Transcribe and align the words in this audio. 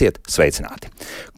Esiet 0.00 0.16
sveicināti! 0.32 0.88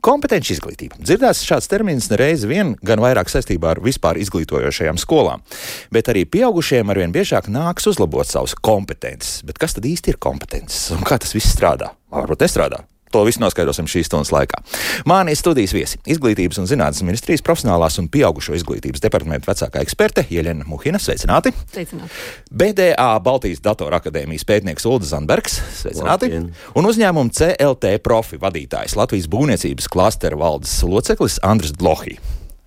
Kompetenci 0.06 0.52
izglītība. 0.54 1.00
Dzirdēts 1.02 1.40
šāds 1.42 1.66
termins 1.66 2.06
nereiz 2.12 2.44
vien, 2.46 2.76
gan 2.86 3.02
vairāk 3.02 3.26
saistībā 3.32 3.72
ar 3.72 3.80
vispār 3.82 4.20
izglītojošajām 4.22 5.00
skolām, 5.02 5.42
bet 5.90 6.12
arī 6.12 6.22
pieaugušiem 6.30 6.94
arvien 6.94 7.10
biežāk 7.10 7.50
nāks 7.50 7.90
uzlabot 7.90 8.30
savas 8.30 8.54
kompetences. 8.54 9.40
Bet 9.42 9.58
kas 9.58 9.74
tad 9.74 9.90
īsti 9.90 10.14
ir 10.14 10.22
kompetences 10.22 10.92
un 10.94 11.02
kā 11.02 11.18
tas 11.18 11.34
viss 11.34 11.50
strādā? 11.56 11.90
Varbūt 12.14 12.46
nestrādā. 12.46 12.84
To 13.12 13.24
visu 13.28 13.42
noskaidrosim 13.42 13.88
šīs 13.90 14.08
stundas 14.08 14.32
laikā. 14.32 14.62
Mani 15.08 15.34
studijas 15.36 15.74
viesi- 15.76 16.00
Izglītības 16.14 16.58
un 16.62 16.68
zinātnes 16.70 17.04
ministrijas 17.04 17.44
profesionālās 17.44 17.98
un 18.00 18.08
pieaugušo 18.08 18.56
izglītības 18.56 19.04
departamenta 19.04 19.52
vecākā 19.52 19.82
eksperte 19.84 20.24
Jeļena 20.30 20.64
Muhina. 20.66 20.98
Sveicināti! 20.98 21.52
Sveicināti. 21.74 22.10
BDA 22.50 23.20
Baltijas 23.20 23.60
Datora 23.60 24.00
akadēmijas 24.00 24.44
pētnieks 24.48 24.86
Ulris 24.88 25.12
Zandbergs. 25.12 25.60
Sveicināti! 25.82 26.32
Labdien. 26.32 26.52
Un 26.74 26.84
uzņēmuma 26.88 27.32
CLT 27.36 27.98
profi 28.02 28.40
vadītājs 28.40 28.96
Latvijas 28.96 29.28
būvniecības 29.28 29.88
klastera 29.92 30.36
valdes 30.36 30.80
loceklis 30.82 31.38
Andris 31.42 31.76
Dlohī. 31.76 32.16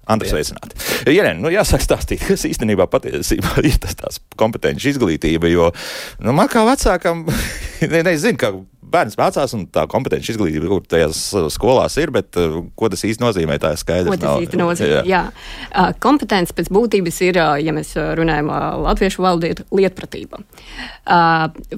Andri, 0.05 0.30
sveicināti. 0.30 0.77
Jēlēn, 1.09 1.39
nu 1.41 1.50
jāsāk 1.50 1.81
stāstīt, 1.81 2.22
kas 2.27 2.45
īstenībā 2.45 2.86
patiesībā 2.91 3.64
ir 3.66 3.80
tas 3.81 3.98
tās 3.98 4.20
kompetenci 4.38 4.91
izglītība, 4.91 5.50
jo 5.50 5.72
nu, 6.22 6.34
man 6.38 6.50
kā 6.52 6.62
vecākam, 6.67 7.23
ne, 7.94 8.03
nezinu, 8.06 8.38
ka 8.38 8.52
bērns 8.91 9.17
mācās, 9.19 9.53
un 9.58 9.66
tā 9.73 9.86
kompetenci 9.91 10.33
izglītība, 10.33 10.69
kur 10.72 10.86
tajās 10.89 11.22
skolās 11.53 11.97
ir, 12.02 12.11
bet 12.16 12.38
uh, 12.41 12.61
ko 12.78 12.89
tas 12.91 13.03
īsti 13.08 13.23
nozīmē, 13.23 13.58
tā 13.61 13.73
ir 13.75 13.81
skaidrs. 13.81 14.11
Ko 14.11 14.19
tas 14.19 14.30
nav. 14.30 14.45
īsti 14.45 14.61
nozīmē? 14.61 14.91
Jā. 14.91 15.03
Jā. 15.09 15.23
Uh, 15.69 15.91
kompetence 16.03 16.55
pēc 16.55 16.72
būtības 16.73 17.22
ir, 17.28 17.39
uh, 17.41 17.56
ja 17.61 17.73
mēs 17.75 17.94
runājam 18.19 18.52
latviešu 18.86 19.23
valodu, 19.25 19.52
ir 19.53 19.63
lietpratība. 19.75 20.41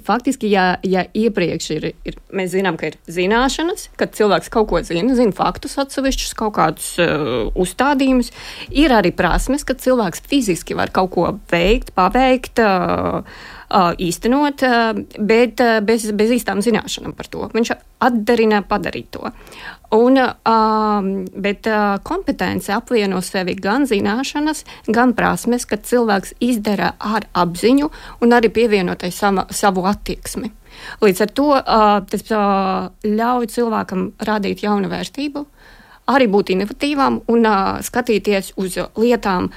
Faktiski, 0.08 0.50
ja, 0.52 0.68
ja 0.88 1.04
iepriekš 1.18 1.70
ir, 1.76 1.90
ir, 2.08 2.18
mēs 2.36 2.54
zinām, 2.56 2.78
ka 2.80 2.92
ir 2.92 2.98
zināšanas, 3.12 3.90
kad 4.00 4.16
cilvēks 4.18 4.52
kaut 4.54 4.70
ko 4.72 4.82
zina, 4.86 5.16
zina 5.18 5.36
faktus 5.36 5.78
atsevišķus, 5.82 6.34
kaut 6.38 6.56
kādus 6.58 6.94
uh, 7.04 7.52
uzstādījumus, 7.58 8.32
ir 8.72 8.96
arī 8.96 9.14
prasmes, 9.16 9.66
kad 9.68 9.82
cilvēks 9.84 10.24
fiziski 10.28 10.78
var 10.78 10.94
kaut 10.96 11.14
ko 11.16 11.30
veikt, 11.52 11.94
paveikt. 11.98 12.64
Uh, 12.64 13.56
īstenot, 13.74 14.64
bet 15.20 15.62
bez, 15.84 16.06
bez 16.16 16.32
īstām 16.38 16.62
zināšanām 16.64 17.14
par 17.18 17.28
to. 17.28 17.48
Viņš 17.52 17.72
atdarina 18.04 18.62
padarīt 18.64 19.10
to. 19.12 19.32
Un, 19.96 20.20
bet 21.48 21.68
kompetence 22.08 22.72
apvieno 22.76 23.20
sevi 23.24 23.56
gan 23.60 23.88
zināšanas, 23.88 24.64
gan 24.88 25.12
prasmes, 25.18 25.66
ka 25.68 25.80
cilvēks 25.80 26.38
izdara 26.44 26.94
ar 27.00 27.28
apziņu 27.34 27.90
un 28.24 28.38
arī 28.38 28.52
pievienotai 28.56 29.12
sama, 29.12 29.48
savu 29.52 29.84
attieksmi. 29.88 30.52
Līdz 31.02 31.22
ar 31.26 31.32
to 31.36 31.50
tas 32.12 32.32
ļauj 33.04 33.52
cilvēkam 33.52 34.12
radīt 34.28 34.64
jaunu 34.64 34.92
vērtību, 34.92 35.44
arī 36.08 36.28
būt 36.32 36.54
inovatīvam 36.56 37.22
un 37.28 37.52
skatīties 37.84 38.54
uz 38.62 38.80
lietām 38.96 39.52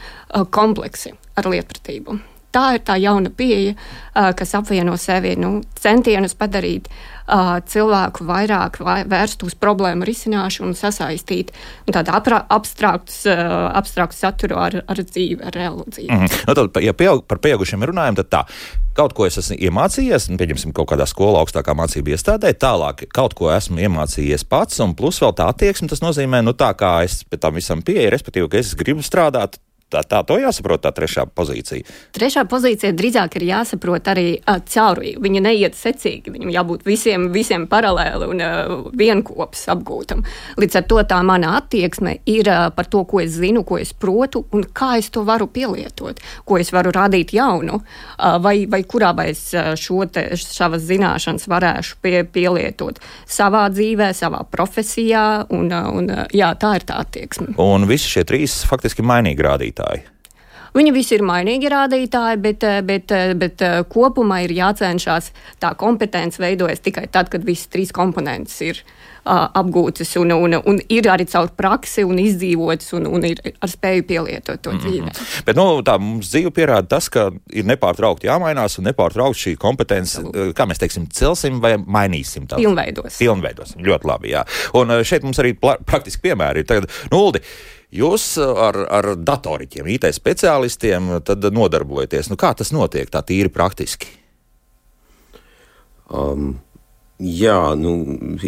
kompleksi 0.51 1.15
ar 1.39 1.51
lietpratību. 1.51 2.19
Tā 2.51 2.67
ir 2.75 2.83
tā 2.87 2.97
jauna 2.99 3.31
pieeja, 3.31 3.77
kas 4.15 4.57
apvieno 4.59 4.97
sevi 4.99 5.37
nu, 5.39 5.61
centienus 5.79 6.35
padarīt 6.35 6.89
uh, 7.31 7.59
cilvēku 7.67 8.27
vairāk 8.27 8.81
vai, 8.83 8.99
vērst 9.09 9.45
uz 9.47 9.55
problēmu 9.59 10.07
risināšanu 10.09 10.73
un 10.73 10.77
sasaistīt 10.79 11.53
un 11.87 11.95
tādu 11.95 12.15
abstraktu 12.51 13.15
uh, 13.31 14.11
saturu 14.17 14.59
ar, 14.59 14.81
ar 14.83 15.03
dzīvi, 15.03 15.41
ar 15.47 15.55
reālu 15.55 15.87
dzīvi. 15.87 16.11
Mm 16.11 16.27
-hmm. 16.27 16.45
nu, 16.49 16.55
tad, 16.55 16.83
ja 16.83 16.95
pieaug, 16.95 17.25
par 17.27 17.39
pieaugušiem 17.39 17.87
runājam, 17.87 18.17
tad 18.23 18.31
tā. 18.35 18.45
Kaut 18.95 19.13
ko 19.15 19.27
es 19.27 19.39
esmu 19.39 19.57
iemācījies, 19.57 20.29
nu, 20.31 20.37
pieņemsim, 20.37 20.73
kaut 20.75 20.91
kādā 20.91 21.07
skolā, 21.07 21.39
augstākā 21.41 21.75
mācību 21.79 22.11
iestādē, 22.11 22.51
tālāk 22.53 23.07
kaut 23.15 23.35
ko 23.35 23.53
esmu 23.55 23.79
iemācījies 23.79 24.45
pats, 24.45 24.81
un 24.81 24.95
plus 24.95 25.23
vēl 25.23 25.33
tā 25.33 25.47
attieksme, 25.49 25.89
tas 25.89 26.03
nozīmē, 26.03 26.43
nu 26.43 26.53
tā 26.53 26.75
kā 26.75 27.05
es 27.05 27.25
tam 27.41 27.55
visam 27.55 27.83
pieeju, 27.83 28.11
respektīvi, 28.11 28.49
ka 28.49 28.59
es 28.59 28.75
gribu 28.75 29.01
strādāt, 29.01 29.61
Tā, 29.91 30.05
tā 30.07 30.21
to 30.23 30.37
jāsaprot, 30.39 30.85
tā 30.85 30.93
trešā 30.95 31.25
pozīcija. 31.35 31.83
Trešā 32.15 32.45
pozīcija 32.51 32.95
drīzāk 32.95 33.35
ir 33.41 33.45
jāsaprot 33.49 34.07
arī 34.13 34.27
cauri. 34.71 35.17
Viņa 35.19 35.41
neiet 35.43 35.75
secīgi, 35.75 36.31
viņam 36.31 36.53
jābūt 36.55 36.85
visiem, 36.87 37.25
visiem 37.35 37.65
paralēli 37.71 38.29
un 38.31 38.43
uh, 38.45 38.75
vienopus 38.95 39.65
apgūtam. 39.75 40.23
Līdz 40.63 40.79
ar 40.79 40.85
to 40.93 41.03
tā 41.11 41.19
mana 41.27 41.57
attieksme 41.59 42.21
ir 42.31 42.47
uh, 42.53 42.69
par 42.77 42.87
to, 42.93 43.03
ko 43.11 43.19
es 43.25 43.35
zinu, 43.35 43.65
ko 43.67 43.81
es 43.83 43.91
protu 43.91 44.45
un 44.55 44.63
kā 44.63 44.93
es 45.01 45.11
to 45.11 45.25
varu 45.27 45.49
pielietot, 45.51 46.23
ko 46.47 46.61
es 46.63 46.71
varu 46.71 46.95
radīt 46.95 47.35
jaunu, 47.35 47.81
uh, 47.83 48.39
vai, 48.39 48.69
vai 48.71 48.85
kurā 48.87 49.11
vai 49.19 49.33
es 49.35 49.43
šo 49.51 50.07
te, 50.07 50.29
savas 50.39 50.87
zināšanas 50.87 51.51
varēšu 51.51 51.99
pie, 51.99 52.23
pielietot 52.31 53.03
savā 53.27 53.67
dzīvē, 53.75 54.13
savā 54.15 54.45
profesijā. 54.55 55.27
Un, 55.51 55.67
un, 55.75 56.15
jā, 56.31 56.55
tā 56.63 56.77
ir 56.79 56.87
tā 56.87 57.03
attieksme. 57.03 57.57
Un 57.59 57.91
visi 57.91 58.07
šie 58.15 58.23
trīs 58.29 58.61
faktiski 58.71 59.03
mainīgi 59.03 59.43
rādītāji 59.43 59.80
rādītāji? 59.81 60.09
Viņi 60.71 60.93
visi 60.95 61.17
ir 61.17 61.25
mainīgi 61.27 61.67
rādītāji, 61.71 62.39
bet, 62.39 62.63
eh, 62.63 62.81
bet, 62.87 63.11
eh, 63.11 63.35
bet 63.35 63.63
eh, 63.63 63.83
kopumā 63.91 64.45
ir 64.45 64.55
jācenšas 64.55 65.33
tā 65.59 65.75
kompetence 65.77 66.39
veidojas 66.39 66.79
tikai 66.79 67.09
tad, 67.11 67.29
kad 67.29 67.43
visas 67.43 67.67
trīs 67.67 67.91
komponentes 67.91 68.61
ir 68.63 68.79
uh, 69.27 69.49
apgūtas 69.51 70.17
un, 70.21 70.31
un, 70.31 70.55
un 70.55 70.79
ir 70.89 71.09
arī 71.11 71.27
caur 71.27 71.51
praksi 71.57 72.05
un 72.07 72.21
izdzīvotas 72.23 72.95
un, 72.95 73.09
un 73.11 73.27
ir 73.27 73.41
ar 73.61 73.69
spēju 73.69 74.07
pielietot 74.07 74.63
to 74.63 74.71
mm 74.71 74.79
-hmm. 74.79 74.87
dzīvē. 74.87 75.43
Bet 75.45 75.57
nu, 75.57 75.83
tā 75.83 75.99
mums 75.99 76.31
dzīve 76.31 76.51
pierāda 76.55 76.87
tas, 76.87 77.09
ka 77.09 77.33
ir 77.51 77.65
nepārtraukti 77.65 78.31
jāmainās 78.31 78.79
un 78.79 78.85
nepārtraukti 78.85 79.41
šī 79.41 79.57
kompetence, 79.57 80.23
kā 80.55 80.67
mēs 80.67 80.79
teiksim, 80.79 81.11
celsim 81.11 81.61
vai 81.61 81.77
mainīsim. 81.77 82.47
Pilnveidos. 82.47 83.19
Pilnveidosim, 83.19 83.83
ļoti 83.83 84.07
labi, 84.07 84.31
jā. 84.31 84.47
Un 84.75 85.03
šeit 85.03 85.23
mums 85.23 85.39
arī 85.39 85.55
praktiski 85.59 86.23
piemēri 86.23 86.59
ir. 86.59 86.65
Tagad, 86.65 86.91
nuldi, 87.11 87.43
Jūs 87.91 88.25
uh, 88.39 88.55
ar, 88.69 88.79
ar 88.87 89.13
datoriķiem, 89.19 89.91
IT 89.97 90.09
speciālistiem 90.15 91.17
nodarbojaties. 91.51 92.31
Nu, 92.31 92.39
kā 92.39 92.55
tas 92.55 92.71
notiek 92.75 93.11
tā 93.11 93.25
tīri 93.27 93.53
praktiski? 93.53 94.13
Um. 96.11 96.59
Jā, 97.21 97.75
nu, 97.77 97.91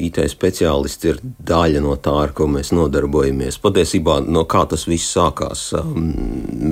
IT 0.01 0.17
speciālisti 0.33 1.11
ir 1.11 1.19
daļa 1.21 1.83
no 1.85 1.93
tā, 2.01 2.15
ar 2.23 2.31
ko 2.33 2.47
mēs 2.49 2.71
nodarbojamies. 2.73 3.59
Patiesībā, 3.61 4.15
no 4.25 4.47
kā 4.49 4.63
tas 4.71 4.87
viss 4.89 5.13
sākās, 5.13 5.67
um, 5.77 6.07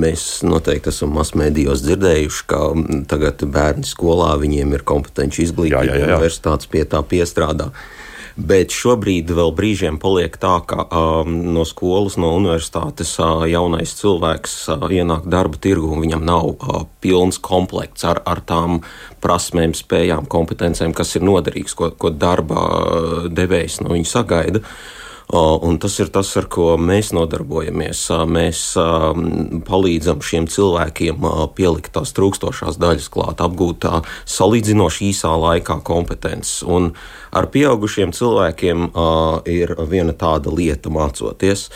mēs 0.01 0.25
noteikti 0.49 0.89
esam 0.89 1.13
masmēdījos 1.19 1.85
dzirdējuši, 1.85 2.47
ka 2.49 2.63
um, 2.73 2.87
tagad 3.05 3.45
bērni 3.45 3.85
skolā 3.85 4.33
viņiem 4.41 4.73
ir 4.79 4.87
kompetenci 4.89 5.45
izglītība, 5.45 6.01
universitātes 6.07 6.73
pie 6.73 6.87
tā 6.89 7.05
piestrādā. 7.05 7.69
Uh, 7.69 8.00
Bet 8.41 8.73
šobrīd 8.73 9.31
vēl 9.37 9.51
brīžiem 9.53 9.99
paliek 10.01 10.37
tā, 10.41 10.55
ka 10.65 10.87
um, 10.87 11.35
no 11.53 11.67
skolas, 11.69 12.17
no 12.21 12.31
universitātes 12.39 13.13
uh, 13.21 13.45
jaunais 13.51 13.93
cilvēks 13.99 14.55
uh, 14.73 14.87
ienāk 14.89 15.27
darba 15.29 15.61
tirgu 15.61 15.91
un 15.93 16.01
viņam 16.05 16.25
nav 16.25 16.49
uh, 16.55 16.85
pilns 17.05 17.41
komplekts 17.43 18.07
ar, 18.09 18.23
ar 18.25 18.41
tām 18.47 18.81
prasmēm, 19.21 19.75
spējām, 19.77 20.31
kompetencēm, 20.31 20.95
kas 20.97 21.13
ir 21.19 21.27
noderīgs, 21.27 21.77
ko, 21.77 21.91
ko 21.93 22.15
darba 22.15 22.65
uh, 22.65 23.29
devējs 23.29 23.83
no 23.85 23.93
viņa 23.93 24.11
sagaida. 24.15 24.65
Uh, 24.65 25.01
Un 25.31 25.77
tas 25.79 25.95
ir 26.03 26.09
tas, 26.11 26.27
ar 26.41 26.49
ko 26.51 26.73
mēs 26.75 27.13
nodarbojamies. 27.15 28.01
Mēs 28.27 28.63
palīdzam 29.69 30.25
šiem 30.27 30.49
cilvēkiem 30.51 31.23
pielikt 31.55 31.93
tās 31.95 32.11
trūkstošās 32.17 32.81
daļas 32.83 33.07
klāt, 33.15 33.43
apgūt 33.45 33.87
salīdzinoši 34.27 35.13
īsā 35.13 35.31
laikā 35.39 35.77
kompetences. 35.87 36.65
Un 36.67 36.91
ar 37.31 37.47
pieaugušiem 37.55 38.11
cilvēkiem 38.17 38.89
ir 39.47 39.75
viena 39.93 40.17
tāda 40.19 40.51
lieta 40.51 40.91
mācoties. 40.91 41.69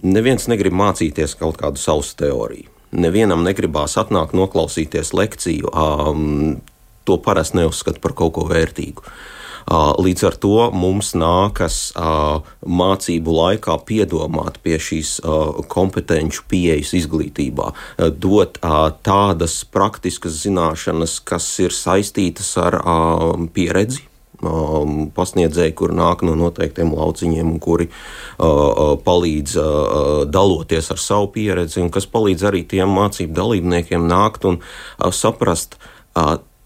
Neviens 0.00 0.48
negrib 0.48 0.72
mācīties 0.80 1.36
kaut 1.40 1.60
kādu 1.60 1.82
savu 1.82 2.08
teoriju. 2.16 2.72
Nevienam 2.96 3.44
negribās 3.44 3.98
atnākt, 4.00 4.32
noklausīties 4.34 5.12
lekciju. 5.12 5.70
To 7.04 7.20
parasti 7.20 7.60
neuzskata 7.60 8.00
par 8.00 8.16
kaut 8.16 8.32
ko 8.38 8.48
vērtīgu. 8.48 9.04
Līdz 9.70 10.24
ar 10.26 10.36
to 10.42 10.56
mums 10.74 11.12
nākas 11.14 11.78
mācību 12.66 13.36
laikā 13.36 13.76
piedomāt 13.86 14.58
pie 14.64 14.80
šīs 14.82 15.20
kompetenci 15.70 16.42
pieejas 16.50 16.90
izglītībā, 16.98 17.70
dot 18.18 18.58
tādas 19.06 19.60
praktiskas 19.70 20.42
zināšanas, 20.42 21.20
kas 21.22 21.48
ir 21.62 21.76
saistītas 21.76 22.56
ar 22.58 22.80
pieredzi, 23.54 24.10
Um, 24.40 25.10
pasniedzēji, 25.12 25.74
kur 25.76 25.92
nāk 25.92 26.22
no 26.24 26.32
noteiktiem 26.32 26.94
lauciņiem 26.96 27.58
kuri 27.60 27.90
uh, 27.90 28.46
uh, 28.46 28.94
palīdz 29.04 29.56
uh, 29.60 29.66
daloties 30.32 30.88
ar 30.94 31.00
savu 31.02 31.28
pieredzi, 31.34 31.82
un 31.84 31.90
kas 31.92 32.08
palīdz 32.08 32.46
arī 32.48 32.62
tiem 32.70 32.88
mācību 32.96 33.36
dalībniekiem 33.36 34.06
nākt 34.08 34.48
un 34.48 34.56
saprast 35.12 35.76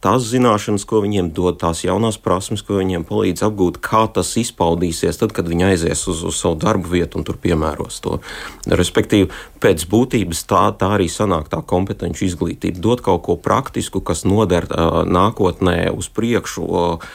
tās 0.04 0.28
zināšanas, 0.28 0.84
ko 0.88 1.00
viņiem 1.04 1.30
dod, 1.36 1.58
tās 1.62 1.82
jaunās 1.86 2.18
prasmes, 2.20 2.62
ko 2.64 2.78
viņiem 2.80 3.06
palīdz 3.08 3.46
apgūt, 3.48 3.80
kā 3.84 4.04
tas 4.14 4.34
izpaudīsies 4.40 5.20
tad, 5.20 5.34
kad 5.36 5.48
viņi 5.50 5.68
aizies 5.72 6.04
uz, 6.10 6.22
uz 6.28 6.38
savu 6.40 6.58
darbu 6.60 6.92
vietu 6.94 7.20
un 7.20 7.26
tur 7.26 7.40
piemēros 7.40 8.00
to. 8.04 8.20
Respektīvi, 8.68 9.30
pēc 9.64 9.86
būtības 9.90 10.44
tā, 10.50 10.64
tā 10.78 10.94
arī 10.98 11.08
sanāk 11.12 11.50
tā 11.52 11.62
kompetenci 11.64 12.28
izglītība, 12.28 12.82
dot 12.84 13.04
kaut 13.04 13.24
ko 13.28 13.38
praktisku, 13.40 14.04
kas 14.04 14.26
noder 14.28 14.68
uh, 14.68 15.02
nākotnē 15.08 15.78
uz 15.94 16.12
priekšu. 16.12 16.64
Uh, 16.64 17.14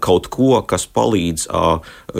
kaut 0.00 0.26
ko, 0.32 0.62
kas 0.66 0.86
palīdz 0.88 1.44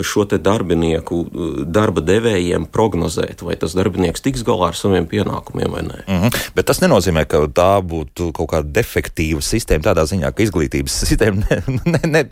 šo 0.05 0.25
darbinieku 0.29 1.23
darba 1.65 2.01
devējiem 2.05 2.67
prognozēt, 2.69 3.41
vai 3.45 3.55
tas 3.59 3.73
darbinieks 3.77 4.21
tiks 4.21 4.43
galā 4.45 4.69
ar 4.69 4.77
saviem 4.77 5.07
pienākumiem 5.09 5.71
vai 5.73 5.81
nē. 5.81 5.99
Mm 6.05 6.19
-hmm. 6.21 6.37
Bet 6.55 6.65
tas 6.65 6.81
nenozīmē, 6.81 7.25
ka 7.25 7.37
tā 7.47 7.81
būtu 7.81 8.31
kaut 8.33 8.49
kāda 8.51 8.71
defektīva 8.71 9.41
sistēma 9.41 9.83
tādā 9.83 10.05
ziņā, 10.05 10.31
ka 10.31 10.43
izglītības 10.43 10.93
sistēma 11.03 11.41
ne, 11.49 11.61
ne, 11.85 11.99
ne, 12.05 12.23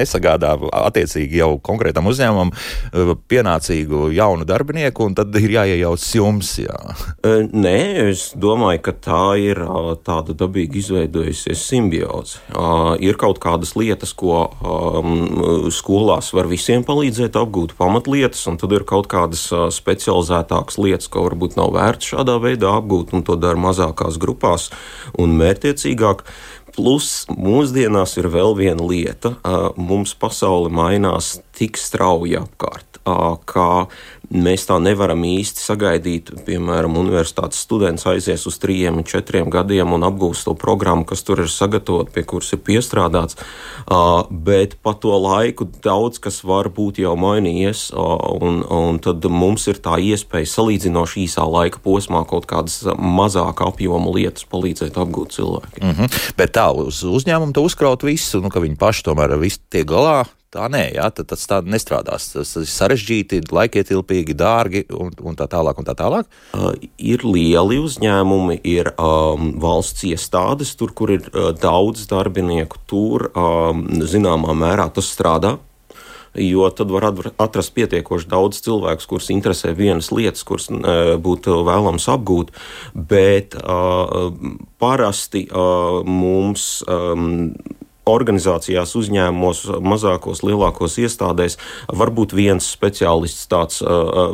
nesagādā 0.00 0.58
attiecīgi 0.72 1.36
jau 1.36 1.58
konkrētam 1.58 2.06
uzņēmumam 2.06 2.52
pienācīgu 3.28 4.12
jaunu 4.12 4.44
darbinieku, 4.44 5.04
un 5.04 5.14
tad 5.14 5.34
ir 5.36 5.50
jāiejaucas 5.50 6.14
jums. 6.14 6.58
Jā. 6.58 6.76
Nē, 7.52 8.08
es 8.10 8.32
domāju, 8.36 8.80
ka 8.82 8.92
tā 8.92 9.38
ir 9.40 9.56
tāda 10.04 10.34
dabīgi 10.34 10.78
izveidojusies 10.78 11.68
simbioze. 11.68 12.38
Ir 13.00 13.16
kaut 13.16 13.38
kādas 13.38 13.76
lietas, 13.76 14.12
ko 14.12 14.50
um, 14.62 15.70
skolās 15.70 16.32
var 16.32 16.46
visiem 16.46 16.84
palīdzēt 16.84 17.05
apgūt 17.14 17.76
pamatlietas, 17.78 18.42
un 18.50 18.56
tad 18.58 18.72
ir 18.72 18.84
kaut 18.88 19.06
kādas 19.12 19.46
specializētākas 19.76 20.78
lietas, 20.78 21.08
ko 21.08 21.26
varbūt 21.28 21.56
nav 21.56 21.72
vērts 21.76 22.12
šādā 22.12 22.38
veidā 22.42 22.74
apgūt, 22.80 23.14
un 23.14 23.22
to 23.22 23.36
dara 23.36 23.58
mazākās 23.60 24.18
grupās 24.18 24.70
un 25.18 25.36
mērķiecīgāk. 25.38 26.26
Plus 26.76 27.24
mūsdienās 27.32 28.18
ir 28.20 28.26
vēl 28.28 28.52
viena 28.58 28.84
lieta. 28.84 29.36
Mums 29.80 30.12
pasaule 30.18 30.68
mainās 30.68 31.38
tik 31.56 31.80
strauji 31.80 32.36
apkārt, 32.40 33.00
ka 33.48 33.68
Mēs 34.26 34.64
tā 34.66 34.76
nevaram 34.82 35.20
īsti 35.22 35.62
sagaidīt, 35.62 36.30
piemēram, 36.46 36.96
universitātes 36.98 37.60
students 37.62 38.06
aizies 38.10 38.42
uz 38.50 38.56
trijiem, 38.58 39.04
četriem 39.06 39.50
gadiem 39.54 39.92
un 39.94 40.02
apgūst 40.06 40.48
to 40.48 40.54
programmu, 40.58 41.06
kas 41.06 41.22
tur 41.22 41.44
ir 41.44 41.50
sagatavota, 41.52 42.10
pie 42.10 42.24
kuras 42.26 42.50
ir 42.56 42.62
piestrādāts. 42.66 43.38
Bet 44.30 44.74
pa 44.82 44.96
to 44.98 45.14
laiku 45.14 45.68
daudz 45.84 46.18
kas 46.22 46.40
var 46.46 46.72
būt 46.74 46.98
jau 47.04 47.14
mainījies, 47.20 47.92
un, 47.94 48.64
un 48.66 48.98
tad 49.04 49.28
mums 49.30 49.68
ir 49.70 49.78
tā 49.84 50.00
iespēja 50.02 50.50
salīdzinoši 50.56 51.28
īsā 51.28 51.46
laika 51.46 51.78
posmā 51.84 52.24
kaut 52.26 52.48
kādas 52.50 52.82
mazāka 52.98 53.70
apjoma 53.70 54.10
lietas 54.16 54.48
palīdzēt 54.50 54.98
apgūt 54.98 55.38
cilvēkiem. 55.38 55.86
Mm 55.86 55.94
-hmm. 56.00 56.32
Bet 56.36 56.56
tā 56.58 56.66
uz 56.74 57.04
uzņēmumu 57.04 57.54
uzkraut 57.62 58.02
visu, 58.02 58.42
nu, 58.42 58.50
ka 58.50 58.60
viņi 58.60 58.76
paši 58.76 59.06
tomēr 59.06 59.38
visu 59.38 59.62
tiek 59.70 59.86
galā 59.86 60.24
Tā 60.54 60.68
nē, 60.70 60.84
jā, 60.94 61.08
tad, 61.10 61.26
tas 61.32 61.42
tā 61.50 61.58
nestrādās. 61.66 62.28
Tas 62.30 62.52
ir 62.60 62.68
sarežģīti, 62.70 63.42
laikietilpīgi, 63.52 64.36
dārgi 64.38 64.84
un, 64.94 65.10
un 65.26 65.38
tā 65.38 65.48
tālāk. 65.50 65.80
Un 65.82 65.88
tā 65.88 65.96
tālāk. 65.98 66.28
Uh, 66.54 66.70
ir 67.02 67.24
lieli 67.26 67.80
uzņēmumi, 67.82 68.60
ir 68.62 68.92
um, 68.94 69.50
valsts 69.62 70.06
iestādes, 70.06 70.76
tur, 70.78 70.94
kur 70.96 71.12
ir 71.16 71.26
uh, 71.32 71.50
daudz 71.50 72.06
darbinieku. 72.10 72.78
Tur 72.86 73.28
um, 73.32 73.86
zināmā 74.06 74.54
mērā 74.56 74.86
tas 74.94 75.10
strādā. 75.10 75.56
Jo 76.36 76.68
tad 76.68 76.90
var 76.92 77.08
atrast 77.40 77.72
pietiekoši 77.76 78.28
daudz 78.28 78.60
cilvēku, 78.64 79.06
kurus 79.08 79.30
interesē 79.32 79.70
vienas 79.74 80.12
lietas, 80.12 80.44
kuras 80.46 80.68
uh, 80.70 81.16
būtu 81.18 81.62
vēlams 81.66 82.06
apgūt. 82.12 82.52
Bet 82.94 83.58
uh, 83.58 84.30
parasti 84.78 85.48
uh, 85.50 86.04
mums. 86.06 86.84
Um, 86.86 87.56
organizācijās, 88.06 88.94
uzņēmumos, 88.98 89.64
mazākos, 89.82 90.42
lielākos 90.46 90.98
iestādēs 91.02 91.58
var 92.00 92.12
būt 92.14 92.34
viens 92.38 92.66
speciālists 92.76 93.48
tāds 93.50 93.82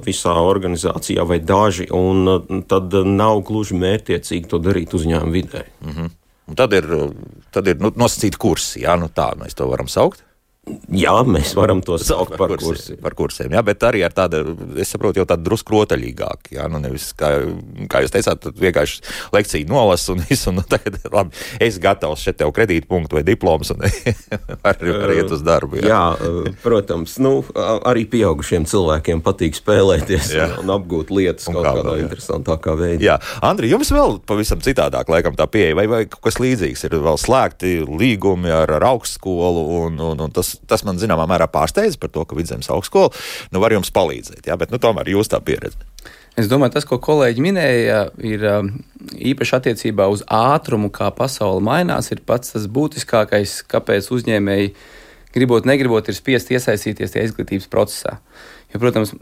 visā 0.04 0.34
organizācijā 0.44 1.24
vai 1.28 1.40
daži, 1.40 1.88
un 1.92 2.64
tad 2.68 2.92
nav 2.92 3.40
gluži 3.48 3.78
mērķiecīgi 3.80 4.50
to 4.50 4.60
darīt 4.60 4.92
uzņēmuma 4.98 5.32
vidē. 5.32 5.64
Mm 5.80 5.94
-hmm. 5.94 6.10
Un 6.48 6.58
tad 6.58 6.72
ir, 6.72 6.88
tad 7.54 7.68
ir 7.70 7.80
nu, 7.80 7.92
nosacīti 7.96 8.36
kursi, 8.36 8.82
jā, 8.82 8.96
nu 8.98 9.08
tā 9.08 9.32
mēs 9.38 9.54
to 9.54 9.68
varam 9.70 9.88
saukt. 9.88 10.24
Jā, 10.94 11.10
mēs 11.26 11.56
varam 11.58 11.80
to 11.82 11.96
saukt 11.98 12.36
par, 12.36 12.52
par 12.52 12.60
kursiem. 12.62 12.98
Par 13.02 13.16
kursiem 13.18 13.50
jā, 13.50 13.60
bet 13.66 13.82
arī 13.82 14.04
ar 14.06 14.12
tādu, 14.14 14.54
es 14.78 14.92
saprotu, 14.94 15.18
jau 15.18 15.26
tādu 15.26 15.42
drusku 15.48 15.74
rotaļīgāku. 15.74 16.52
Jā, 16.54 16.68
nu 16.70 16.78
nevis, 16.78 17.08
kā, 17.18 17.32
kā 17.90 18.04
jūs 18.04 18.12
teicāt, 18.14 18.46
vienkārši 18.62 19.02
lekciju 19.34 19.66
nolasu 19.66 20.14
un 20.14 20.22
visu, 20.28 20.52
un 20.52 20.60
nu, 20.60 20.64
tagad, 20.70 21.00
labi, 21.10 21.34
es 21.66 21.80
gatavs 21.82 22.22
šeit 22.22 22.38
tev 22.38 22.52
kredītpunktu 22.54 23.18
vai 23.18 23.24
diploms 23.26 23.72
un 23.74 23.82
var, 24.62 24.78
var 24.78 25.14
iet 25.16 25.34
uz 25.34 25.42
darbu. 25.42 25.80
Jā, 25.82 25.88
jā 26.14 26.54
protams, 26.62 27.16
nu, 27.24 27.34
arī 27.58 28.06
pieaugušiem 28.14 28.68
cilvēkiem 28.70 29.24
patīk 29.26 29.58
spēlēties 29.58 30.30
jā. 30.36 30.46
un, 30.62 30.70
apgūt 30.76 31.10
lietas 31.10 31.50
un 31.50 31.58
kaut 31.58 31.66
kā 31.66 31.74
kādā 31.80 31.88
vēl, 31.88 32.04
interesantākā 32.06 32.76
veidā. 32.78 33.02
Jā, 33.08 33.18
Andri, 33.42 33.72
jums 33.72 33.90
vēl 33.90 34.20
pavisam 34.30 34.62
citādāk 34.62 35.10
laikam 35.10 35.34
tā 35.34 35.50
pieeja, 35.50 35.74
vai, 35.80 35.88
vai 35.90 36.04
kaut 36.06 36.22
kas 36.28 36.38
līdzīgs 36.38 36.86
ir 36.86 36.96
vēl 37.02 37.18
slēgti 37.18 37.80
līgumi 37.90 38.54
ar, 38.62 38.76
ar 38.78 38.90
augstskolu 38.92 39.66
un, 39.82 39.98
un, 40.12 40.26
un 40.28 40.38
tas 40.38 40.51
tas 40.70 40.84
man 40.86 41.00
zināmā 41.02 41.26
mērā 41.30 41.48
pārsteidz 41.52 41.98
par 42.00 42.12
to, 42.14 42.24
ka 42.28 42.38
Vidzemes 42.38 42.70
augstskola 42.72 43.12
nu, 43.52 43.62
var 43.62 43.74
jums 43.74 43.92
palīdzēt. 43.94 44.46
Jā, 44.48 44.58
bet 44.60 44.74
nu, 44.74 44.80
tomēr 44.82 45.12
jūs 45.14 45.32
tā 45.32 45.42
pieredze. 45.44 45.80
Es 46.38 46.48
domāju, 46.48 46.72
tas, 46.78 46.86
ko 46.88 46.96
kolēģi 47.02 47.42
minēja, 47.44 47.98
ir 48.24 48.44
um, 48.48 48.70
īpaši 49.12 49.56
attiecībā 49.58 50.06
uz 50.08 50.22
ātrumu, 50.32 50.88
kā 50.94 51.10
pasaule 51.12 51.60
mainās, 51.64 52.08
ir 52.14 52.22
pats 52.24 52.54
tas 52.54 52.64
būtiskākais, 52.72 53.58
kāpēc 53.68 54.08
uzņēmēji, 54.16 54.70
gribot, 55.36 55.68
negribot, 55.68 56.08
ir 56.08 56.16
spiest 56.16 56.54
iesaistīties 56.54 57.12
tajā 57.12 57.28
izglītības 57.28 57.68
procesā. 57.72 58.16
Jo, 58.72 58.80
protams, 58.80 59.12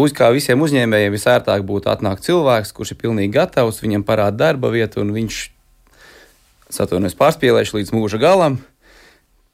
uz 0.00 0.16
kā 0.16 0.30
visiem 0.32 0.64
uzņēmējiem 0.64 1.12
visērtāk 1.12 1.68
būtu 1.68 1.92
atnākt 1.92 2.24
cilvēks, 2.24 2.72
kurš 2.72 2.94
ir 2.94 3.02
pilnīgi 3.02 3.34
gatavs, 3.36 3.82
viņam 3.84 4.06
parāda 4.08 4.46
darba 4.46 4.72
vietu, 4.72 5.04
un 5.04 5.12
viņš, 5.12 5.42
atvainojos, 6.72 7.18
pārspīlēšu 7.20 7.76
līdz 7.76 7.92
mūža 7.92 8.24
galam, 8.24 8.56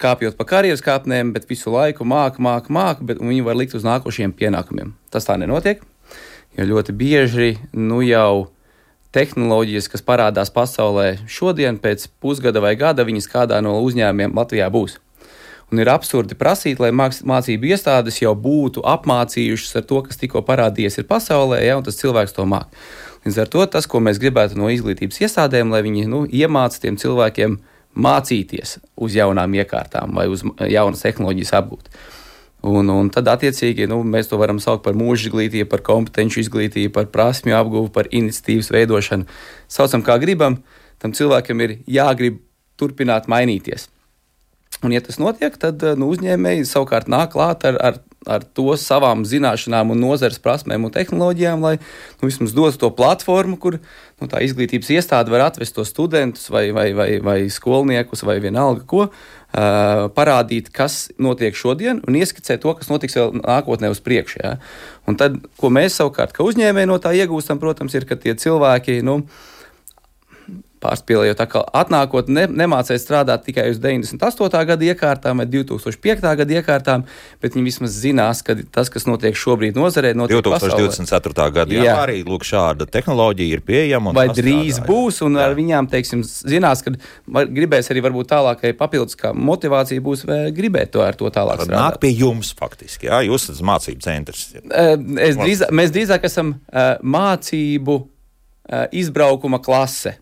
kāpjot 0.02 0.36
pa 0.38 0.46
karjeras 0.48 0.82
kāpnēm, 0.84 1.32
bet 1.34 1.46
visu 1.50 1.72
laiku 1.72 2.06
māca, 2.08 2.42
māca, 2.42 2.72
māca, 2.72 3.06
bet 3.06 3.22
viņi 3.22 3.44
var 3.46 3.58
likt 3.58 3.76
uz 3.78 3.86
nākošiem 3.86 4.34
pienākumiem. 4.36 4.94
Tas 5.14 5.28
tā 5.28 5.38
nenotiek. 5.40 5.82
Jo 6.58 6.66
ļoti 6.70 6.94
bieži 6.94 7.54
nu 7.74 8.00
jau 8.06 8.50
tehnoloģijas, 9.14 9.88
kas 9.90 10.02
parādās 10.06 10.50
pasaulē 10.54 11.24
šodien, 11.30 11.78
pēc 11.82 12.08
pusgada 12.22 12.62
vai 12.62 12.74
gada, 12.78 13.06
viņas 13.06 13.30
kādā 13.30 13.60
no 13.62 13.76
uzņēmumiem 13.82 14.34
Latvijā 14.34 14.68
būs. 14.74 14.98
Un 15.72 15.80
ir 15.80 15.88
absurdi 15.90 16.36
prasīt, 16.38 16.78
lai 16.82 16.92
mācību 16.94 17.70
iestādes 17.72 18.20
jau 18.20 18.34
būtu 18.38 18.82
apmācījušas 18.86 19.80
ar 19.80 19.86
to, 19.88 20.02
kas 20.06 20.20
tikko 20.20 20.42
parādījies 20.46 21.00
pasaulē, 21.08 21.62
ja, 21.64 21.78
un 21.78 21.86
tas 21.86 21.98
cilvēks 21.98 22.34
to 22.36 22.46
māca. 22.46 22.70
Līdz 23.24 23.38
ar 23.40 23.50
to 23.50 23.64
tas, 23.72 23.86
ko 23.88 24.02
mēs 24.04 24.20
gribētu 24.20 24.58
no 24.60 24.68
izglītības 24.70 25.22
iestādēm, 25.24 25.72
lai 25.72 25.80
viņi 25.86 26.04
nu, 26.10 26.26
iemācītu 26.28 26.84
tiem 26.84 26.98
cilvēkiem, 27.00 27.56
uh, 27.56 27.73
mācīties 27.94 28.78
uz 28.96 29.16
jaunām 29.16 29.54
iekārtām 29.58 30.14
vai 30.16 30.26
uz 30.30 30.44
jaunas 30.70 31.04
tehnoloģijas 31.04 31.54
apgūt. 31.60 31.88
Un, 32.64 32.88
un 32.88 33.10
tad, 33.12 33.28
attiecīgi, 33.28 33.84
nu, 33.90 33.98
mēs 34.08 34.30
to 34.30 34.38
varam 34.40 34.56
saukt 34.62 34.86
par 34.86 34.96
mūža 34.96 35.28
izglītību, 35.28 35.68
par 35.68 35.82
kompetenci 35.84 36.40
izglītību, 36.40 36.94
par 36.94 37.10
prasmju 37.12 37.56
apgūvu, 37.58 37.90
par 37.92 38.08
iniciatīvas 38.08 38.70
veidošanu. 38.72 39.28
Saucam, 39.68 40.04
kā 40.06 40.16
gribam, 40.22 40.62
tam 41.02 41.12
cilvēkam 41.12 41.60
ir 41.60 41.76
jāgrib 41.84 42.40
turpināt 42.80 43.28
mainīties. 43.28 43.90
Un, 44.80 44.94
ja 44.96 45.02
tas 45.04 45.20
notiek, 45.20 45.54
tad 45.60 45.84
nu, 46.00 46.08
uzņēmēji 46.12 46.64
savukārt 46.68 47.10
nāk 47.12 47.34
klāt 47.36 47.68
ar, 47.68 47.76
ar 47.80 48.00
ar 48.26 48.44
to 48.56 48.74
savām 48.80 49.24
zināšanām, 49.28 49.92
un 49.94 50.02
nozares 50.04 50.40
prasmēm 50.42 50.86
un 50.86 50.92
tehnoloģijām, 50.94 51.64
lai 51.64 51.76
nu, 51.78 52.26
vismaz 52.26 52.54
dotu 52.56 52.80
to 52.80 52.90
platformu, 52.96 53.58
kur 53.60 53.78
nu, 53.78 54.28
tā 54.30 54.42
izglītības 54.46 54.92
iestāde 54.96 55.32
var 55.34 55.46
atvest 55.48 55.76
tos 55.76 55.92
studentus 55.92 56.50
vai, 56.52 56.68
vai, 56.76 56.90
vai, 56.96 57.08
vai 57.24 57.38
skolniekus 57.52 58.24
vai 58.26 58.40
vienalga 58.44 58.86
ko. 58.88 59.08
Uh, 59.54 60.08
parādīt, 60.10 60.72
kas 60.74 61.12
notiek 61.22 61.54
šodien, 61.54 62.00
un 62.08 62.16
ieskicēt 62.18 62.64
to, 62.64 62.72
kas 62.74 62.88
notiks 62.90 63.14
vēl 63.14 63.36
nākotnē 63.38 63.86
uz 63.92 64.00
priekšu. 64.02 64.40
Ja? 64.42 64.56
Un 65.06 65.14
tad, 65.20 65.36
ko 65.60 65.70
mēs 65.70 66.00
savukārt, 66.00 66.34
kā 66.34 66.42
uzņēmēji 66.42 66.90
no 66.90 66.98
tā 66.98 67.12
iegūstam, 67.14 67.60
protams, 67.62 67.94
ir, 67.94 68.08
ka 68.08 68.18
tie 68.18 68.34
cilvēki, 68.34 68.98
nu, 69.06 69.20
uh, 69.22 69.53
pārspīlējot, 70.84 71.40
kā 71.50 71.62
atnākot, 71.80 72.28
ne, 72.32 72.46
nemācēs 72.62 73.02
strādāt 73.04 73.46
tikai 73.48 73.66
uz 73.72 73.80
98. 73.82 74.60
gada 74.70 74.88
iekārtām 74.90 75.42
vai 75.42 75.46
2005. 75.50 76.24
gada 76.40 76.58
iekārtām, 76.60 77.06
bet 77.42 77.56
viņi 77.56 77.66
vismaz 77.68 77.96
zinās, 78.04 78.42
ka 78.46 78.56
tas, 78.74 78.90
kas 78.92 79.08
notiek 79.08 79.36
šobrīd 79.38 79.78
nozarē, 79.78 80.14
notiek 80.18 80.42
2024. 80.44 81.48
gadā. 81.58 81.74
Jā, 81.74 81.86
jā, 81.88 81.96
arī 82.04 82.20
lūk, 82.26 82.46
šāda 82.46 82.88
tehnoloģija 82.90 83.58
ir 83.58 83.64
pieejama. 83.66 84.14
Vai 84.16 84.28
drīz 84.34 84.80
būs, 84.84 85.22
un 85.26 85.38
jā. 85.38 85.48
ar 85.48 85.56
viņām, 85.58 85.90
teiksim, 85.92 86.24
zinās, 86.24 86.84
ka 86.84 86.94
gribēs 87.26 87.90
arī 87.92 88.04
varbūt 88.04 88.32
tālākai 88.34 88.74
papildus, 88.78 89.18
kā 89.20 89.32
motivācija 89.34 90.04
būs 90.04 90.26
gribēt 90.54 90.94
to 90.94 91.04
ar 91.04 91.16
to 91.18 91.30
tālāk 91.34 91.64
strādāt. 91.64 91.78
Nāk 91.80 92.00
pie 92.02 92.12
jums 92.14 92.52
faktiski, 92.56 93.08
jā, 93.10 93.22
jūs 93.28 93.48
esat 93.50 93.64
mācību 93.66 94.04
centrs. 94.04 94.48
Es 94.54 95.38
drīzāk, 95.40 95.72
mēs 95.74 95.94
drīzāk 95.94 96.26
esam 96.28 96.56
mācību 97.16 98.00
izbraukuma 98.92 99.60
klase. 99.62 100.18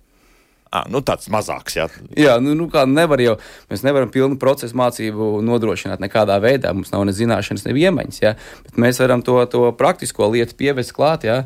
À, 0.72 0.86
nu, 0.88 1.02
tāds 1.04 1.28
mazāks. 1.28 1.74
Jā, 1.76 1.84
jā 2.16 2.38
nu, 2.40 2.54
nu, 2.56 2.66
nevar 2.88 3.20
jau, 3.20 3.34
mēs 3.68 3.82
nevaram 3.84 4.08
pilnu 4.12 4.38
procesu 4.40 4.76
mācību 4.80 5.42
nodrošināt 5.44 6.00
nekādā 6.00 6.38
veidā. 6.40 6.72
Mums 6.72 6.94
nav 6.94 7.04
ne 7.04 7.12
zināšanas, 7.12 7.66
ne 7.66 7.74
iemaņas. 7.76 8.22
Jā, 8.22 8.32
bet 8.64 8.80
mēs 8.80 9.02
varam 9.02 9.20
to, 9.26 9.36
to 9.52 9.66
praktisko 9.76 10.30
lietu 10.32 10.56
pievest 10.56 10.94
klāt. 10.96 11.28
Jā. 11.28 11.42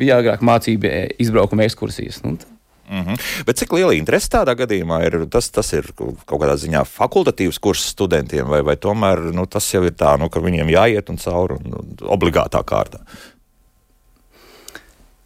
Bija 0.00 0.16
agrāk 0.22 0.40
mācība 0.40 1.10
izbraukuma 1.20 1.68
ekskursijas. 1.68 2.22
Nu, 2.24 2.38
Mm 2.90 3.04
-hmm. 3.04 3.44
Bet 3.46 3.56
cik 3.56 3.72
liela 3.72 3.94
interese 3.94 4.28
tādā 4.28 4.54
gadījumā 4.58 5.06
ir? 5.06 5.26
Tas, 5.30 5.50
tas 5.50 5.72
ir 5.72 5.92
kaut 5.94 6.26
kādā 6.26 6.56
ziņā 6.58 6.82
fakultatīvs 6.84 7.60
kurs 7.60 7.84
studentiem, 7.86 8.48
vai, 8.48 8.62
vai 8.62 8.74
tomēr 8.76 9.30
nu, 9.32 9.46
tas 9.46 9.74
jau 9.74 9.84
ir 9.84 9.92
tā, 9.92 10.18
nu, 10.18 10.28
ka 10.28 10.40
viņiem 10.40 10.68
jāiet 10.68 11.10
un 11.10 11.16
cauri 11.16 11.54
un, 11.54 11.74
un 11.78 11.96
obligātā 12.02 12.64
kārtā? 12.64 12.98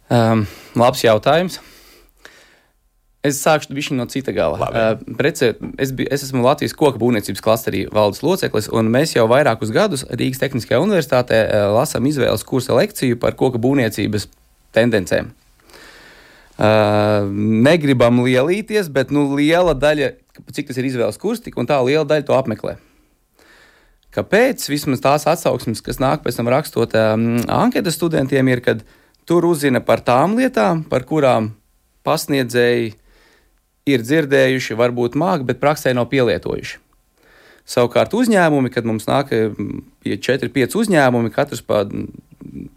Um, 0.09 0.45
labs 0.75 1.03
jautājums. 1.03 1.59
Es 3.25 3.39
sākšu 3.41 3.73
no 3.97 4.05
cita 4.05 4.31
gala. 4.35 4.67
Uh, 4.69 5.15
prece, 5.17 5.55
es, 5.81 5.91
biju, 5.95 6.09
es 6.13 6.23
esmu 6.27 6.43
Latvijas 6.45 6.75
koku 6.77 6.99
būvniecības 7.01 7.41
klasterī 7.41 7.85
valdes 7.89 8.21
loceklis, 8.21 8.67
un 8.69 8.91
mēs 8.93 9.15
jau 9.15 9.25
vairākus 9.31 9.71
gadus 9.73 10.05
Rīgas 10.11 10.41
Tehniskajā 10.43 10.81
universitātē 10.83 11.39
uh, 11.45 11.69
lasām 11.73 12.05
izvēles 12.05 12.45
kursa 12.45 12.75
lekciju 12.77 13.17
par 13.21 13.33
koku 13.39 13.61
būvniecības 13.61 14.27
tendencēm. 14.77 15.31
Uh, 16.55 17.25
negribam 17.65 18.21
lielīties, 18.23 18.91
bet 18.93 19.09
nu, 19.11 19.25
liela 19.35 19.73
daļa, 19.75 20.13
cik 20.55 20.69
tas 20.69 20.77
ir 20.79 20.87
izvēles 20.91 21.17
kurs, 21.19 21.41
tik 21.43 21.57
un 21.59 21.67
tā 21.67 21.79
liela 21.83 22.05
daļa 22.07 22.27
to 22.27 22.35
apmeklē. 22.37 22.77
Kāpēc? 24.15 24.69
Vismaz 24.71 25.01
tās 25.03 25.25
atsauksmes, 25.27 25.81
kas 25.83 25.99
nāk 25.99 26.21
pēc 26.23 26.37
tam 26.37 26.51
rakstot 26.51 26.93
um, 26.95 27.25
anketas 27.51 27.97
studentiem, 27.97 28.47
ir, 28.53 28.61
kad 28.63 28.85
tur 29.27 29.49
uzzina 29.49 29.81
par 29.83 30.05
tām 30.05 30.37
lietām, 30.39 30.85
par 30.87 31.03
kurām 31.09 31.49
pasniedzēji 32.07 32.93
ir 33.89 34.03
dzirdējuši, 34.05 34.77
varbūt 34.79 35.17
māki, 35.19 35.47
bet 35.47 35.61
praksē 35.61 35.93
nav 35.95 36.09
pielietojuši. 36.11 36.81
Savukārt 37.65 38.13
uzņēmumi, 38.13 38.69
kad 38.73 38.85
mums 38.85 39.07
nāk 39.09 39.31
pie 40.05 40.17
4-5 40.21 40.75
uzņēmumi, 40.81 41.33
katrs 41.33 41.63
pa 41.65 41.85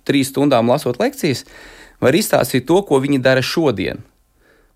3 0.08 0.22
stundām 0.24 0.70
lasot 0.72 0.96
lekcijas, 1.00 1.44
var 2.00 2.16
izstāstīt 2.16 2.64
to, 2.68 2.80
ko 2.88 3.00
viņi 3.04 3.20
dara 3.20 3.44
šodien. 3.44 4.00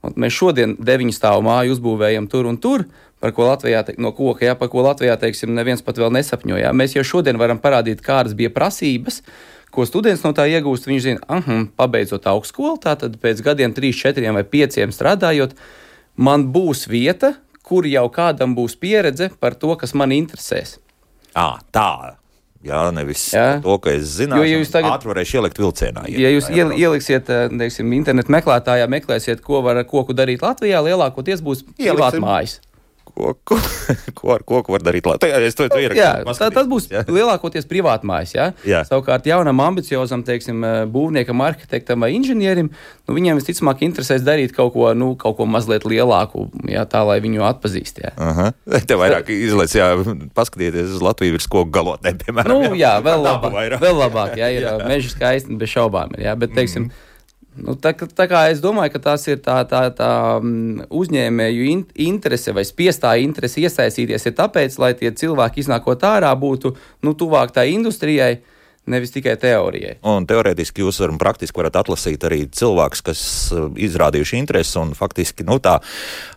Un 0.03 0.17
mēs 0.19 0.35
šodien 0.35 0.75
deviņu 0.83 1.15
stāvu 1.15 1.45
māju 1.47 1.77
uzbūvējam 1.77 2.27
tur 2.29 2.49
un 2.51 2.59
tur, 2.61 2.85
par 3.23 3.33
ko 3.37 3.47
Latvijā, 3.47 3.85
no 4.03 4.11
koka, 4.17 4.45
jā, 4.49 4.57
par 4.59 4.69
ko 4.73 4.83
Latvijā, 4.83 5.15
teiksim, 5.21 5.53
neviens 5.55 5.85
pat 5.87 6.01
vēl 6.03 6.11
nesapņoja. 6.19 6.75
Mēs 6.75 6.97
jau 6.97 7.05
šodien 7.07 7.39
varam 7.39 7.61
parādīt, 7.63 8.03
kādas 8.03 8.35
bija 8.35 8.51
prasības, 8.51 9.21
ko 9.73 9.87
students 9.87 10.25
no 10.27 10.35
tā 10.37 10.49
iegūst. 10.51 10.89
Viņš 10.91 11.05
zina, 11.07 11.23
ah, 11.31 11.47
pabeidzot 11.79 12.27
augstskolu, 12.29 12.81
tātad 12.83 13.15
pēc 13.23 13.45
gadiem, 13.47 13.73
3, 13.77 13.95
4 14.03 14.35
vai 14.35 14.43
5 14.43 14.91
strādājot, 14.99 15.55
man 16.17 16.49
būs 16.55 16.87
vieta, 16.91 17.35
kur 17.63 17.87
jau 17.89 18.09
kādam 18.13 18.57
būs 18.57 18.77
pieredze 18.81 19.31
par 19.41 19.55
to, 19.55 19.75
kas 19.81 19.95
man 19.95 20.13
interesēs. 20.15 20.79
À, 21.33 21.57
tā. 21.73 22.19
Jā, 22.63 22.83
nevis 22.95 23.25
jā. 23.35 23.57
to, 23.63 23.75
ka 23.83 23.91
es 23.91 24.13
zinu, 24.21 24.37
jo 24.39 24.47
ja 24.47 24.59
jūs 24.61 24.71
tagad 24.71 24.95
ātri 24.95 25.11
varēšu 25.11 25.41
ielikt 25.41 25.59
vilcienā. 25.59 26.05
Ja 26.15 26.31
jūs 26.31 26.47
jā, 26.55 26.69
ieliksiet, 26.79 27.27
teiksim, 27.59 27.91
internetu 27.97 28.31
meklētājā, 28.31 28.87
meklēsiet, 28.93 29.43
ko 29.43 29.65
var 29.67 29.81
ar 29.81 29.89
koku 29.91 30.15
darīt 30.15 30.45
Latvijā, 30.47 30.79
lielākoties 30.87 31.43
būs 31.43 31.65
privātmājas. 31.73 32.61
Koku. 33.13 33.59
ko 34.19 34.33
ar 34.33 34.43
koku 34.47 34.73
var 34.73 34.85
darīt 34.85 35.07
Latvijā? 35.09 35.41
Es 35.45 35.57
to, 35.59 35.67
to 35.69 35.81
ierakstīju. 35.83 36.25
Jā, 36.25 36.35
tā, 36.39 36.49
tas 36.55 36.69
būs 36.71 36.89
jā. 36.91 37.03
lielākoties 37.09 37.69
privātmājas. 37.69 38.33
Jā? 38.35 38.47
Jā. 38.69 38.81
Savukārt 38.89 39.27
jaunam, 39.29 39.61
ambiciozam, 39.65 40.25
teiksim, 40.27 40.65
eh, 40.65 40.79
būvniekam, 40.91 41.43
arhitektam 41.45 42.07
vai 42.07 42.13
inženierim, 42.17 42.73
nu, 42.73 43.17
viņiem 43.17 43.41
visticamāk 43.41 43.85
interesēs 43.85 44.25
darīt 44.25 44.57
kaut 44.57 44.73
ko, 44.77 44.89
nu, 44.97 45.13
kaut 45.21 45.37
ko 45.41 45.49
mazliet 45.51 45.85
lielāku, 45.89 46.49
jā, 46.73 46.87
tā 46.89 47.05
lai 47.09 47.21
viņu 47.25 47.45
atpazīst. 47.53 48.03
Te 48.89 48.99
vairāk 48.99 49.29
izlaiž, 49.35 49.77
jā, 49.77 49.93
paskatieties 50.37 50.97
uz 50.97 51.05
Latviju 51.05 51.37
virs 51.37 51.49
koku 51.53 51.71
galotnēm, 51.75 52.19
piemēram. 52.25 52.53
Nu, 52.53 52.73
jā, 52.73 52.97
jā 52.97 52.97
vēl 53.05 53.25
labāk, 53.29 53.79
vēl 53.83 54.03
labāk, 54.07 54.37
jā, 54.41 54.53
ir 54.57 54.69
jā. 54.71 54.77
meža 54.89 55.13
skaisti, 55.13 55.61
bez 55.61 55.73
šaubām. 55.77 56.17
Ir, 56.17 56.31
jā, 56.31 56.37
bet, 56.41 56.57
teiksim, 56.57 56.89
mm. 56.89 57.12
Nu, 57.53 57.75
tā, 57.77 57.93
tā 57.93 58.25
kā 58.31 58.47
es 58.49 58.63
domāju, 58.65 58.95
ka 58.95 59.01
tas 59.11 59.27
ir 59.29 59.43
tā, 59.45 59.59
tā, 59.69 59.83
tā 59.97 60.13
mm, 60.39 60.87
uzņēmēju 60.89 61.67
in, 61.69 61.83
interese 62.07 62.55
vai 62.57 62.65
spiestā 62.65 63.13
interese 63.21 63.61
iesaistīties, 63.61 64.25
ir 64.29 64.37
tāpēc, 64.39 64.79
lai 64.81 64.95
tie 64.97 65.11
cilvēki 65.13 65.61
iznākot 65.61 66.07
ārā 66.09 66.33
būtu 66.39 66.73
nu, 67.05 67.13
tuvāk 67.13 67.53
tai 67.57 67.71
industrijai. 67.75 68.39
Nevis 68.83 69.13
tikai 69.15 69.37
teorijai. 69.39 69.93
Un 70.11 70.25
teorētiski 70.27 70.83
jūs 70.83 70.97
varat 70.99 71.21
praktiski 71.23 71.61
varat 71.61 71.77
atlasīt 71.79 72.25
arī 72.27 72.41
cilvēkus, 72.51 73.03
kas 73.07 73.21
uh, 73.55 73.69
izrādījuši 73.79 74.41
interesi 74.41 74.75
un 74.81 74.91
faktiski 74.99 75.47
nu, 75.47 75.61
tā 75.63 75.77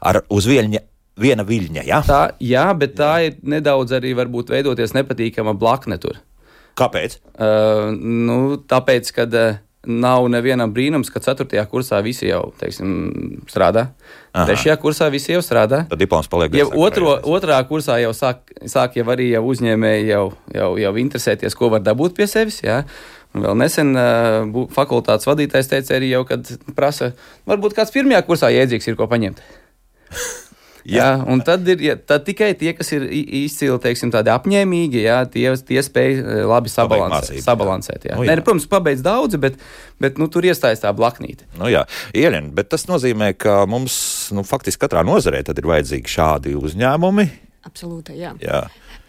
ar 0.05 0.19
uz 0.29 0.45
viļņa 0.45 0.83
viena 1.25 1.41
viļņa. 1.47 1.87
Ja? 1.87 2.03
Tā, 2.05 2.21
jā, 2.43 2.67
bet 2.77 2.93
tā 2.99 3.11
ir 3.25 3.39
nedaudz 3.41 3.95
arī 3.97 4.13
varbūt 4.19 4.53
veidoties 4.53 4.93
nepatīkama 4.93 5.55
blakne 5.57 5.97
tur. 6.01 6.19
Kāpēc? 6.77 7.17
Uh, 7.33 7.95
nu, 7.97 8.37
tāpēc, 8.61 9.09
kad 9.15 9.33
uh, 9.39 9.57
nav 9.87 10.27
nevienam 10.31 10.73
brīnums, 10.73 11.11
ka 11.13 11.21
4. 11.23 11.63
kursā 11.71 12.01
visi 12.05 12.29
jau 12.29 12.49
teiksim, 12.59 12.91
strādā. 13.51 13.87
Aha. 14.35 14.47
3. 14.51 14.75
kursā 14.81 15.09
visi 15.13 15.33
jau 15.33 15.41
strādā. 15.45 15.83
Tad 15.89 16.01
diploms 16.01 16.29
paliek 16.31 16.55
jau 16.59 16.69
otro, 16.85 17.15
otrā 17.35 17.59
kursā 17.69 17.99
jau 18.03 18.13
sāk, 18.17 18.55
sāk 18.71 18.97
jau 18.99 19.05
arī 19.13 19.31
jau 19.31 19.43
uzņēmēji 19.51 20.07
jau, 20.11 20.23
jau, 20.55 20.71
jau 20.81 20.95
interesēties, 21.03 21.57
ko 21.57 21.71
var 21.73 21.85
dabūt 21.85 22.17
pie 22.17 22.29
sevis. 22.31 22.61
Jā. 22.65 22.83
Un 23.35 23.43
vēl 23.43 23.59
nesen 23.59 23.91
uh, 23.99 24.65
fakultātes 24.71 25.27
vadītājs 25.27 25.71
teica 25.71 25.97
arī, 25.97 26.13
jau, 26.13 26.23
kad 26.27 26.47
prasa, 26.77 27.11
varbūt 27.49 27.75
kāds 27.75 27.91
pirmajā 27.95 28.23
kursā 28.27 28.51
jēdzīgs 28.55 28.91
ir 28.91 28.99
ko 28.99 29.09
paņemt. 29.11 29.43
Jā, 30.85 31.07
un 31.31 31.41
tad 31.45 31.65
ir 31.71 31.81
jā, 31.81 31.95
tad 31.97 32.25
tikai 32.27 32.51
tie, 32.59 32.71
kas 32.77 32.91
ir 32.93 33.07
izcili, 33.09 33.77
teiksim, 33.81 34.11
tādi 34.13 34.29
apņēmīgi, 34.33 35.01
jā, 35.07 35.17
tie, 35.33 35.47
tie 35.65 35.81
spēj 35.85 36.11
eh, 36.13 36.41
labi 36.45 36.69
sabalansēt. 36.69 37.41
sabalansēt 37.41 38.05
jā. 38.09 38.19
Nu, 38.19 38.25
jā. 38.27 38.35
Nē, 38.35 38.45
protams, 38.45 38.67
pabeidz 38.69 39.01
daudzi, 39.05 39.39
bet, 39.41 39.57
bet 40.01 40.21
nu, 40.21 40.29
tur 40.31 40.45
iestājas 40.45 40.83
tā 40.83 40.93
blaknīte. 40.95 41.49
Nu, 41.57 41.71
jā, 41.73 41.85
Ielien, 42.13 42.51
bet 42.55 42.69
tas 42.73 42.85
nozīmē, 42.91 43.33
ka 43.33 43.63
mums 43.69 43.97
nu, 44.35 44.45
faktiski 44.45 44.85
katrā 44.85 45.01
nozarē 45.07 45.41
ir 45.41 45.71
vajadzīgi 45.73 46.15
šādi 46.17 46.53
uzņēmumi. 46.59 47.27
Absolūti, 47.65 48.19
jā. 48.21 48.35
jā. 48.45 48.61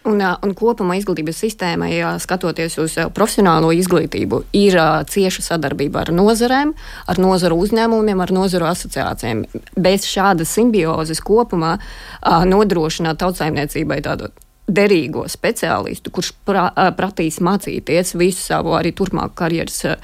Un, 0.06 0.20
un 0.22 0.52
kopumā 0.54 1.00
izglītības 1.00 1.40
sistēmai, 1.42 1.90
skatoties 2.22 2.76
uz 2.78 2.94
profesionālo 3.16 3.72
izglītību, 3.74 4.44
ir 4.54 4.78
cieša 5.10 5.42
sadarbība 5.48 6.04
ar 6.04 6.12
nozarēm, 6.14 6.72
ar 7.10 7.20
nozaru 7.22 7.58
uzņēmumiem, 7.64 8.22
ar 8.22 8.34
nozaru 8.36 8.68
asociācijām. 8.70 9.44
Bez 9.74 10.06
šādas 10.06 10.54
simbiozes 10.54 11.22
kopumā 11.26 11.76
nodrošināt 12.22 13.18
tautsājumniecībai 13.22 14.02
tādu 14.06 14.30
derīgo 14.66 15.26
speciālistu, 15.30 16.10
kurš 16.14 16.32
pra, 16.46 16.68
prasīs 16.98 17.38
mācīties 17.44 18.16
visu 18.18 18.42
savu 18.48 18.74
arī 18.78 18.90
turpmāku 18.96 19.36
karjeras 19.38 19.78
uh, 19.86 20.00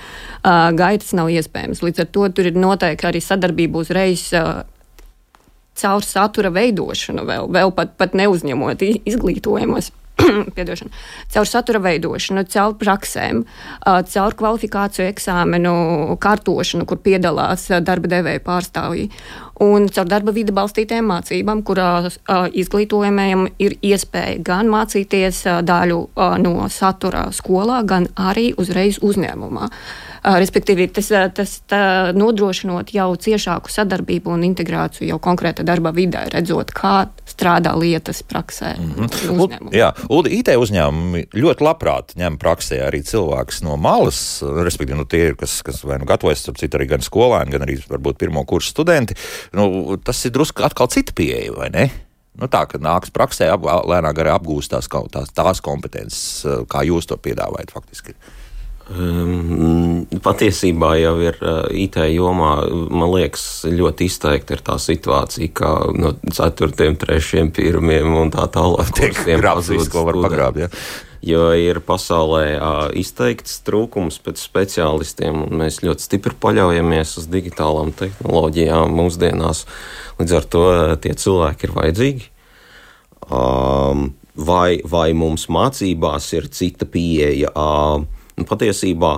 gaitas, 0.79 1.11
nav 1.19 1.33
iespējams. 1.35 1.83
Līdz 1.83 2.05
ar 2.05 2.13
to 2.15 2.29
tur 2.37 2.51
ir 2.51 2.59
noteikti 2.59 3.11
arī 3.11 3.23
sadarbība 3.23 3.83
uzreiz. 3.83 4.29
Uh, 4.35 4.63
caur 5.79 6.05
satura 6.07 6.53
veidošanu, 6.53 7.27
vēl, 7.29 7.51
vēl 7.53 7.75
pat, 7.77 7.97
pat 8.01 8.17
neuzņemot 8.19 8.85
izglītojumus. 8.85 9.93
caur 11.33 11.49
satura 11.49 11.81
veidošanu, 11.83 12.45
caur 12.53 12.75
praksēm, 12.79 13.43
caur 14.13 14.37
kvalifikāciju 14.39 15.09
eksāmenu 15.09 15.73
kārtošanu, 16.23 16.87
kur 16.89 17.01
piedalās 17.03 17.69
darba 17.85 18.11
devēja 18.13 18.43
pārstāvji, 18.45 19.09
un 19.65 19.89
caur 19.93 20.09
darba 20.11 20.35
vidi 20.37 20.55
balstītām 20.55 21.09
mācībām, 21.11 21.65
kurās 21.67 22.21
izglītojumiem 22.29 23.49
ir 23.63 23.79
iespēja 23.81 24.39
gan 24.45 24.71
mācīties 24.73 25.45
daļu 25.67 26.01
no 26.45 26.55
satura 26.73 27.29
skolā, 27.35 27.83
gan 27.89 28.09
arī 28.31 28.53
uzreiz 28.61 29.01
uzņēmumā. 29.03 29.71
Respektīvi, 30.23 30.87
tas, 30.95 31.09
tas 31.35 31.53
nodrošinot 32.15 32.93
jau 32.95 33.09
ciešāku 33.19 33.71
sadarbību 33.75 34.31
un 34.31 34.45
integrāciju 34.47 35.09
jau 35.09 35.19
konkrēta 35.23 35.65
darba 35.67 35.91
vidē, 35.95 36.29
redzot, 36.31 36.71
kā 36.77 37.09
strādā 37.27 37.73
lietas 37.79 38.23
praksē. 38.23 38.77
Mm 38.79 38.93
-hmm. 39.09 39.75
Jā, 39.75 39.93
Ulu, 40.09 40.31
IT 40.31 40.49
uzņēmumi 40.55 41.27
ļoti 41.35 41.67
labprāt 41.67 42.15
ņem 42.15 42.39
praksē 42.39 42.79
arī 42.87 43.03
cilvēkus 43.03 43.63
no 43.63 43.77
malas, 43.77 44.43
respektīvi, 44.43 44.97
nu, 44.97 45.05
tie 45.05 45.27
ir, 45.33 45.35
kas, 45.37 45.63
kas 45.63 45.85
vai 45.85 45.99
nu 45.99 46.05
gatavojas, 46.05 46.39
starp 46.39 46.59
citu, 46.59 46.79
arī 46.79 46.87
gan 46.89 47.01
skolēni, 47.01 47.51
gan 47.51 47.63
arī 47.63 47.79
varbūt 47.89 48.19
pirmo 48.19 48.45
kursu 48.45 48.71
studenti. 48.71 49.15
Nu, 49.53 49.97
tas 49.97 50.25
ir 50.25 50.31
drusku 50.31 50.63
atkal 50.63 50.87
cita 50.87 51.13
pieeja, 51.13 51.53
vai 51.57 51.71
ne? 51.71 51.91
Nu, 52.39 52.47
tā 52.47 52.63
kā 52.65 52.79
nāks 52.79 53.11
praksē, 53.11 53.51
ap, 53.53 53.65
lēnāk 53.65 54.23
arī 54.23 54.31
apgūst 54.33 54.71
tās, 54.71 54.89
tās, 54.89 55.33
tās 55.35 55.61
kompetences, 55.61 56.47
kā 56.69 56.85
jūs 56.87 57.07
to 57.07 57.17
piedāvājat 57.17 57.75
faktiski. 57.75 58.15
Um, 58.91 60.03
patiesībā 60.25 60.97
jau 60.99 61.15
ir 61.23 61.37
uh, 61.39 61.69
IT 61.71 62.01
jomā, 62.11 62.51
man 62.91 63.13
liekas, 63.13 63.63
ļoti 63.71 64.09
izteikti 64.11 64.57
ir 64.57 64.63
tā 64.67 64.75
situācija, 64.83 65.53
ka 65.55 65.71
no 65.95 66.11
4, 66.27 66.75
3, 66.99 67.31
1 67.63 68.11
un 68.19 68.33
tā 68.35 68.49
tālāk 68.51 68.91
kursiem 68.99 69.43
pazūd, 69.45 69.87
ko 69.93 70.03
var 70.09 70.19
pagrābt. 70.27 70.59
Ja? 70.65 70.71
Jo 71.23 71.45
ir 71.55 71.79
pasaulē 71.87 72.47
uh, 72.57 72.81
izteikts 72.99 73.61
trūkums 73.63 74.19
pēc 74.25 74.43
speciālistiem, 74.43 75.45
un 75.45 75.61
mēs 75.61 75.79
ļoti 75.87 76.09
stipri 76.09 76.35
paļaujamies 76.43 77.15
uz 77.23 77.29
digitālām 77.31 77.93
tehnoloģijām 77.95 78.97
mūsdienās. 78.99 79.63
Līdz 80.19 80.35
ar 80.41 80.49
to 80.51 80.65
uh, 80.73 80.97
tie 80.99 81.15
cilvēki 81.15 81.69
ir 81.69 81.77
vajadzīgi. 81.77 82.27
Um, 83.31 84.11
vai, 84.35 84.83
vai 84.83 85.13
mums 85.15 85.47
mācībās 85.47 86.27
ir 86.35 86.51
cita 86.51 86.91
pieeja? 86.91 87.55
Uh, 87.55 88.22
patiesībā 88.49 89.17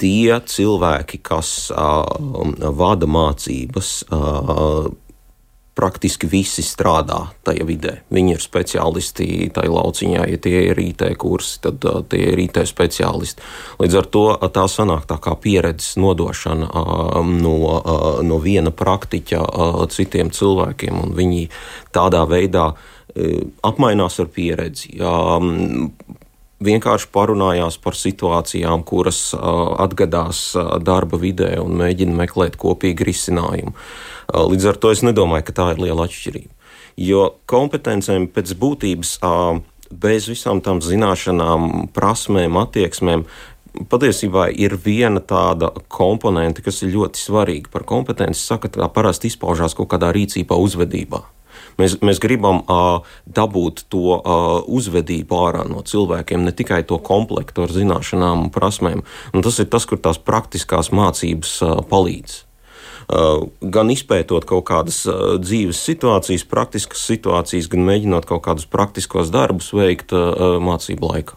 tie 0.00 0.40
cilvēki, 0.40 1.22
kas 1.22 1.70
uh, 1.70 2.04
vada 2.74 3.08
mācības, 3.10 3.96
uh, 4.10 4.90
praktiski 5.74 6.28
visi 6.30 6.62
strādā 6.62 7.18
tajā 7.46 7.64
vidē. 7.66 7.94
Viņi 8.14 8.36
ir 8.36 8.42
speciālisti 8.42 9.26
tajā 9.54 9.72
lauciņā, 9.74 10.22
ja 10.30 10.38
tie 10.38 10.60
ir 10.70 10.78
IT 10.78 11.02
kursi, 11.18 11.58
tad 11.66 11.82
uh, 11.90 12.00
tie 12.10 12.30
ir 12.30 12.42
IT 12.46 12.62
speciālisti. 12.70 13.42
Līdz 13.82 13.98
ar 13.98 14.10
to 14.14 14.24
tā 14.54 14.66
sanāk 14.70 15.08
tā 15.10 15.18
kā 15.22 15.34
pieredzes 15.42 15.96
nodošana 15.98 16.70
uh, 16.70 17.20
no, 17.26 17.56
uh, 17.74 18.20
no 18.26 18.38
viena 18.42 18.74
praktiķa 18.74 19.42
uh, 19.42 19.80
citiem 19.90 20.30
cilvēkiem, 20.34 21.00
un 21.06 21.16
viņi 21.18 21.48
tādā 21.94 22.22
veidā 22.30 22.70
uh, 22.70 23.40
apmainās 23.66 24.20
ar 24.22 24.30
pieredzi. 24.30 24.94
Um, 25.02 25.90
vienkārši 26.62 27.10
parunājās 27.14 27.78
par 27.82 27.98
situācijām, 27.98 28.84
kuras 28.86 29.32
uh, 29.34 29.74
atgadās 29.82 30.46
uh, 30.56 30.76
darba 30.82 31.18
vidē 31.20 31.56
un 31.62 31.78
mēģina 31.80 32.14
meklēt 32.24 32.58
kopīgu 32.60 33.08
risinājumu. 33.10 33.74
Uh, 33.74 34.44
līdz 34.52 34.72
ar 34.72 34.80
to 34.80 34.94
es 34.94 35.02
nedomāju, 35.06 35.48
ka 35.48 35.56
tā 35.58 35.70
ir 35.74 35.82
liela 35.86 36.06
atšķirība. 36.06 36.52
Jo 37.00 37.32
kompetencēm 37.50 38.28
pēc 38.30 38.54
būtības 38.54 39.16
bez 39.90 40.28
visām 40.30 40.62
tām 40.64 40.80
zināšanām, 40.84 41.88
prasmēm, 41.94 42.58
attieksmēm. 42.62 43.26
Patiesībā 43.90 44.48
ir 44.54 44.76
viena 44.78 45.18
tāda 45.18 45.72
komponente, 45.90 46.62
kas 46.62 46.82
ir 46.84 46.94
ļoti 46.94 47.18
svarīga. 47.18 47.72
Par 47.72 47.82
kompetenci 47.88 48.38
saka, 48.38 48.70
ka 48.70 48.84
tā 48.84 48.90
parasti 48.94 49.32
izpaužās 49.32 49.74
kaut 49.74 49.90
kādā 49.90 50.12
rīcībā, 50.14 50.54
uzvedībā. 50.54 51.24
Mēs, 51.80 51.98
mēs 52.04 52.20
gribam 52.22 52.62
uh, 52.62 53.02
dabūt 53.26 53.84
to 53.92 54.16
uh, 54.16 54.62
uzvedību 54.66 55.38
ārā 55.48 55.64
no 55.68 55.82
cilvēkiem, 55.86 56.44
ne 56.46 56.54
tikai 56.54 56.82
to 56.88 57.00
komplektu 57.02 57.66
ar 57.66 57.74
zināšanām 57.74 58.46
un 58.46 58.50
prasmēm. 58.54 59.04
Un 59.34 59.46
tas 59.46 59.60
ir 59.62 59.70
tas, 59.72 59.86
kur 59.88 60.00
tās 60.02 60.20
praktiskās 60.22 60.92
mācības 60.94 61.56
uh, 61.62 61.78
palīdz. 61.90 62.42
Gan 63.04 63.90
izpētot 63.92 64.46
kaut 64.48 64.62
kādas 64.70 65.02
dzīves 65.44 65.76
situācijas, 65.76 66.46
praktiskas 66.48 67.02
situācijas, 67.04 67.68
gan 67.68 67.84
mēģinot 67.84 68.24
kaut 68.30 68.46
kādus 68.46 68.64
praktiskos 68.64 69.28
darbus 69.28 69.74
veikt 69.76 70.16
mācību 70.16 71.10
laikā. 71.12 71.36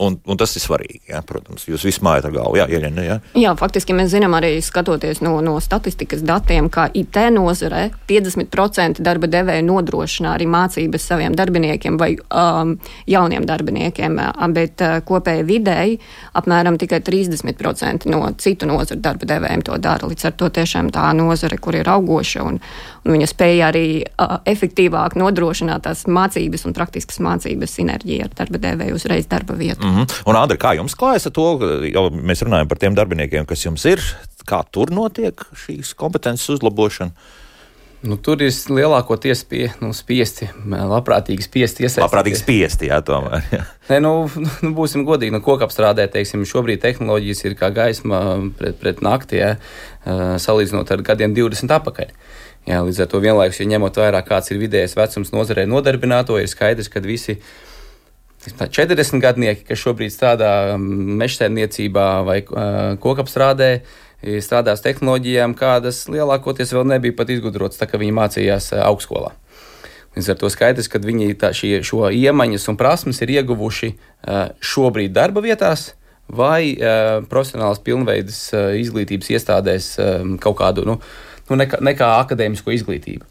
Un, 0.00 0.16
un 0.24 0.38
tas 0.40 0.54
ir 0.56 0.62
svarīgi. 0.64 1.02
Jā, 1.10 1.18
protams, 1.28 1.66
jūs 1.68 1.82
visi 1.84 2.00
mājat 2.04 2.30
ar 2.30 2.32
galvu. 2.32 2.56
Jā, 2.56 2.64
Ieļina, 2.72 3.02
jā. 3.04 3.16
jā, 3.36 3.50
faktiski 3.60 3.92
mēs 3.92 4.08
zinām 4.14 4.32
arī 4.38 4.54
skatoties 4.64 5.18
no, 5.20 5.34
no 5.44 5.58
statistikas 5.60 6.22
datiem, 6.24 6.70
ka 6.72 6.86
IT 6.96 7.18
nozarē 7.34 7.82
50% 8.08 9.02
darba 9.04 9.28
devēja 9.28 9.64
nodrošina 9.66 10.32
arī 10.38 10.46
mācības 10.48 11.04
saviem 11.10 11.36
darbiniekiem 11.36 11.98
vai 12.00 12.14
um, 12.16 12.72
jauniem 13.12 13.44
darbiniekiem, 13.48 14.16
bet 14.56 14.80
uh, 14.86 14.94
kopēji 15.04 15.44
vidēji 15.50 15.98
apmēram 16.40 16.80
tikai 16.80 17.02
30% 17.04 18.08
no 18.08 18.22
citu 18.40 18.70
nozaru 18.70 19.04
darba 19.04 19.28
devējiem 19.34 19.66
to 19.68 19.76
dara. 19.84 20.08
Līdz 20.08 20.30
ar 20.30 20.36
to 20.40 20.48
tiešām 20.60 20.88
tā 20.96 21.10
nozare, 21.18 21.60
kur 21.60 21.76
ir 21.76 21.92
augoša 21.92 22.46
un, 22.48 22.56
un 23.04 23.18
viņa 23.18 23.28
spēja 23.34 23.68
arī 23.68 23.84
uh, 24.00 24.38
efektīvāk 24.48 25.18
nodrošināt 25.20 25.84
tās 25.84 26.06
mācības 26.08 26.64
un 26.64 26.78
praktiskas 26.80 27.20
mācības 27.20 27.78
sinerģiju 27.82 28.30
ar 28.30 28.34
darba 28.40 28.64
devēju 28.64 28.96
uzreiz 28.96 29.28
darba 29.28 29.60
vietu. 29.60 29.84
Mm 29.84 29.89
-hmm. 29.90 30.22
Un, 30.26 30.36
Andri, 30.36 30.58
kā 30.58 30.74
jums 30.76 30.94
klājas 30.94 31.26
ar 31.26 31.34
to? 31.36 31.46
Jau 31.90 32.08
mēs 32.10 32.44
runājam 32.46 32.68
par 32.68 32.78
tiem 32.78 32.94
darbiniekiem, 32.94 33.46
kas 33.46 33.64
jums 33.64 33.84
ir. 33.84 34.00
Kā 34.46 34.62
tur 34.70 34.90
notiek 34.90 35.34
šīs 35.66 35.94
kompetences 35.94 36.48
uzlabošana? 36.48 37.12
Nu, 38.00 38.16
tur 38.16 38.40
ir 38.40 38.48
lielākoties 38.48 39.42
pie, 39.44 39.66
nu, 39.82 39.90
spiesti, 39.92 40.46
labprātīgi 40.64 41.44
spiesti 41.44 41.84
iesaistīties. 41.84 42.06
Labprātīgi 42.06 42.38
spiesti, 42.40 42.88
jā, 42.88 42.96
tomēr. 43.04 43.44
Jā. 43.52 43.66
Nē, 43.90 43.98
nu, 44.00 44.12
nu, 44.64 44.70
būsim 44.76 45.04
godīgi, 45.04 45.34
nu, 45.34 45.42
koku 45.44 45.66
apstrādē, 45.66 46.06
teiksim, 46.08 46.46
šobrīd 46.48 46.80
tehnoloģijas 46.80 47.44
ir 47.44 47.58
kā 47.60 47.68
gaisma 47.76 48.22
pret, 48.56 48.78
pret 48.80 49.02
nakti, 49.04 49.42
jā, 49.42 49.50
salīdzinot 50.40 50.94
ar 50.96 51.04
gadiem 51.10 51.36
20 51.36 51.76
atpakaļ. 51.76 52.14
Jā, 52.70 52.80
līdz 52.86 53.02
ar 53.04 53.10
to 53.12 53.20
vienlaikus, 53.20 53.60
ja 53.60 53.68
ņemot 53.68 54.00
vērā, 54.00 54.24
kāds 54.24 54.48
ir 54.52 54.60
vidējais 54.60 54.96
vecums 54.96 55.34
nozarē 55.36 55.66
nodarbināto, 55.68 56.40
ir 56.40 56.48
skaidrs, 56.48 56.88
ka 56.92 57.04
visi 57.04 57.36
40 58.48 59.20
gadnieki, 59.20 59.66
kas 59.68 59.82
šobrīd 59.82 60.12
strādā 60.14 60.74
um, 60.74 60.84
mežsaimniecībā 61.20 62.06
vai 62.24 62.38
uh, 62.46 62.96
kokapstrādē, 63.00 63.82
strādās 64.40 64.80
tehnoloģijām, 64.84 65.52
kādas 65.56 66.06
lielākoties 66.12 66.72
vēl 66.72 66.88
nebija 66.88 67.16
pat 67.16 67.32
izgudrotas, 67.32 67.80
tā 67.80 67.88
kā 67.88 68.00
viņi 68.00 68.16
mācījās 68.16 68.72
uh, 68.72 68.84
augstskolā. 68.88 69.34
Līdz 70.16 70.32
ar 70.32 70.38
to 70.40 70.48
skaidrs, 70.50 70.88
ka 70.90 70.98
viņi 71.04 71.36
tā, 71.38 71.52
šie, 71.54 71.82
šo 71.86 72.08
iemaņas 72.08 72.64
un 72.72 72.78
prasmes 72.80 73.20
ir 73.20 73.34
ieguvuši 73.36 73.92
uh, 73.92 74.48
šobrīd 74.64 75.12
darba 75.16 75.44
vietās 75.44 75.90
vai 76.30 76.78
profesionālas 77.26 77.80
pilnveidas 77.82 78.36
izglītības 78.78 79.32
iestādēs 79.34 79.88
kaut 80.38 80.56
kādu 80.60 80.84
nu, 80.86 80.94
nu, 81.48 81.56
nekā, 81.58 81.80
nekā 81.82 82.10
akadēmisko 82.20 82.70
izglītību. 82.76 83.26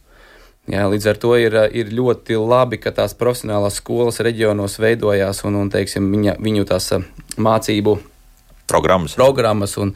Jā, 0.70 0.84
līdz 0.86 1.06
ar 1.10 1.18
to 1.18 1.34
ir, 1.42 1.56
ir 1.74 1.90
ļoti 1.98 2.38
labi, 2.38 2.78
ka 2.78 2.94
tās 2.94 3.16
profesionālās 3.18 3.80
skolas 3.82 4.22
reģionos 4.22 4.78
veidojās 4.78 5.42
un, 5.50 5.58
un 5.64 5.72
teiksim, 5.74 6.12
viņa, 6.14 6.36
viņu 6.46 6.68
tās 6.70 6.92
mācību 7.42 7.96
programmas. 8.70 9.16
programmas 9.18 9.76
un, 9.82 9.94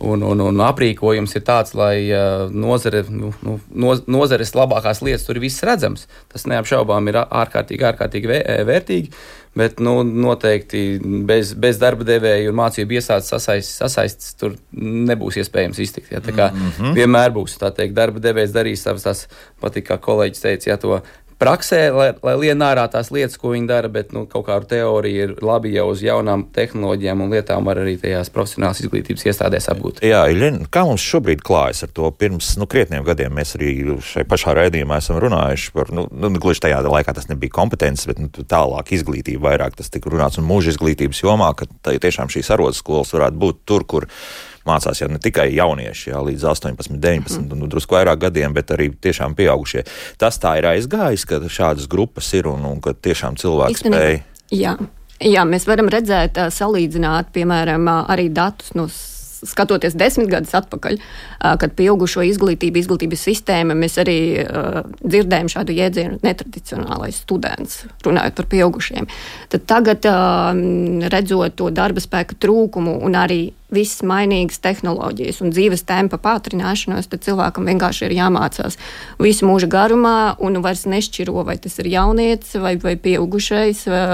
un, 0.00 0.22
un, 0.26 0.44
un 0.48 0.62
aprīkojums 0.66 1.36
ir 1.38 1.46
tāds, 1.46 1.74
lai 1.78 2.08
uh, 2.10 2.50
nozare, 2.52 3.04
nu, 3.10 3.32
nu, 3.42 3.96
nozares 4.06 4.54
labākās 4.56 5.02
lietas 5.06 5.26
tur 5.26 5.40
viss 5.42 5.64
redzams. 5.66 6.06
Tas 6.32 6.46
neapšaubām 6.50 7.10
ir 7.10 7.22
ārkārtīgi, 7.24 7.88
ārkārtīgi 7.92 8.32
vērtīgi. 8.68 9.12
Bet 9.56 9.78
nu, 9.80 10.02
noteikti 10.04 10.98
bez, 11.24 11.54
bez 11.56 11.78
darba 11.80 12.04
devēja 12.04 12.50
un 12.50 12.58
mācību 12.58 12.98
iestādes 12.98 13.30
sasaistes 13.32 13.78
sasaist, 13.80 14.26
tur 14.36 14.58
nebūs 14.76 15.38
iespējams 15.40 15.80
iztikt. 15.80 16.10
Ja? 16.12 16.20
Tā 16.20 16.34
kā 16.36 16.50
mm 16.52 16.72
-hmm. 16.76 16.96
vienmēr 16.98 17.32
būs 17.32 17.56
tā 17.62 17.70
teikt, 17.72 17.96
darba 17.96 18.20
devējs 18.20 18.52
darīs 18.52 18.84
savas 18.84 19.08
tās, 19.08 19.22
patīk, 19.62 19.88
kā 19.88 19.96
kolēģis 19.96 20.44
teica, 20.44 20.70
ja 20.70 20.76
to 20.76 21.00
praksē, 21.38 21.80
lai, 21.94 22.08
lai 22.24 22.34
lien 22.40 22.62
ārā 22.64 22.86
tās 22.92 23.10
lietas, 23.14 23.36
ko 23.40 23.52
viņi 23.52 23.68
dara, 23.68 23.90
bet 23.92 24.12
nu, 24.16 24.24
kaut 24.30 24.46
kāda 24.48 24.68
teorija 24.70 25.26
ir 25.28 25.34
labi 25.44 25.74
jau 25.74 25.88
uz 25.92 26.02
jaunām 26.04 26.46
tehnoloģijām 26.56 27.24
un 27.24 27.34
lietām 27.34 27.68
var 27.68 27.80
arī 27.82 27.96
tajās 28.00 28.30
profesionālās 28.34 28.80
izglītības 28.84 29.26
iestādēs 29.28 29.68
apgūt. 29.72 30.02
Jā, 30.06 30.24
Iļin, 30.32 30.64
kā 30.72 30.86
mums 30.88 31.04
šobrīd 31.04 31.44
klājas 31.46 31.84
ar 31.86 31.92
to? 31.96 32.10
Pirms 32.16 32.54
nu, 32.60 32.68
krietniem 32.70 33.04
gadiem 33.06 33.36
mēs 33.36 33.56
arī 33.58 33.74
šai 34.04 34.26
pašā 34.28 34.56
raidījumā 34.60 35.00
esam 35.02 35.20
runājuši 35.22 35.72
par, 35.76 35.92
nu, 35.94 36.06
nu 36.10 36.32
gluži 36.40 36.66
tajā 36.66 36.82
laikā 36.86 37.16
tas 37.16 37.30
nebija 37.30 37.54
kompetences, 37.58 38.08
bet 38.10 38.22
nu, 38.22 38.32
tālāk 38.32 38.94
izglītība 38.96 39.50
vairāk 39.50 39.78
tas 39.78 39.92
tika 39.92 40.12
runāts 40.12 40.40
un 40.40 40.48
mūža 40.48 40.74
izglītības 40.74 41.22
jomā, 41.24 41.52
ka 41.58 41.68
tiešām 41.86 42.32
šīs 42.32 42.52
arotskolas 42.56 43.12
varētu 43.16 43.42
būt 43.42 43.64
tur, 43.68 43.86
kur 43.88 44.08
mācās 44.68 45.00
jau 45.02 45.08
ne 45.10 45.20
tikai 45.22 45.48
jaunieši, 45.54 46.10
jā, 46.12 46.20
līdz 46.26 46.46
18, 46.52 46.98
19, 47.02 47.40
mm. 47.40 47.54
un 47.56 47.72
drusku 47.72 47.96
vairāk 47.96 48.26
gadiem, 48.26 48.54
bet 48.56 48.72
arī 48.74 48.90
tiešām 48.92 49.36
pieaugušie. 49.38 49.86
Tas 50.20 50.40
tā 50.42 50.56
ir 50.60 50.70
aizgājis, 50.74 51.26
ka 51.28 51.40
šādas 51.46 51.88
grupas 51.90 52.32
ir 52.36 52.50
un, 52.50 52.66
un 52.68 52.82
ka 52.84 52.94
tiešām 52.94 53.38
cilvēki 53.40 53.84
spēj. 53.86 54.22
Jā. 54.56 54.76
Jā, 55.16 55.46
mēs 55.48 55.64
varam 55.64 55.88
redzēt, 55.88 56.36
salīdzināt, 56.52 57.30
piemēram, 57.32 57.86
arī 58.04 58.26
datus 58.36 58.74
no 58.76 58.84
skatoties 59.44 59.96
desmit 59.98 60.30
gadus 60.32 60.54
atpakaļ, 60.56 60.96
kad 61.60 61.74
pieaugušo 61.76 62.24
izglītību, 62.26 62.80
izglītības 62.80 63.26
sistēma, 63.28 63.76
mēs 63.76 63.98
arī 64.02 64.18
dzirdējām 65.02 65.50
šādu 65.52 65.76
jēdzienu 65.76 66.20
netradicionālais 66.24 67.20
students, 67.26 67.84
runājot 68.06 68.38
par 68.38 68.50
pieaugušiem. 68.54 69.10
Tad 69.52 69.68
tagad, 69.68 70.08
redzot 71.12 71.58
to 71.58 71.70
darba 71.74 72.02
spēka 72.02 72.38
trūkumu 72.40 72.98
un 73.04 73.18
arī 73.18 73.40
visas 73.72 74.04
mainīgas 74.06 74.60
tehnoloģijas 74.62 75.40
un 75.42 75.50
dzīves 75.50 75.82
tempa 75.88 76.20
pātrināšanos, 76.22 77.08
tad 77.10 77.24
cilvēkam 77.26 77.66
vienkārši 77.66 78.06
ir 78.06 78.14
jāmācās 78.20 78.78
visu 79.18 79.48
mūža 79.48 79.66
garumā 79.72 80.36
un 80.38 80.60
vairs 80.62 80.86
nešķiro, 80.86 81.42
vai 81.48 81.58
tas 81.58 81.74
ir 81.82 81.90
jaunietis 81.90 82.54
vai, 82.62 82.76
vai 82.78 82.94
pieaugušais. 82.94 83.82
Vai, 83.90 84.04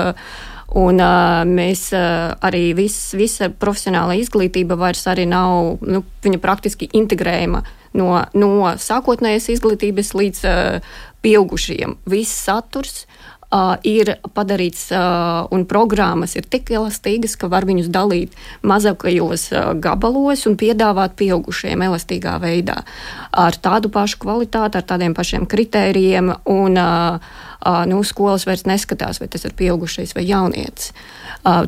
Un, 0.79 1.01
uh, 1.05 1.43
mēs 1.45 1.91
uh, 1.93 2.33
arī 2.41 2.71
viss, 2.77 3.13
visa 3.19 3.51
profesionāla 3.53 4.17
izglītība 4.17 4.79
vairs 4.81 5.05
arī 5.11 5.27
nav, 5.29 5.83
nu, 5.85 6.01
viņa 6.25 6.41
praktiski 6.41 6.89
integrējama 6.97 7.61
no, 8.01 8.09
no 8.33 8.53
sākotnējas 8.81 9.51
izglītības 9.53 10.15
līdz 10.17 10.45
uh, 10.49 10.95
pieaugušiem. 11.25 11.99
Viss 12.09 12.45
saturs 12.47 13.05
uh, 13.53 13.77
ir 13.87 14.15
padarīts, 14.35 14.87
uh, 14.95 15.47
un 15.55 15.67
programmas 15.69 16.35
ir 16.39 16.47
tik 16.49 16.73
elastīgas, 16.73 17.37
ka 17.39 17.51
var 17.53 17.67
viņus 17.69 17.91
dalīt 17.93 18.35
mazākajos 18.67 19.47
uh, 19.53 19.71
gabalos 19.79 20.47
un 20.49 20.57
piedāvāt 20.61 21.17
pieaugušiem 21.21 21.85
elastīgā 21.87 22.39
veidā. 22.43 22.81
Ar 23.31 23.59
tādu 23.63 23.93
pašu 23.93 24.23
kvalitāti, 24.25 24.81
ar 24.81 24.87
tādiem 24.89 25.17
pašiem 25.17 25.47
kritērijiem. 25.51 26.33
Un, 26.53 26.79
uh, 26.81 27.41
nu, 27.87 28.03
skolas 28.03 28.43
vairs 28.49 28.65
neskatās, 28.67 29.21
vai 29.23 29.29
tas 29.31 29.45
ir 29.47 29.55
pieaugušais 29.55 30.17
vai 30.17 30.25
jaunietis. 30.27 30.91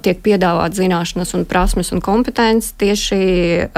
Tiek 0.03 0.18
piedāvāt 0.27 0.75
zināšanas, 0.75 1.37
un 1.38 1.44
prasmes 1.47 1.92
un 1.94 2.03
kompetences 2.03 2.75
tieši 2.83 3.68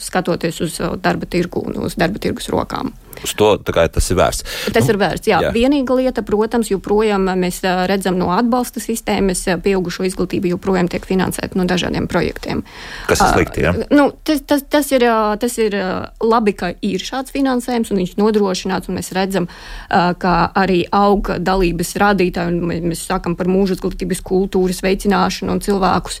skatoties 0.00 0.60
uz 0.60 0.76
darba 1.00 1.28
tirgu 1.28 1.64
un 1.70 1.80
uz 1.86 1.96
darba 1.96 2.20
tirgus 2.20 2.50
rokām. 2.52 2.92
Uz 3.24 3.34
to 3.36 3.50
tas 3.60 4.06
ir 4.10 4.16
vērsts. 4.16 4.44
Tas 4.72 4.86
nu, 4.86 4.94
ir 4.94 4.98
vērsts. 5.00 5.28
Jā. 5.28 5.40
jā. 5.44 5.50
Vienīga 5.54 5.96
lieta, 5.98 6.22
protams, 6.26 6.70
joprojām 6.72 7.26
mēs 7.40 7.60
redzam 7.90 8.16
no 8.20 8.30
atbalsta 8.32 8.80
sistēmas, 8.82 9.42
pieaugušo 9.64 10.06
izglītību 10.08 10.54
joprojām 10.54 10.88
tiek 10.90 11.04
finansēta 11.06 11.58
no 11.58 11.66
dažādiem 11.68 12.08
projektiem. 12.10 12.62
Kas 13.10 13.20
ir 13.20 13.34
slikti? 13.34 13.64
Ja? 13.66 13.74
Nu, 13.92 14.10
tas, 14.24 14.40
tas, 14.48 14.64
tas, 14.72 14.88
ir, 14.96 15.04
tas 15.42 15.58
ir 15.60 15.76
labi, 16.24 16.54
ka 16.56 16.72
ir 16.86 17.04
šāds 17.04 17.34
finansējums 17.34 17.92
un 17.92 18.00
viņš 18.02 18.14
nodrošināts, 18.20 18.88
un 18.88 19.00
mēs 19.00 19.12
redzam, 19.16 19.50
ka 19.90 20.36
arī 20.56 20.82
auga 20.94 21.36
dalības 21.42 21.92
rādītāji, 22.00 22.56
un 22.56 22.88
mēs 22.92 23.04
sākam 23.10 23.36
par 23.36 23.50
mūža 23.52 23.76
izglītības 23.76 24.24
kultūras 24.24 24.80
veicināšanu 24.86 25.56
un 25.56 25.64
cilvēkus 25.64 26.20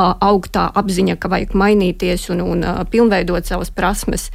aug 0.00 0.50
tā 0.50 0.66
apziņa, 0.80 1.18
ka 1.20 1.30
vajag 1.30 1.54
mainīties 1.58 2.28
un, 2.34 2.42
un 2.42 2.66
pilnveidot 2.90 3.46
savas 3.46 3.70
prasmes, 3.74 4.28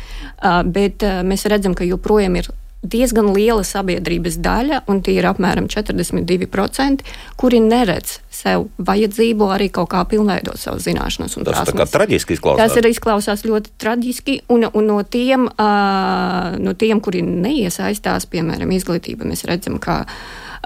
bet 0.72 1.04
mēs 1.28 1.48
redzam, 1.52 1.76
ka 1.76 1.88
joprojām 1.88 1.95
ir 2.42 2.52
diezgan 2.86 3.32
liela 3.34 3.64
sabiedrības 3.66 4.38
daļa, 4.44 4.82
un 4.92 5.02
tie 5.06 5.18
ir 5.20 5.28
apmēram 5.30 5.68
42%, 5.72 7.04
kuri 7.40 7.62
neredz 7.64 8.20
sev 8.34 8.68
vajadzību 8.78 9.50
arī 9.56 9.70
kaut 9.74 9.90
kā 9.94 10.04
pilnveidot 10.10 10.60
savas 10.62 10.86
zināšanas. 10.86 11.38
Tas 11.38 11.48
prasmes. 11.48 11.72
tā 11.72 11.80
kā 11.80 11.88
traģiski 11.96 12.38
izklausās. 12.38 12.62
Tas 12.62 12.80
ir 12.82 12.90
izklausās 12.92 13.46
ļoti 13.48 13.74
traģiski, 13.82 14.38
un, 14.54 14.68
un 14.72 14.90
no, 14.92 15.02
tiem, 15.02 15.48
uh, 15.50 16.56
no 16.62 16.76
tiem, 16.78 17.02
kuri 17.04 17.24
neiesaistās, 17.26 18.30
piemēram, 18.32 18.74
izglītība, 18.76 19.28
mēs 19.30 19.46
redzam, 19.50 19.80
ka 19.82 20.04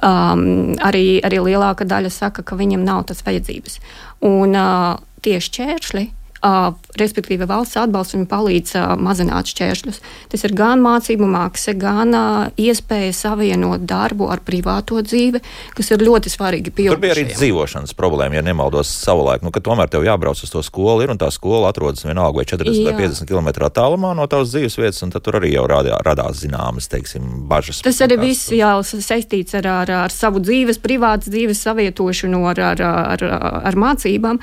um, 0.03 0.75
arī, 0.85 1.21
arī 1.25 1.43
lielāka 1.51 1.87
daļa 1.87 2.13
saka, 2.13 2.43
ka 2.43 2.59
viņam 2.59 2.83
nav 2.87 3.05
tas 3.11 3.23
vajadzības. 3.25 3.79
Un 4.27 4.57
uh, 4.57 4.97
tie 5.23 5.39
šķēršļi, 5.43 6.07
Uh, 6.09 6.18
respektīvi, 6.99 7.47
valsts 7.49 7.77
atbalsts 7.79 8.15
viņam 8.15 8.27
palīdz 8.31 8.75
mazināt 8.99 9.49
šķēršļus. 9.51 9.99
Tas 10.31 10.45
ir 10.47 10.53
gan 10.57 10.81
mācību 10.83 11.27
maksa, 11.29 11.73
gan 11.77 12.15
iespēja 12.59 13.13
savienot 13.15 13.85
darbu 13.89 14.29
ar 14.31 14.41
privāto 14.45 15.01
dzīvi, 15.03 15.41
kas 15.77 15.91
ir 15.93 16.03
ļoti 16.05 16.31
svarīgi. 16.31 16.73
Tur 16.79 17.01
bija 17.01 17.15
arī 17.17 17.27
dzīvošanas 17.31 17.95
problēma, 17.97 18.39
ja 18.39 18.45
nemaldos 18.45 18.91
savulaik. 18.91 19.43
Nu, 19.45 19.51
tomēr 19.51 19.91
tev 19.91 20.05
jābrauc 20.07 20.39
uz 20.43 20.53
to 20.53 20.63
skolu, 20.65 21.03
ir, 21.05 21.13
un 21.13 21.19
tā 21.19 21.31
skola 21.33 21.71
atrodas 21.73 22.05
vienalga 22.07 22.41
vai 22.41 22.47
40 22.47 22.79
Jā. 22.79 22.89
vai 22.89 23.07
50 23.07 23.29
km 23.29 23.67
attālumā 23.67 24.13
no 24.17 24.27
tavas 24.31 24.53
dzīves 24.53 24.79
vietas, 24.79 25.03
un 25.05 25.13
tur 25.13 25.39
arī 25.39 25.53
jau 25.53 25.65
radā, 25.69 25.99
radās 26.05 26.43
zināmas 26.43 26.89
teiksim, 26.91 27.27
bažas. 27.49 27.83
Tas 27.85 27.99
arī 28.05 28.19
viss 28.21 28.51
jau 28.55 28.79
saistīts 28.87 29.57
ar, 29.59 29.67
ar, 29.83 29.93
ar 30.05 30.15
savu 30.15 30.41
dzīves, 30.43 30.81
privātas 30.83 31.31
dzīves 31.31 31.63
savietošanu 31.67 32.43
ar, 32.51 32.63
ar, 32.71 32.83
ar, 33.15 33.25
ar 33.69 33.79
mācībām, 33.79 34.39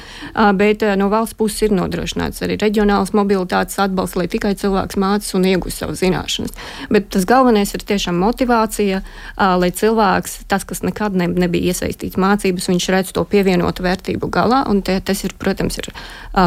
bet 0.60 0.84
no 1.00 1.10
valsts 1.12 1.38
puses 1.38 1.66
ir 1.66 1.76
no 1.76 1.85
nodrošināts 1.86 2.42
arī 2.44 2.58
reģionāls 2.60 3.14
mobilitātes 3.16 3.78
atbalsts, 3.82 4.18
lai 4.18 4.26
tikai 4.30 4.54
cilvēks 4.58 4.98
mācās 5.00 5.34
un 5.38 5.46
iegūst 5.46 5.82
savas 5.82 6.02
zināšanas. 6.02 6.54
Bet 6.92 7.08
tas 7.14 7.26
galvenais 7.28 7.72
ir 7.74 7.84
tiešām 7.86 8.18
motivācija, 8.20 9.02
lai 9.36 9.70
cilvēks, 9.70 10.38
tas, 10.50 10.66
kas 10.68 10.82
nekad 10.86 11.16
ne, 11.16 11.28
nebija 11.30 11.72
iesaistīts 11.72 12.18
mācības, 12.20 12.68
viņš 12.72 12.88
redz 12.94 13.14
to 13.16 13.24
pievienotu 13.28 13.86
vērtību 13.86 14.30
galā. 14.32 14.64
Un 14.70 14.82
tie, 14.86 14.98
tas 15.04 15.22
ir, 15.26 15.34
protams, 15.38 15.78
ir 15.80 15.90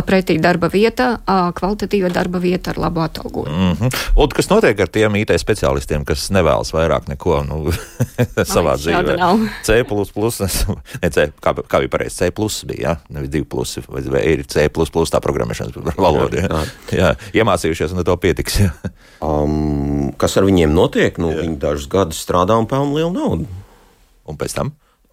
pretī 0.08 0.38
darba 0.42 0.70
vieta, 0.72 1.12
kvalitatīva 1.58 2.12
darba 2.14 2.42
vieta 2.44 2.74
ar 2.74 2.82
labu 2.86 3.04
atalgojumu. 3.06 3.58
Mm 3.58 3.78
-hmm. 3.80 4.00
Un 4.16 4.30
kas 4.30 4.50
notiek 4.50 4.80
ar 4.80 4.88
tiem 4.88 5.16
IT 5.16 5.32
speciālistiem, 5.38 6.06
kas 6.06 6.30
nevēlas 6.32 6.74
vairāk 6.74 7.08
neko 7.08 7.44
nu, 7.44 7.72
savā 8.56 8.76
dzīvē? 8.78 9.18
C, 9.64 9.84
ne, 11.02 11.10
C, 11.10 11.32
kā, 11.42 11.54
kā 11.68 11.80
bija 11.80 11.90
pareizi, 11.90 12.16
C 12.16 12.32
bija, 12.66 12.90
ja? 12.90 12.96
nevis 13.10 13.30
2, 13.30 13.84
vai, 13.88 14.02
vai 14.02 14.24
ir 14.34 14.46
C, 14.46 14.70
tā 15.10 15.20
programmēšanas 15.30 15.96
valoda. 16.06 16.44
Jā, 16.44 16.66
jā. 16.98 17.14
iemācījušies, 17.42 17.94
un 17.94 18.06
to 18.08 18.18
pietiks. 18.20 18.62
Um, 19.20 20.14
kas 20.16 20.38
ar 20.40 20.46
viņiem 20.48 20.72
notiek? 20.72 21.18
Nu, 21.20 21.34
jā. 21.34 21.42
viņi 21.44 21.58
dažus 21.60 21.90
gadus 21.92 22.22
strādā 22.24 22.56
un 22.56 22.70
pelna 22.72 22.96
lielu 22.96 23.10
naudu. 23.12 23.50
Un 24.32 24.38
pēc 24.40 24.56
tam? 24.56 24.70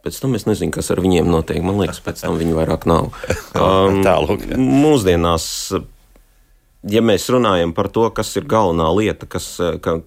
Pēc 0.07 0.20
tam 0.22 0.37
es 0.38 0.44
nezinu, 0.46 0.70
kas 0.70 0.92
ar 0.94 1.00
viņiem 1.02 1.26
notiek. 1.26 1.59
Man 1.66 1.81
liekas, 1.81 1.98
pēc 2.05 2.22
tam 2.22 2.37
viņi 2.38 2.55
vairāk 2.55 2.87
nav. 2.87 3.11
Um, 3.59 4.05
Tālāk. 4.07 4.44
Mūsdienās, 4.55 5.48
ja 6.90 7.03
mēs 7.05 7.27
runājam 7.33 7.72
par 7.77 7.88
to, 7.92 8.07
kas 8.14 8.33
ir 8.38 8.46
galvenā 8.51 8.88
lieta, 8.96 9.29
kas, 9.31 9.49
ka, 9.83 9.99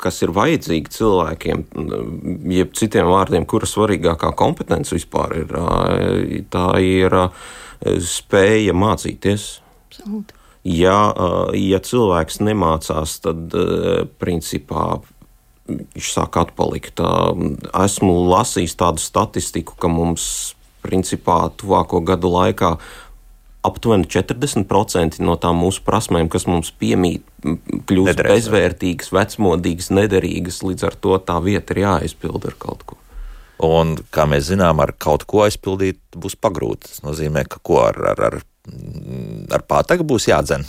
kas 0.00 0.20
ir 0.24 0.34
vajadzīga 0.36 0.92
cilvēkiem, 0.94 1.64
jeb 2.56 2.74
citiem 2.78 3.10
vārdiem, 3.10 3.46
kura 3.48 3.68
svarīgākā 3.68 4.32
kompetence 4.38 4.94
vispār 4.96 5.38
ir, 5.42 5.56
tā 6.52 6.66
ir 6.84 7.16
spēja 8.04 8.76
mācīties. 8.76 9.48
Absolut. 9.90 10.36
Ja, 10.60 10.98
ja 11.56 11.80
cilvēks 11.80 12.42
nemācās, 12.44 13.16
tad 13.24 13.54
principā 14.20 15.00
viņš 15.70 16.10
sāk 16.12 16.36
atpalikt. 16.42 17.00
Esmu 17.00 18.16
lasījis 18.28 18.76
tādu 18.80 19.00
statistiku, 19.00 19.78
ka 19.80 19.88
mums 19.88 20.26
principā 20.84 21.46
tuvāko 21.60 22.02
gadu 22.04 22.32
laikā 22.32 22.74
aptuveni 23.66 24.08
40% 24.08 25.20
no 25.24 25.36
tām 25.40 25.60
mūsu 25.60 25.82
prasmēm, 25.86 26.30
kas 26.32 26.46
mums 26.48 26.72
piemīt, 26.80 27.24
kļūst 27.42 28.12
Nederēs, 28.12 28.32
bezvērtīgas, 28.38 29.12
vecmodīgas, 29.14 29.90
nederīgas. 29.92 30.62
Līdz 30.66 30.88
ar 30.88 30.96
to 30.96 31.18
tā 31.24 31.36
vieta 31.44 31.76
ir 31.76 31.84
jāaizpild 31.84 32.48
ar 32.48 32.56
kaut 32.60 32.84
ko. 32.88 32.98
Un, 33.66 33.98
kā 34.14 34.24
mēs 34.28 34.48
zinām, 34.48 34.80
ar 34.80 34.94
kaut 34.96 35.26
ko 35.28 35.44
aizpildīt 35.44 36.00
būs 36.16 36.38
pagrūti. 36.40 36.88
Tas 36.88 37.02
nozīmē, 37.04 37.44
ka 37.50 37.60
ko 37.62 37.82
ar, 37.84 37.98
ar, 38.14 38.22
ar, 38.30 38.38
ar 39.52 39.66
pātagu 39.68 40.06
būs 40.08 40.30
jādzen. 40.30 40.64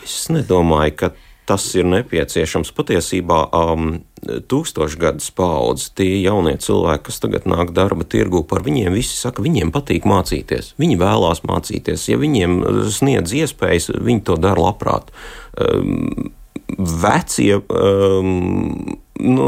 Es 0.00 0.30
nedomāju, 0.32 0.96
ka 0.96 1.12
tas 1.50 1.66
ir 1.74 1.88
nepieciešams. 1.90 2.70
Patiesībā 2.76 3.40
um, 3.50 3.92
tūkstošgadus 4.22 5.30
paudzes, 5.34 5.90
tie 5.98 6.20
jaunie 6.22 6.54
cilvēki, 6.62 7.08
kas 7.08 7.18
tagad 7.22 7.48
nāk 7.50 7.74
darba 7.74 8.06
tirgu, 8.06 8.44
par 8.46 8.62
viņiem 8.66 8.94
visi 8.94 9.16
saka, 9.18 9.42
viņiem 9.42 9.72
patīk 9.74 10.06
mācīties. 10.08 10.74
Viņi 10.80 10.98
vēlās 11.00 11.42
mācīties. 11.48 12.06
Ja 12.12 12.20
viņiem 12.20 12.60
sniedz 12.94 13.34
iespējas, 13.42 13.90
viņi 13.98 14.26
to 14.30 14.38
dara 14.40 14.70
labprāt. 14.70 15.10
Um, 15.58 16.30
vecie. 16.78 17.58
Um, 17.66 19.00
nu, 19.20 19.46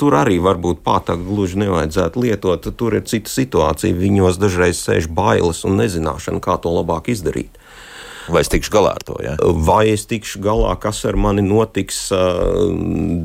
tur 0.00 0.16
arī 0.18 0.40
varbūt 0.42 0.80
pātagu 0.86 1.28
gluži 1.28 1.60
nevajadzētu 1.64 2.24
lietot. 2.24 2.70
Tur 2.78 2.96
ir 2.98 3.04
cita 3.10 3.30
situācija. 3.30 3.96
Viņos 3.98 4.40
dažreiz 4.40 4.80
sēž 4.80 5.10
bailes 5.12 5.64
un 5.68 5.76
nezināšana, 5.82 6.42
kā 6.44 6.56
to 6.62 6.72
labāk 6.74 7.12
izdarīt. 7.12 7.60
Vai 8.28 8.40
es 8.40 8.50
tikšu 8.52 8.72
galā 8.72 8.94
ar 8.96 9.04
to? 9.04 9.16
Ja? 9.24 9.34
Vai 9.40 9.88
es 9.92 10.06
tikšu 10.08 10.40
galā, 10.44 10.72
kas 10.80 11.02
ar 11.08 11.18
mani 11.20 11.44
notiks? 11.44 11.98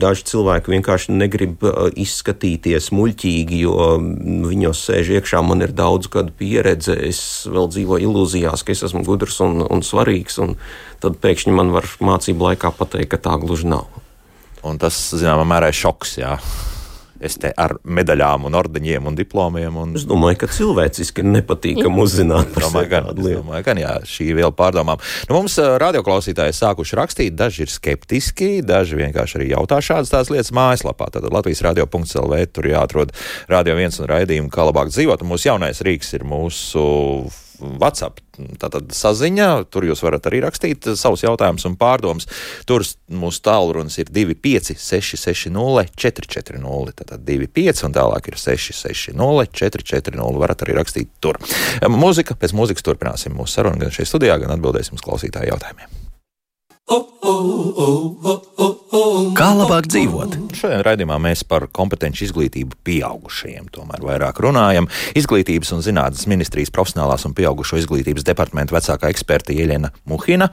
Daži 0.01 0.25
cilvēki 0.31 0.73
vienkārši 0.75 1.15
negrib 1.15 1.63
izskatīties 1.99 2.91
muļķīgi, 2.95 3.61
jo 3.63 3.75
viņos 4.49 4.83
sēž 4.89 5.13
iekšā. 5.19 5.43
Man 5.45 5.63
ir 5.65 5.75
daudz 5.75 6.11
gadu 6.11 6.35
pieredze, 6.35 6.97
es 7.09 7.21
vēl 7.49 7.71
dzīvoju 7.71 8.09
ilūzijās, 8.09 8.65
ka 8.65 8.75
es 8.75 8.83
esmu 8.89 9.05
gudrs 9.07 9.39
un, 9.45 9.63
un 9.63 9.85
svarīgs. 9.85 10.39
Un 10.43 10.57
tad 11.03 11.19
pēkšņi 11.23 11.55
man 11.55 11.71
var 11.75 11.87
mācību 12.03 12.51
laikā 12.51 12.73
pateikt, 12.75 13.13
ka 13.13 13.23
tā 13.29 13.37
gluži 13.41 13.71
nav. 13.71 13.87
Un 14.67 14.81
tas, 14.81 14.97
zināmā 15.15 15.47
mērā, 15.47 15.71
ir 15.71 15.79
šoks. 15.79 16.17
Jā. 16.19 16.35
Es 17.19 17.35
te 17.41 17.51
ar 17.59 17.75
medaļām, 17.83 18.45
un 18.47 18.55
ordeņiem 18.55 19.09
un 19.09 19.17
diplomiem. 19.17 19.75
Un... 19.81 19.95
Es 19.99 20.05
domāju, 20.07 20.41
ka 20.43 20.51
cilvēciski 20.55 21.25
nepatīkami 21.27 21.99
uzzināt 22.05 22.53
par 22.55 22.67
domāju, 22.67 22.91
gan, 22.93 23.09
domāju, 23.17 23.65
gan 23.65 23.81
jā, 23.81 23.95
šī 24.07 24.29
ir 24.31 24.39
vēl 24.39 24.53
pārdomām. 24.55 25.01
Nu, 25.29 25.35
mums 25.39 25.57
radioklausītāji 25.59 26.55
sākuši 26.59 26.99
rakstīt, 26.99 27.35
daži 27.39 27.65
ir 27.65 27.73
skeptiski, 27.73 28.51
daži 28.65 29.01
vienkārši 29.01 29.39
arī 29.41 29.51
jautā 29.53 29.81
šādas 29.83 30.13
tās 30.13 30.31
lietas 30.33 30.53
mājaslapā. 30.55 31.11
Tad 31.13 31.27
Latvijas 31.33 31.65
radio.clv 31.67 32.41
tur 32.55 32.71
jāatrod 32.71 33.13
radio 33.51 33.75
viens 33.79 33.99
un 33.99 34.09
raidījumu, 34.11 34.53
kā 34.53 34.67
labāk 34.69 34.93
dzīvot. 34.93 35.25
Un 35.25 35.33
mūsu 35.33 35.51
jaunais 35.51 35.83
rīks 35.85 36.15
ir 36.17 36.27
mūsu 36.27 36.87
WhatsApp 37.59 38.21
tātad, 38.59 38.89
saziņa. 38.95 39.49
Tur 39.73 39.87
jūs 39.89 40.03
varat 40.05 40.27
arī 40.29 40.41
rakstīt 40.45 40.87
savus 40.99 41.23
jautājumus 41.25 41.67
un 41.69 41.77
pārdomas. 41.79 42.29
Tur 42.69 42.85
mūsu 43.11 43.43
tālrunis 43.45 43.99
ir 44.01 44.11
25, 44.15 44.75
660, 44.79 45.93
440. 45.99 46.93
Tātad 47.03 47.25
25 47.27 47.85
un 47.87 47.97
tālāk 47.99 48.31
ir 48.31 48.39
660, 48.39 49.55
440. 49.61 50.43
Varat 50.43 50.65
arī 50.65 50.77
rakstīt 50.79 51.11
tur. 51.23 51.39
Mūzika, 51.89 52.37
pēc 52.39 52.55
mūzikas 52.55 52.85
turpināsim 52.85 53.35
mūsu 53.37 53.59
sarunu 53.59 53.83
gan 53.83 53.95
šeit 53.95 54.11
studijā, 54.11 54.39
gan 54.41 54.55
atbildēsim 54.55 54.99
uz 54.99 55.05
klausītāju 55.05 55.53
jautājumiem. 55.53 56.08
Kā 59.37 59.49
labāk 59.53 59.85
dzīvot? 59.91 60.37
Šodien 60.57 60.81
raidījumā 60.85 61.19
mēs 61.21 61.43
par 61.45 61.67
kompetenci 61.75 62.25
izglītību 62.25 62.79
pieaugušajiem 62.87 63.69
tomēr 63.75 64.01
vairāk 64.07 64.41
runājam. 64.41 64.89
Izglītības 65.19 65.75
un 65.75 65.85
zinātnes 65.85 66.25
ministrijas 66.31 66.73
profesionālās 66.73 67.27
un 67.29 67.37
pieaugušo 67.37 67.77
izglītības 67.83 68.25
departamenta 68.25 68.73
vecākā 68.73 69.13
eksperta 69.13 69.53
Ieļena 69.53 69.93
Muhina 70.09 70.49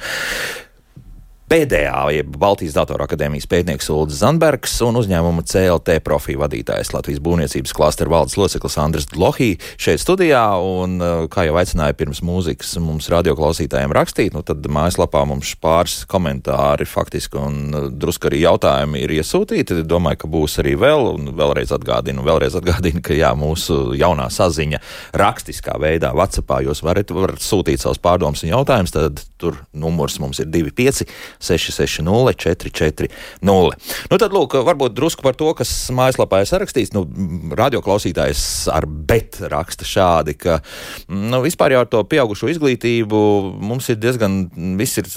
PDA, 1.49 2.09
jeb 2.11 2.33
Baltijas 2.43 2.75
Datoru 2.75 3.05
akadēmijas 3.05 3.47
pētnieks 3.47 3.87
Ulrichs 3.95 4.19
Zandbergs 4.19 4.73
un 4.83 4.97
uzņēmuma 4.99 5.45
CLT 5.47 6.01
profiju 6.03 6.41
vadītājs 6.41 6.91
Latvijas 6.91 7.21
būvniecības 7.23 7.75
klāstera 7.77 8.11
valdes 8.11 8.35
loceklis 8.35 8.75
Andris 8.83 9.07
Lohī 9.15 9.53
šeit 9.79 10.03
studijā. 10.03 10.43
Un, 10.59 10.97
uh, 10.99 11.29
kā 11.31 11.45
jau 11.47 11.55
aicināja 11.61 11.95
pirms 11.95 12.19
mūzikas 12.27 12.73
mums 12.83 13.07
radioklausītājiem 13.15 13.95
rakstīt, 13.95 14.35
nu 14.35 14.43
tad 14.43 14.67
mājaslapā 14.67 15.23
mums 15.31 15.53
pāris 15.63 16.01
komentāri 16.11 16.89
faktiski 16.91 17.39
un 17.39 17.61
uh, 17.71 17.87
drusku 17.95 18.27
arī 18.27 18.43
jautājumi 18.43 19.05
ir 19.07 19.15
iesūtīti. 19.21 19.85
Domāju, 19.87 20.25
ka 20.25 20.33
būs 20.35 20.59
arī 20.65 20.75
vēl, 20.83 21.13
un 21.13 21.31
vēlreiz 21.39 21.71
atgādinu, 21.79 22.27
vēlreiz 22.27 22.59
atgādinu, 22.59 23.05
ka 23.07 23.15
jā, 23.15 23.31
mūsu 23.39 23.95
jaunā 23.95 24.27
saziņa 24.35 24.83
rakstiskā 25.15 25.79
veidā, 25.79 26.11
WhatsAppā 26.11 26.65
jūs 26.67 26.83
varat, 26.83 27.15
varat 27.15 27.47
sūtīt 27.47 27.87
savus 27.87 28.03
pārdomus 28.03 28.43
un 28.43 28.51
jautājumus, 28.57 28.99
tad 28.99 29.23
tur 29.39 29.63
numurs 29.71 30.19
mums 30.19 30.43
ir 30.43 30.51
25 30.51 31.07
660 31.39 32.37
440. 32.47 33.11
Nu, 33.47 34.19
tad, 34.19 34.35
lūk, 34.35 34.59
varbūt 34.67 34.97
drusku 34.97 35.25
par 35.27 35.37
to, 35.39 35.53
kas 35.59 35.73
mājaslapā 35.95 36.43
ir 36.43 36.51
sarakstīts. 36.51 36.95
Nu, 36.97 37.05
radioklausītājs 37.57 38.45
ar 38.73 38.87
bet 38.87 39.41
raksta 39.53 39.87
šādi, 39.89 40.37
ka 40.41 40.61
nu, 41.09 41.43
vispār 41.45 41.77
jau 41.77 41.83
ar 41.85 41.91
to 41.91 42.03
pieaugušo 42.09 42.51
izglītību 42.53 43.21
mums 43.67 43.91
ir 43.93 44.01
diezgan 44.01 44.47
viss 44.79 45.03
ir 45.03 45.11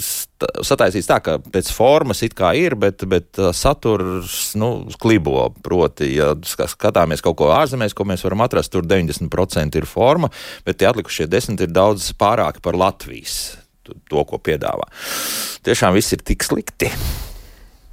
sataisīts 0.64 1.08
tā, 1.10 1.18
ka 1.24 1.36
pēc 1.52 1.70
formas 1.74 2.22
it 2.26 2.34
kā 2.38 2.52
ir, 2.58 2.76
bet, 2.80 3.04
bet 3.10 3.40
saturs 3.56 4.52
nu, 4.60 4.72
klibo. 5.00 5.50
Proti, 5.64 6.12
ja 6.16 6.32
skatāmies 6.44 7.24
kaut 7.24 7.38
ko 7.40 7.50
ārzemēs, 7.54 7.96
ko 7.96 8.06
mēs 8.08 8.24
varam 8.26 8.44
atrast, 8.46 8.72
tur 8.72 8.86
90% 8.88 9.80
ir 9.80 9.88
forma, 9.88 10.30
bet 10.66 10.80
tie 10.80 10.90
atlikušie 10.90 11.28
10% 11.30 11.66
ir 11.66 11.74
daudz 11.74 12.12
pārāki 12.20 12.62
par 12.64 12.78
Latvijas 12.78 13.40
to, 13.86 14.22
ko 14.24 14.38
piedāvā. 14.38 14.86
Tiešām 15.66 15.96
viss 15.96 16.16
ir 16.16 16.24
tik 16.26 16.46
slikti. 16.46 16.92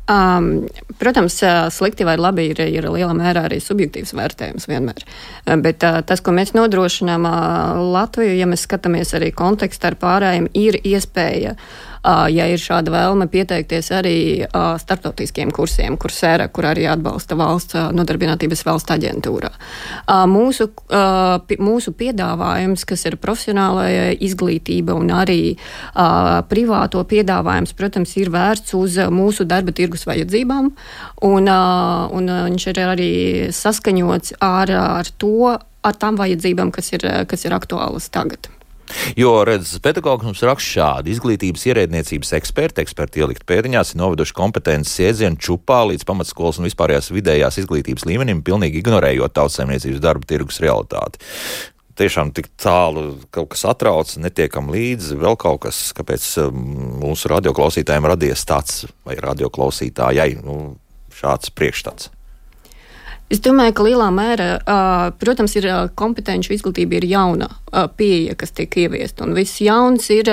Um, 0.08 0.70
protams, 1.02 1.42
slikti 1.76 2.06
vai 2.08 2.14
labi 2.16 2.46
ir, 2.54 2.62
ir 2.64 2.86
lielā 2.88 3.12
mērā 3.12 3.44
arī 3.50 3.58
subjektīvs 3.60 4.14
vērtējums 4.16 4.70
vienmēr. 4.72 5.04
Bet 5.66 5.84
uh, 5.84 6.00
tas, 6.08 6.24
ko 6.24 6.32
mēs 6.32 6.54
nodrošinām 6.56 7.28
uh, 7.28 7.82
Latviju, 7.92 8.38
ja 8.40 8.48
mēs 8.48 8.64
skatāmies 8.70 9.12
arī 9.18 9.34
kontekstā 9.36 9.92
ar 9.92 10.00
pārējiem, 10.00 10.48
ir 10.56 10.80
iespēja 10.80 11.58
uh, 11.58 11.76
ja 12.04 12.48
ir 12.52 12.62
šāda 12.62 12.92
vēlme 12.94 13.28
pieteikties 13.32 13.92
arī 13.96 14.18
starptautiskiem 14.82 15.52
kursiem, 15.56 15.98
kur 16.00 16.14
sēra, 16.14 16.48
kur 16.54 16.68
arī 16.70 16.88
atbalsta 16.90 17.38
valsts 17.40 17.78
nodarbinātības 17.96 18.64
valsts 18.68 18.94
aģentūra. 18.96 19.52
Mūsu, 20.30 20.70
mūsu 21.64 21.94
piedāvājums, 21.98 22.86
kas 22.88 23.06
ir 23.10 23.20
profesionālajā 23.22 24.18
izglītība 24.28 24.96
un 24.98 25.14
arī 25.16 25.42
privāto 26.52 27.04
piedāvājums, 27.08 27.76
protams, 27.78 28.18
ir 28.20 28.32
vērsts 28.34 28.76
uz 28.78 29.00
mūsu 29.14 29.48
darba 29.48 29.76
tirgus 29.76 30.08
vajadzībām, 30.10 30.74
un, 31.28 31.50
un 31.50 32.36
viņš 32.50 32.70
ir 32.74 32.84
arī 32.84 33.14
saskaņots 33.56 34.38
ar, 34.44 34.76
ar 35.02 35.16
to, 35.18 35.56
ar 35.58 35.98
tām 36.02 36.20
vajadzībām, 36.20 36.74
kas 36.76 36.94
ir, 36.96 37.08
kas 37.30 37.48
ir 37.48 37.56
aktuālas 37.58 38.12
tagad. 38.14 38.52
Jo, 39.20 39.32
redz, 39.48 39.76
pedagogs 39.84 40.26
mums 40.28 40.44
raksta 40.46 40.68
šādi: 40.68 41.14
izglītības 41.16 41.66
ierēdniecības 41.70 42.34
eksperti, 42.40 42.84
eksperti 42.86 43.24
ielikt 43.24 43.48
pēdiņās, 43.50 43.94
ir 43.94 44.02
noveduši 44.02 44.36
kompetences 44.38 45.00
iedzienu 45.04 45.40
čupā 45.42 45.84
līdz 45.92 46.06
pamatskolas 46.08 46.62
un 46.62 46.70
vispārējās 46.70 47.12
vidējās 47.16 47.62
izglītības 47.64 48.08
līmenim, 48.08 48.44
pilnīgi 48.48 48.82
ignorējot 48.84 49.36
tautsēmniecības 49.38 50.04
darba 50.04 50.30
tirgus 50.30 50.62
realitāti 50.64 51.24
tiešām 51.98 52.30
tik 52.36 52.52
tālu 52.62 53.16
kaut 53.34 53.56
kas 53.56 53.64
atrauc, 53.72 54.12
netiekam 54.22 54.70
līdzi, 54.74 55.18
vēl 55.18 55.38
kaut 55.42 55.64
kas, 55.66 55.80
kāpēc 55.98 56.28
um, 56.44 56.60
mūsu 57.02 57.32
radioklausītājiem 57.34 58.10
radies 58.12 58.46
tāds 58.46 58.84
vai 59.08 59.18
radioklausītājai 59.24 60.36
nu, 60.44 60.76
šāds 61.18 61.50
priekšstats. 61.58 62.12
Es 63.28 63.42
domāju, 63.44 63.74
ka 63.76 63.84
lielā 63.84 64.08
mērā, 64.16 64.50
protams, 65.20 65.58
ir 65.60 65.68
kompetenci 66.00 66.54
izglītība, 66.56 67.02
ir 67.02 67.08
jauna 67.12 67.50
pieeja, 68.00 68.38
kas 68.40 68.56
tiek 68.56 68.78
ieviesta. 68.86 69.26
Un 69.28 69.36
viss 69.36 69.60
jauns 69.60 70.08
ir 70.16 70.32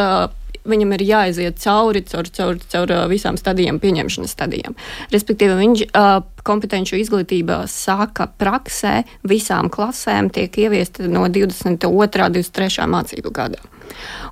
viņam 0.65 0.95
ir 0.97 1.05
jāiziet 1.05 1.59
cauri, 1.61 2.05
cauri, 2.09 2.31
cauri, 2.33 2.63
cauri 2.73 3.01
visām 3.11 3.37
stadijām, 3.41 3.81
pieņemšanas 3.83 4.33
stadijām. 4.33 4.77
Respektīvi, 5.13 5.59
viņš 5.61 5.83
uh, 5.91 6.23
kompetenci 6.47 7.01
izglītībā 7.03 7.63
sāka 7.71 8.29
praksē 8.41 9.03
visām 9.29 9.71
klasēm, 9.73 10.31
tiek 10.35 10.59
ieviesta 10.65 11.09
no 11.09 11.27
22. 11.29 11.89
un 11.91 12.11
23. 12.11 12.89
mācību 12.91 13.33
gada. 13.35 13.63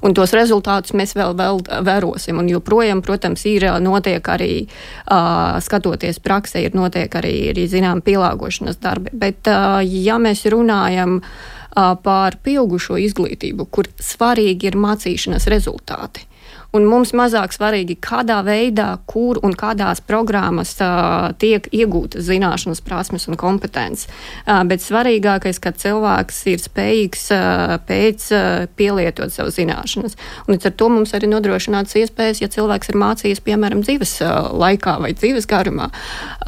Un 0.02 0.14
tos 0.16 0.32
rezultātus 0.34 0.94
mēs 0.98 1.14
vēl, 1.16 1.34
vēl 1.38 1.60
vērosim. 1.86 2.38
Un 2.40 2.48
joprojām, 2.50 3.02
protams, 3.04 3.44
ir 3.46 3.68
notiek 3.84 4.28
arī, 4.34 4.52
uh, 4.66 5.58
skatoties 5.62 6.18
praksē, 6.24 6.64
ir 6.66 6.76
notiek 6.78 7.12
arī, 7.20 7.34
arī 7.52 7.68
zinām 7.70 8.02
pielāgošanas 8.04 8.80
darbi. 8.82 9.12
Bet, 9.14 9.46
uh, 9.50 9.78
ja 9.84 10.18
mēs 10.22 10.44
runājam 10.50 11.20
uh, 11.20 11.94
par 12.02 12.38
pieaugušo 12.42 12.98
izglītību, 13.00 13.68
kur 13.70 13.88
svarīgi 14.02 14.72
ir 14.72 14.80
mācīšanās 14.80 15.48
rezultāti, 15.52 16.26
un 16.76 16.86
mums 16.88 17.12
mazāk 17.16 17.52
svarīgi, 17.54 17.98
kādā 18.02 18.38
veidā, 18.46 18.88
kur 19.08 19.40
un 19.44 19.54
kādās 19.58 20.00
programmās 20.04 20.74
uh, 20.80 21.32
tiek 21.40 21.68
iegūtas 21.74 22.24
zināšanas, 22.28 22.82
prasmes 22.84 23.28
un 23.28 23.38
kompetences. 23.40 24.08
Uh, 24.46 24.62
bet 24.68 24.84
svarīgākais, 24.84 25.60
ka 25.62 25.74
cilvēks 25.76 26.40
ir 26.52 26.62
spējīgs 26.62 27.26
uh, 27.36 27.76
pēc 27.88 28.26
uh, 28.32 28.48
pielietot 28.78 29.34
savu 29.34 29.52
zināšanas. 29.54 30.16
Un 30.46 30.56
līdz 30.56 30.70
ar 30.70 30.76
to 30.80 30.90
mums 30.92 31.14
arī 31.16 31.30
nodrošināts 31.32 31.98
iespējas, 32.00 32.42
ja 32.44 32.50
cilvēks 32.52 32.92
ir 32.92 33.00
mācījies, 33.04 33.44
piemēram, 33.44 33.84
dzīves 33.84 34.16
uh, 34.24 34.50
laikā 34.64 34.98
vai 35.04 35.12
dzīves 35.16 35.48
garumā, 35.50 35.90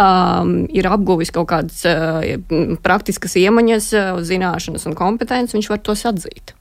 um, 0.01 0.57
ir 0.73 0.89
apguvis 0.89 1.35
kaut 1.35 1.51
kādas 1.53 1.85
uh, 1.89 2.25
praktiskas 2.85 3.37
iemaņas, 3.45 3.93
uh, 3.93 4.13
zināšanas 4.25 4.89
un 4.89 4.99
kompetences, 4.99 5.59
viņš 5.59 5.75
var 5.75 5.85
tos 5.85 6.09
atzīt 6.09 6.57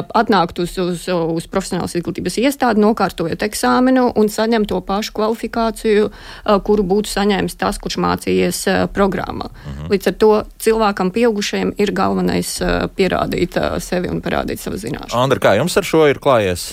atnākt 0.00 0.60
uz, 0.62 0.74
uz, 0.80 1.06
uz 1.08 1.48
profesionālas 1.50 1.96
izglītības 1.98 2.38
iestādi, 2.42 2.82
nokārtojot 2.84 3.42
eksāmenu 3.46 4.08
un 4.18 4.30
saņemt 4.32 4.70
to 4.72 4.80
pašu 4.86 5.14
kvalifikāciju, 5.18 6.10
kuru 6.66 6.86
būtu 6.94 7.12
saņēmis 7.12 7.58
tas, 7.60 7.80
kurš 7.82 7.98
mācījies 8.02 8.62
programmā. 8.94 9.50
Uh 9.50 9.68
mhm. 9.68 9.82
-huh. 9.82 9.90
Līdz 9.92 10.08
ar 10.08 10.14
to 10.14 10.32
cilvēkam, 10.58 11.10
pieaugušajam, 11.10 11.74
ir 11.78 11.92
galvenais 11.92 12.54
pierādīt 12.96 13.58
sevi 13.80 14.08
un 14.08 14.22
parādīt 14.22 14.58
savu 14.58 14.76
zināšanu. 14.76 15.22
Andra, 15.22 15.38
kā 15.38 15.56
jums 15.56 15.76
ar 15.76 15.84
šo 15.84 16.06
ir 16.08 16.18
klājies? 16.18 16.72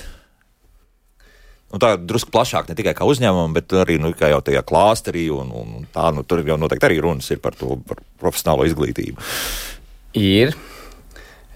Nu, 1.70 1.78
tā 1.78 1.94
ir 1.94 2.06
drusku 2.10 2.32
plašāk, 2.34 2.70
ne 2.70 2.76
tikai 2.78 2.96
kā 2.98 3.06
uzņēmumam, 3.06 3.54
bet 3.54 3.74
arī 3.78 4.00
nu, 4.02 4.10
jau 4.18 4.42
tajā 4.42 4.64
klāsterī. 4.66 5.28
Un, 5.30 5.52
un 5.54 5.86
tā, 5.94 6.08
nu, 6.16 6.24
tur 6.26 6.42
jau 6.46 6.58
noteikti 6.58 6.88
arī 6.88 6.98
runas 7.06 7.30
ir 7.30 7.42
par 7.44 7.58
to 7.58 7.78
par 7.86 8.02
profesionālo 8.22 8.66
izglītību. 8.66 9.22
Ir. 10.18 10.56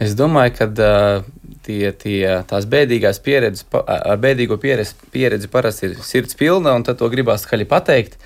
Es 0.01 0.13
domāju, 0.17 0.53
ka 0.57 0.67
uh, 0.69 1.25
tie, 1.65 1.91
tie, 1.99 2.21
tās 2.49 2.67
bēdīgās 2.69 3.19
pieredzes, 3.23 3.67
ar 3.83 4.19
bēdīgo 4.21 4.57
pieredzi, 4.61 4.95
pieredzi 5.13 5.49
parasti 5.51 5.89
ir 5.89 5.97
sirds 6.05 6.37
pilna, 6.39 6.75
un 6.77 6.85
tad 6.87 6.99
to 7.01 7.09
gribās 7.11 7.45
skaļi 7.47 7.69
pateikt. 7.69 8.17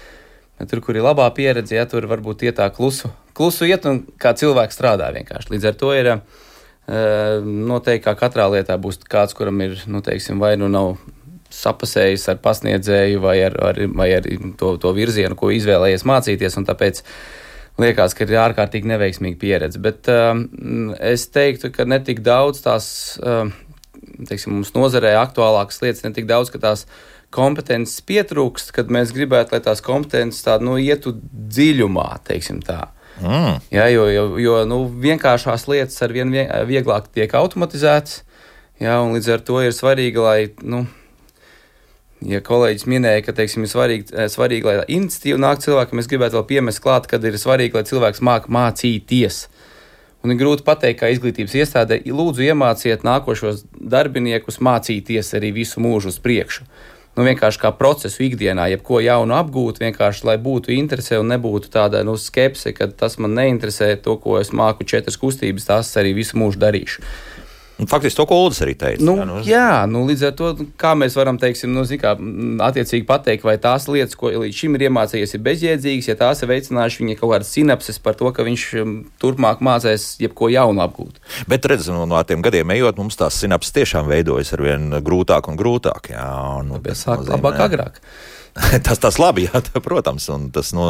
Tur, 0.58 0.82
kur 0.82 0.98
ir 0.98 1.06
labā 1.06 1.28
pieredze, 1.38 1.76
ja 1.78 1.86
tur 1.90 2.08
varbūt 2.10 2.48
iet 2.48 2.58
tā 2.58 2.66
klusu, 2.74 3.12
klusu 3.38 3.68
iet 3.70 3.86
un 3.86 4.02
kā 4.18 4.34
cilvēks 4.38 4.80
strādā 4.80 5.12
vienkārši. 5.14 5.52
Līdz 5.54 5.68
ar 5.70 5.78
to 5.78 5.92
ir 5.94 6.10
noteikti, 6.88 8.06
kā 8.08 8.16
katrā 8.18 8.48
lietā 8.50 8.78
būs 8.82 9.04
kāds, 9.06 9.36
kuram 9.38 9.60
ir, 9.62 9.76
nu, 9.92 10.02
teiksim, 10.02 10.40
vai 10.42 10.56
nu 10.58 10.70
nav 10.72 10.96
sapasējis 11.54 12.28
ar 12.32 12.40
pasniedzēju 12.44 13.22
vai 13.24 13.38
ar, 13.46 13.58
ar, 13.70 13.82
vai 13.96 14.08
ar 14.18 14.26
to, 14.60 14.76
to 14.82 14.94
virzienu, 14.96 15.38
ko 15.38 15.52
izvēlējies 15.56 16.06
mācīties, 16.08 16.58
un 16.60 16.68
tāpēc 16.68 17.04
liekas, 17.82 18.16
ka 18.18 18.26
ir 18.26 18.40
ārkārtīgi 18.42 18.90
neveiksmīga 18.90 19.40
pieredze. 19.42 19.82
Bet 19.84 20.10
um, 20.12 20.48
es 20.98 21.28
teiktu, 21.34 21.72
ka 21.74 21.86
ne 21.88 22.00
tik 22.04 22.24
daudz 22.26 22.64
tās, 22.66 22.90
um, 23.22 23.54
teiksim, 24.28 24.58
mums 24.58 24.74
nozarē 24.76 25.16
aktuālākas 25.22 25.82
lietas, 25.84 26.04
ne 26.06 26.14
tik 26.16 26.30
daudz, 26.30 26.52
ka 26.54 26.62
tās 26.64 26.88
kompetences 27.34 28.02
pietrūkst, 28.08 28.72
kad 28.76 28.92
mēs 28.94 29.12
gribētu, 29.16 29.56
lai 29.56 29.64
tās 29.64 29.84
kompetences 29.84 30.46
tādu 30.46 30.70
nu, 30.70 30.78
ietu 30.80 31.18
dziļumā, 31.22 32.10
teiksim 32.28 32.62
tā. 32.66 32.86
Mm. 33.22 33.58
Jā, 33.74 33.88
jo 33.90 34.06
jo, 34.14 34.28
jo 34.42 34.62
nu, 34.70 34.84
vienkāršās 35.04 35.66
lietas 35.70 36.02
ar 36.06 36.14
vien 36.14 36.32
vieglāk 36.70 37.10
tiek 37.14 37.34
automatizētas, 37.34 38.22
jā, 38.82 39.00
un 39.02 39.18
līdz 39.18 39.34
ar 39.34 39.44
to 39.46 39.62
ir 39.66 39.74
svarīgi, 39.76 40.22
lai 40.22 40.40
nu, 40.62 40.86
Ja 42.26 42.42
kolēģis 42.42 42.88
minēja, 42.90 43.22
ka 43.28 43.34
teiksim, 43.38 43.68
ir 43.68 43.70
svarīgi, 43.70 44.10
eh, 44.16 44.26
svarīgi, 44.32 44.66
lai 44.66 44.86
iniciatīva 44.90 45.38
nāk 45.38 45.62
cilvēkam, 45.62 46.00
es 46.02 46.10
gribētu 46.10 46.40
vēl 46.40 46.48
piemest 46.50 46.82
klāt, 46.82 47.06
ka 47.08 47.18
ir 47.18 47.38
svarīgi, 47.38 47.76
lai 47.78 47.84
cilvēks 47.84 48.24
māk 48.26 48.50
mācīties. 48.50 49.48
Un 50.24 50.32
ir 50.34 50.40
grūti 50.40 50.66
pateikt, 50.66 51.00
kā 51.00 51.12
izglītības 51.14 51.54
iestādē, 51.54 52.02
lūdzu, 52.10 52.42
iemāciet 52.50 53.06
nākošos 53.06 53.66
darbiniekus 53.80 54.58
mācīties 54.58 55.34
arī 55.38 55.54
visu 55.54 55.80
mūžu 55.80 56.10
uz 56.10 56.18
priekšu. 56.18 56.66
Nu, 57.18 57.24
vienkārši 57.26 57.62
kā 57.62 57.72
procesu 57.74 58.24
ikdienā, 58.28 58.68
jebko 58.70 59.00
jaunu 59.02 59.34
apgūt, 59.38 59.80
vienkārši 59.82 60.26
lai 60.26 60.38
būtu 60.38 60.74
interese 60.74 61.18
un 61.18 61.32
nebūtu 61.32 61.70
tāda 61.74 62.04
nu, 62.06 62.18
skepse, 62.18 62.74
ka 62.78 62.90
tas 62.94 63.18
man 63.18 63.34
neinteresē, 63.38 63.96
to, 64.02 64.18
ko 64.22 64.38
es 64.42 64.52
māku 64.54 64.86
četras 64.86 65.18
kustības, 65.18 65.66
tās 65.66 65.94
arī 65.98 66.14
visu 66.18 66.38
mūžu 66.38 66.62
darīšu. 66.62 67.06
Nu, 67.78 67.86
faktiski 67.86 68.18
to, 68.18 68.26
ko 68.26 68.40
Ulas 68.42 68.58
arī 68.66 68.74
teica. 68.74 69.06
Nu, 69.06 69.14
jā, 69.20 69.26
nu, 69.30 69.40
jā, 69.46 69.72
nu, 69.90 70.02
līdz 70.10 70.24
ar 70.30 70.36
to, 70.38 70.50
kā 70.82 70.96
mēs 70.98 71.18
varam 71.18 71.38
teiksim, 71.42 71.76
nu, 71.76 71.84
kā, 72.02 72.16
attiecīgi 72.66 73.06
pateikt, 73.06 73.46
vai 73.46 73.58
tās 73.62 73.86
lietas, 73.92 74.18
ko 74.18 74.32
līdz 74.34 74.58
šim 74.58 74.78
ir 74.78 74.88
iemācījies, 74.88 75.36
ir 75.38 75.44
bezjēdzīgas, 75.46 76.08
ja 76.10 76.18
tās 76.18 76.42
ir 76.42 76.50
veicinājušas 76.50 77.04
viņa 77.04 77.18
kaut 77.20 77.36
kādas 77.36 77.52
sinapses 77.54 78.02
par 78.02 78.18
to, 78.18 78.32
ka 78.34 78.46
viņš 78.48 78.66
turpmāk 79.22 79.62
mācīs 79.66 80.08
jebko 80.24 80.50
jaunu 80.54 80.82
apgūt. 80.88 81.22
Bet, 81.50 81.70
redziet, 81.70 81.94
no, 81.94 82.08
no 82.10 82.24
tiem 82.26 82.42
gadiem 82.46 82.74
ejot, 82.74 82.98
mums 82.98 83.20
tās 83.20 83.38
sinapses 83.44 83.76
tiešām 83.78 84.10
veidojas 84.10 84.56
ar 84.58 84.66
vien 84.66 84.90
grūtāk 85.06 85.52
un 85.52 85.62
grūtāk. 85.62 86.12
Jā, 86.16 86.32
nu, 86.66 86.82
tas 86.82 87.06
sāk 87.06 87.28
labāk 87.30 87.62
agrāk. 87.68 88.02
tas 88.86 89.00
tas 89.02 89.18
labi, 89.22 89.46
jā, 89.48 89.62
tā, 89.64 89.82
protams, 89.84 90.28
un 90.34 90.48
tas, 90.54 90.72
nu, 90.76 90.86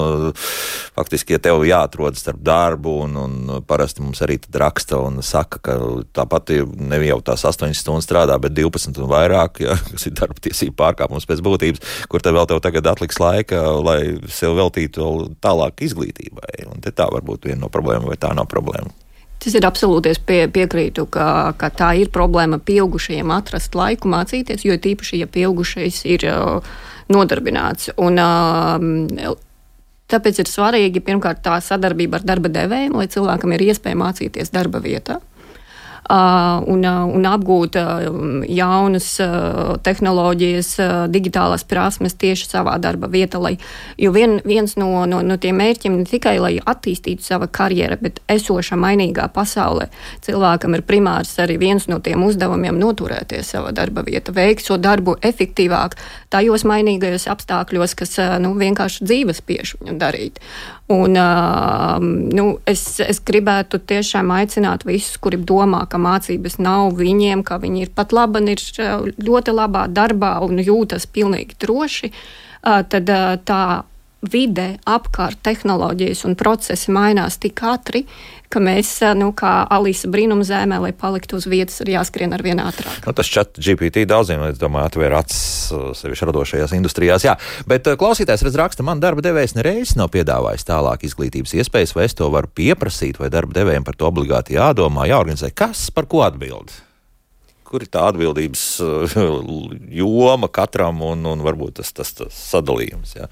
faktiski, 0.97 1.35
ja 1.35 1.41
tev 1.43 1.63
jāatrodas 1.67 2.21
starp 2.23 2.39
darbu, 2.45 2.93
un, 3.05 3.17
un 3.19 3.63
parasti 3.67 4.03
mums 4.03 4.21
arī 4.25 4.39
raksta 4.53 4.99
un 5.03 5.21
saka, 5.25 5.61
ka 5.63 5.77
tāpat 6.15 6.53
ne 6.77 7.01
jau 7.05 7.19
tās 7.25 7.45
8 7.47 7.75
stundas 7.77 8.07
strādā, 8.07 8.37
bet 8.41 8.55
12 8.57 9.01
un 9.03 9.09
vairāk, 9.11 9.63
jā, 9.65 9.77
kas 9.91 10.07
ir 10.09 10.15
darba 10.17 10.39
tiesība 10.43 10.77
pārkāpums 10.85 11.27
pēc 11.29 11.43
būtības, 11.45 11.97
kur 12.11 12.23
tev 12.23 12.39
vēl 12.39 12.47
tev 12.51 12.61
tagad 12.65 12.93
atliks 12.93 13.19
laika, 13.21 13.63
lai 13.83 13.99
sev 14.31 14.57
veltītu 14.59 15.33
tālāk 15.43 15.83
izglītībai. 15.89 16.69
Un 16.71 16.85
tā 16.87 17.09
var 17.11 17.25
būt 17.25 17.49
viena 17.49 17.65
no 17.65 17.73
problēmām, 17.73 18.09
vai 18.09 18.19
tā 18.21 18.31
nav 18.37 18.47
problēma. 18.51 18.93
Tas 19.37 19.53
ir 19.53 19.67
absolūti 19.67 20.15
pie, 20.25 20.39
piekrītu, 20.49 21.05
ka, 21.13 21.53
ka 21.61 21.69
tā 21.69 21.91
ir 22.01 22.09
problēma 22.13 22.57
pieaugušajiem 22.57 23.29
atrast 23.35 23.75
laiku 23.77 24.09
mācīties, 24.09 24.65
jo 24.65 24.77
tīpaši, 24.81 25.21
ja 25.21 25.27
pieaugušais 25.29 25.99
ir 26.09 26.25
uh, 26.31 26.71
nodarbināts. 27.13 27.91
Un, 27.97 28.19
uh, 28.19 29.37
tāpēc 30.11 30.43
ir 30.43 30.51
svarīgi 30.51 31.03
pirmkārt 31.03 31.43
tā 31.45 31.57
sadarbība 31.63 32.21
ar 32.21 32.27
darba 32.27 32.51
devējiem, 32.51 32.95
lai 32.99 33.09
cilvēkam 33.11 33.55
ir 33.55 33.65
iespēja 33.69 33.99
mācīties 33.99 34.53
darba 34.55 34.83
vietā 34.83 35.19
un, 36.09 36.83
un 36.87 37.27
apgūt 37.27 37.75
jaunas 38.47 39.09
tehnoloģijas, 39.83 40.69
digitālās 41.11 41.65
prasmes 41.67 42.15
tieši 42.19 42.47
savā 42.47 42.77
darba 42.81 43.09
vietā. 43.11 43.41
Lai, 43.41 43.57
jo 43.99 44.13
vien, 44.15 44.37
viens 44.47 44.77
no, 44.79 45.05
no, 45.09 45.21
no 45.21 45.37
tiem 45.41 45.59
mērķiem 45.59 45.99
ne 45.99 46.07
tikai 46.07 46.37
lai 46.39 46.53
attīstītu 46.59 47.25
savu 47.25 47.49
karjeru, 47.51 47.99
bet 48.01 48.21
esošā 48.31 48.79
mainīgā 48.79 49.27
pasaulē 49.35 49.89
cilvēkam 50.25 50.77
ir 50.77 50.85
primārs 50.87 51.35
arī 51.43 51.57
viens 51.59 51.87
no 51.91 51.99
tiem 52.03 52.23
uzdevumiem 52.23 52.79
noturēties 52.79 53.53
savā 53.55 53.73
darba 53.75 54.05
vietā, 54.07 54.35
veikt 54.35 54.65
šo 54.65 54.77
so 54.77 54.81
darbu 54.81 55.17
efektīvāk, 55.25 55.97
tajos 56.33 56.65
mainīgajos 56.67 57.27
apstākļos, 57.31 57.95
kas 57.97 58.17
nu, 58.43 58.53
vienkārši 58.59 59.07
dzīves 59.07 59.41
spiež 59.41 59.75
viņu 59.79 59.97
darīt. 60.01 60.41
Un, 60.91 61.17
nu, 62.37 62.45
es, 62.67 62.83
es 63.03 63.21
gribētu 63.27 63.79
tiešām 63.89 64.31
aicināt 64.35 64.85
visus, 64.87 65.17
kuri 65.23 65.39
domā, 65.39 65.85
ka 65.91 65.99
mācības 66.01 66.59
nav 66.63 66.95
viņiem, 66.99 67.43
ka 67.47 67.59
viņi 67.63 67.87
ir 67.87 67.93
pat 67.95 68.15
labi, 68.15 68.43
ir 68.53 68.63
ļoti 69.23 69.55
labā 69.55 69.87
darbā 69.91 70.37
un 70.45 70.59
jūtas 70.63 71.07
pilnīgi 71.11 71.59
droši, 71.63 72.11
tad 72.63 73.13
tā 73.47 73.63
vide 74.25 74.67
apkārt 74.89 75.39
tehnoloģijas 75.45 76.23
un 76.27 76.35
procesi 76.39 76.91
mainās 76.93 77.37
tik 77.41 77.61
ātri, 77.61 78.03
ka 78.53 78.61
mēs, 78.63 78.91
nu, 79.19 79.29
kā 79.37 79.51
Alisa 79.73 80.09
brīnumzēmē, 80.11 80.79
lai 80.83 80.93
paliktu 80.95 81.37
uz 81.39 81.47
vietas, 81.49 81.81
ir 81.83 81.93
jāskrien 81.95 82.33
ar 82.35 82.43
vien 82.45 82.61
ātrāk. 82.63 83.03
Nu, 83.05 83.13
tas 83.17 83.29
chat 83.31 83.59
GPT 83.59 84.07
daudziem, 84.09 84.43
es 84.49 84.61
domāju, 84.61 84.91
atver 84.91 85.17
acis 85.19 85.73
sevišķi 86.01 86.29
radošajās 86.31 86.75
industrijās. 86.77 87.27
Jā, 87.27 87.37
bet 87.69 87.89
klausītājs 87.99 88.45
redz 88.47 88.59
raksta, 88.59 88.87
man 88.87 89.03
darba 89.03 89.25
devējs 89.25 89.57
nereiz 89.59 89.95
nav 89.99 90.11
piedāvājis 90.15 90.67
tālāk 90.67 91.05
izglītības 91.07 91.57
iespējas, 91.59 91.95
vai 91.97 92.07
es 92.07 92.17
to 92.17 92.31
varu 92.33 92.51
pieprasīt, 92.55 93.21
vai 93.21 93.31
darba 93.33 93.59
devējiem 93.59 93.87
par 93.87 93.99
to 93.99 94.09
obligāti 94.09 94.57
jādomā, 94.57 95.09
jāorganizē. 95.11 95.51
Kas 95.55 95.89
par 95.91 96.09
ko 96.09 96.23
atbild? 96.27 96.86
Kur 97.67 97.83
ir 97.83 97.91
tā 97.91 98.05
atbildības 98.11 98.63
joma 99.99 100.49
katram 100.53 101.01
un, 101.05 101.25
un 101.27 101.43
varbūt 101.45 101.79
tas, 101.81 101.91
tas, 101.95 102.13
tas 102.17 102.41
sadalījums. 102.53 103.15
Jā. 103.19 103.29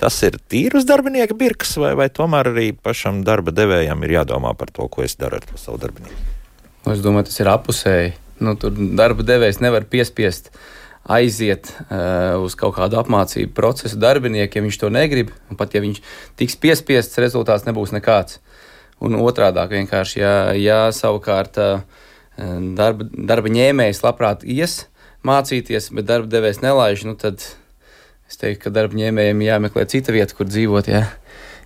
Tas 0.00 0.20
ir 0.26 0.38
tīrus 0.50 0.86
darbinieka 0.88 1.36
birks, 1.38 1.76
vai, 1.80 1.92
vai 1.98 2.08
tomēr 2.12 2.52
arī 2.54 2.68
pašam 2.74 3.22
darba 3.26 3.54
devējam 3.54 4.06
ir 4.06 4.18
jādomā 4.18 4.54
par 4.58 4.72
to, 4.74 4.88
ko 4.88 5.04
es 5.04 5.18
daru 5.20 5.40
ar 5.40 5.60
savu 5.60 5.80
darbinieku? 5.82 6.32
Nu, 6.84 6.92
es 6.92 7.04
domāju, 7.04 7.30
tas 7.30 7.40
ir 7.40 7.50
apusēji. 7.52 8.14
Nu, 8.44 8.56
tur 8.60 8.74
darba 8.74 9.24
devējs 9.24 9.60
nevar 9.62 9.86
piespiest 9.88 10.50
aiziet 11.04 11.68
uh, 11.84 12.40
uz 12.40 12.56
kaut 12.58 12.74
kādu 12.78 12.98
apmācību 13.00 13.52
procesu 13.56 13.98
darbinieku, 14.00 14.58
ja 14.58 14.64
viņš 14.64 14.80
to 14.80 14.90
negrib. 14.92 15.32
Pat 15.60 15.76
ja 15.76 15.84
viņš 15.84 16.00
tiks 16.40 16.56
piespiests, 16.60 17.20
rezultāts 17.20 17.66
nebūs 17.68 17.92
nekāds. 17.94 18.40
Un 19.04 19.18
otrādi 19.20 19.84
ja, 20.16 20.34
ja 20.56 20.78
savukārt 20.94 21.60
uh, 21.60 22.03
darba, 22.36 23.06
darba 23.14 23.52
ņēmējs 23.52 24.02
labprāt 24.04 24.44
ies 24.44 24.84
mācīties, 25.24 25.90
bet 25.94 26.08
darba 26.08 26.30
devējs 26.30 26.60
nelaiž, 26.64 27.04
nu 27.08 27.14
tad 27.18 27.42
es 28.28 28.40
teiktu, 28.40 28.66
ka 28.66 28.74
darba 28.74 28.98
ņēmējiem 28.98 29.42
jāmeklē 29.46 29.86
cita 29.90 30.14
vieta, 30.14 30.36
kur 30.36 30.48
dzīvot. 30.50 30.90
Jā. 30.90 31.06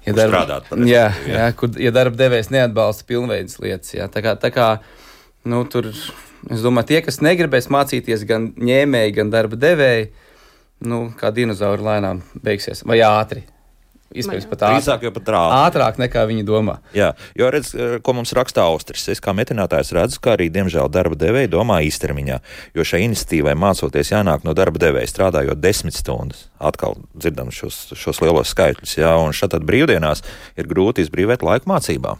Ja 0.07 0.15
darba, 0.15 0.45
strādāt, 0.45 0.71
jā, 0.89 1.09
jā. 1.27 1.35
Jā, 1.35 1.49
kur, 1.59 1.75
ja 1.81 1.93
darba 1.93 2.17
devējs 2.17 2.53
neatbalsta 2.55 3.05
pilnveidas 3.09 3.59
lietas, 3.61 3.93
jā, 3.97 4.07
tā 4.13 4.23
kā, 4.25 4.33
tā 4.41 4.49
kā 4.55 4.69
nu, 5.49 5.65
tur, 5.69 5.91
es 5.91 6.65
domāju, 6.65 6.93
tie, 6.93 7.03
kas 7.05 7.21
negribēs 7.25 7.69
mācīties, 7.73 8.25
gan 8.29 8.53
ņēmēji, 8.57 9.17
gan 9.19 9.35
darba 9.35 9.59
devēji, 9.61 10.09
nu, 10.89 11.09
kā 11.19 11.33
dinozauri 11.35 11.85
lēnām 11.85 12.23
beigsies, 12.45 12.87
vai 12.89 13.03
ātri. 13.05 13.45
Iespējams, 14.09 14.47
pat 14.49 14.63
ātrāk, 14.65 15.03
pat 15.13 15.27
ātrāk. 15.29 15.55
ātrāk 15.69 15.99
nekā 16.01 16.23
viņi 16.31 16.45
domā. 16.49 16.79
Jā, 16.97 17.11
jo 17.37 17.51
redz, 17.53 17.75
eh, 17.77 17.99
ko 18.01 18.15
mums 18.17 18.33
raksta 18.33 18.65
Austris. 18.65 19.05
Es 19.13 19.21
kā 19.21 19.35
metinātājs 19.37 19.93
redzu, 19.93 20.17
ka 20.25 20.33
arī, 20.37 20.49
diemžēl, 20.49 20.89
darba 20.89 21.15
devēji 21.15 21.51
domā 21.53 21.83
īstermiņā, 21.85 22.39
jo 22.75 22.87
šai 22.89 23.03
iniciatīvai 23.05 23.53
mācoties 23.53 24.13
jānāk 24.15 24.49
no 24.49 24.55
darba 24.57 24.81
devēja, 24.81 25.13
strādājot 25.13 25.61
desmit 25.61 25.93
stundas. 25.93 26.49
Atkal 26.59 26.97
dzirdam 27.13 27.53
šos, 27.53 27.93
šos 27.93 28.23
lielos 28.25 28.49
skaitļus, 28.49 28.97
jā, 28.97 29.13
un 29.21 29.37
šādi 29.37 29.61
brīvdienās 29.61 30.25
ir 30.57 30.65
grūti 30.65 31.05
izbrīvēt 31.05 31.45
laiku 31.45 31.69
mācībām. 31.69 32.17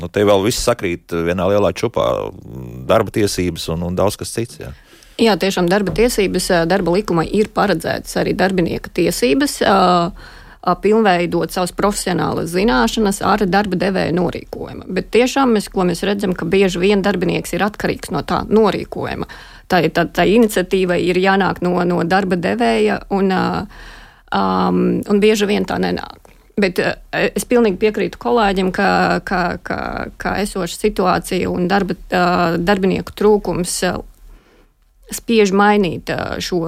Nu, 0.00 0.08
te 0.08 0.24
vēl 0.24 0.40
viss 0.46 0.64
sakrīt 0.64 1.12
vienā 1.12 1.44
lielā 1.52 1.74
čupā- 1.76 2.32
darba 2.90 3.12
tiesības 3.12 3.68
un, 3.68 3.82
un 3.82 3.94
daudz 3.94 4.16
kas 4.16 4.32
cits. 4.32 4.56
Jā. 4.56 4.72
Jā, 5.20 5.36
tiešām 5.36 5.68
darba 5.68 5.92
tiesības, 5.92 6.48
darba 6.66 6.90
likuma 6.96 7.26
ir 7.28 7.52
paredzētas 7.52 8.16
arī 8.16 8.32
darbinieka 8.32 8.88
tiesības. 8.88 9.60
Uh, 9.60 10.40
pilnveidot 10.62 11.50
savas 11.50 11.72
profesionālas 11.74 12.52
zināšanas 12.54 13.18
ar 13.26 13.42
darba 13.50 13.78
devēja 13.80 14.14
norīkojumu. 14.14 14.86
Bet 14.94 15.10
tiešām 15.14 15.56
mēs, 15.56 15.68
mēs 15.74 16.04
redzam, 16.06 16.36
ka 16.38 16.46
bieži 16.46 16.82
vien 16.82 17.02
darbinieks 17.02 17.56
ir 17.56 17.64
atkarīgs 17.66 18.12
no 18.14 18.22
tā 18.26 18.42
norīkojuma. 18.46 19.26
Tā, 19.72 19.82
tā, 19.90 20.06
tā 20.06 20.26
iniciatīva 20.28 20.98
ir 21.00 21.18
jānāk 21.18 21.62
no, 21.64 21.74
no 21.88 22.02
darba 22.06 22.36
devēja, 22.38 23.00
un, 23.10 23.32
um, 23.32 24.82
un 25.02 25.22
bieži 25.22 25.48
vien 25.50 25.66
tā 25.66 25.80
nenāk. 25.82 26.20
Bet 26.62 26.78
es 27.10 27.46
pilnīgi 27.48 27.80
piekrītu 27.80 28.20
kolēģim, 28.20 28.70
ka, 28.76 28.88
ka, 29.24 29.42
ka, 29.64 29.78
ka 30.20 30.34
esoša 30.42 30.76
situācija 30.76 31.48
un 31.48 31.64
darba, 31.70 31.96
darbinieku 32.60 33.14
trūkums 33.16 33.78
spiež 35.14 35.52
mainīt 35.56 36.10
šo 36.42 36.62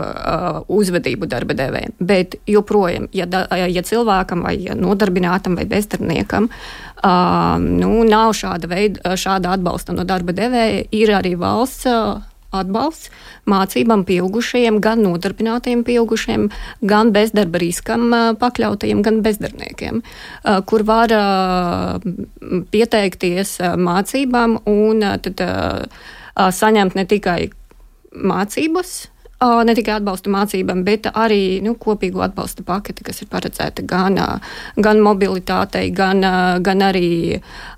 uzvedību 0.68 1.28
darba 1.30 1.57
devējiem. 1.59 1.94
Bet 2.00 2.37
joprojām, 2.50 3.09
ja, 3.16 3.26
da, 3.30 3.46
ja 3.57 3.83
cilvēkam 3.85 4.44
vai 4.46 4.57
nodarbinātam 4.78 5.57
vai 5.59 5.66
bezdarbniekam 5.70 6.50
nu, 7.64 7.90
nav 8.09 8.37
šāda, 8.37 8.70
veida, 8.70 9.16
šāda 9.20 9.57
atbalsta 9.59 9.96
no 9.96 10.07
darba 10.09 10.37
devēja, 10.37 10.87
ir 10.92 11.16
arī 11.16 11.35
valsts. 11.40 11.88
Atbalsts 12.54 13.11
mācībām 13.50 14.04
pieaugušajiem, 14.07 14.76
gan 14.78 15.00
nodarbinātiem 15.02 15.80
pieaugušiem, 15.83 16.44
gan 16.87 17.11
bezdarba 17.11 17.59
riskam 17.59 18.14
pakļautajiem, 18.38 19.00
gan 19.02 19.18
bezdarbniekiem, 19.24 19.98
kur 20.70 20.85
var 20.87 21.14
pieteikties 22.70 23.57
mācībām 23.88 24.61
un 24.70 25.02
tad 25.26 25.42
saņemt 26.35 26.94
ne 26.94 27.07
tikai 27.11 27.50
mācības. 28.14 28.94
Ne 29.44 29.74
tikai 29.77 29.98
atbalsta 29.98 30.31
mācībām, 30.33 30.85
bet 30.87 31.09
arī 31.11 31.59
nu, 31.61 31.74
kopīgu 31.77 32.22
atbalsta 32.24 32.62
paketi, 32.64 33.05
kas 33.05 33.18
ir 33.20 33.29
paredzēta 33.29 33.83
gan, 33.85 34.16
gan 34.81 35.03
mobilitātei, 35.05 35.90
gan, 35.92 36.22
gan 36.64 36.85
arī 36.87 37.11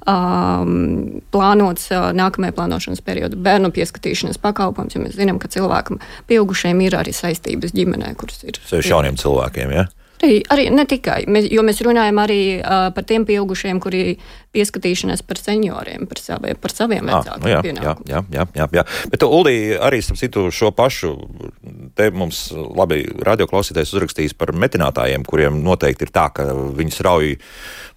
um, 0.06 1.16
plānots 1.34 1.88
nākamajā 1.90 2.54
plānošanas 2.60 3.02
periodā 3.02 3.40
bērnu 3.48 3.72
pieskatīšanas 3.74 4.38
pakalpojums. 4.44 4.94
Jo 4.94 5.02
mēs 5.08 5.18
zinām, 5.18 5.40
ka 5.42 5.50
cilvēkam, 5.50 5.98
pieaugušiem, 6.30 6.86
ir 6.86 7.00
arī 7.00 7.16
saistības 7.16 7.74
ģimenē, 7.74 8.14
kuras 8.20 8.44
ir. 8.46 8.60
Sevišķi 8.68 8.94
jauniem 8.94 9.18
cilvēkiem, 9.18 9.74
ja? 9.74 9.88
Arī, 10.22 10.40
arī 10.52 10.66
ne 10.72 10.86
tikai, 10.88 11.24
mēs, 11.28 11.48
jo 11.52 11.64
mēs 11.66 11.82
runājam 11.84 12.20
arī 12.22 12.40
uh, 12.58 12.88
par 12.96 13.04
tiem 13.08 13.26
pieaugušiem, 13.28 13.80
kuri 13.84 14.16
pieskatīšanās 14.56 15.22
par 15.26 15.40
senioriem, 15.40 16.06
par, 16.08 16.20
savi, 16.22 16.54
par 16.60 16.72
saviem 16.72 17.10
Ah, 17.10 17.20
vecākiem 17.20 17.76
nu 17.76 17.84
jā, 17.84 17.92
jā, 17.92 17.94
jā, 18.08 18.22
jā, 18.32 18.46
jā, 18.56 18.68
jā. 18.78 18.84
Bet, 19.12 19.26
Ulī, 19.26 19.56
arī 19.76 20.00
citu 20.06 20.46
šo 20.54 20.72
pašu, 20.76 21.12
te 21.98 22.08
mums 22.14 22.46
labi 22.52 23.02
radioklausītājs 23.26 23.92
uzrakstījis 23.96 24.36
par 24.38 24.54
metinātājiem, 24.56 25.26
kuriem 25.28 25.60
noteikti 25.64 26.08
ir 26.08 26.14
tā, 26.14 26.30
ka 26.32 26.48
viņi 26.52 27.04
rauj 27.06 27.34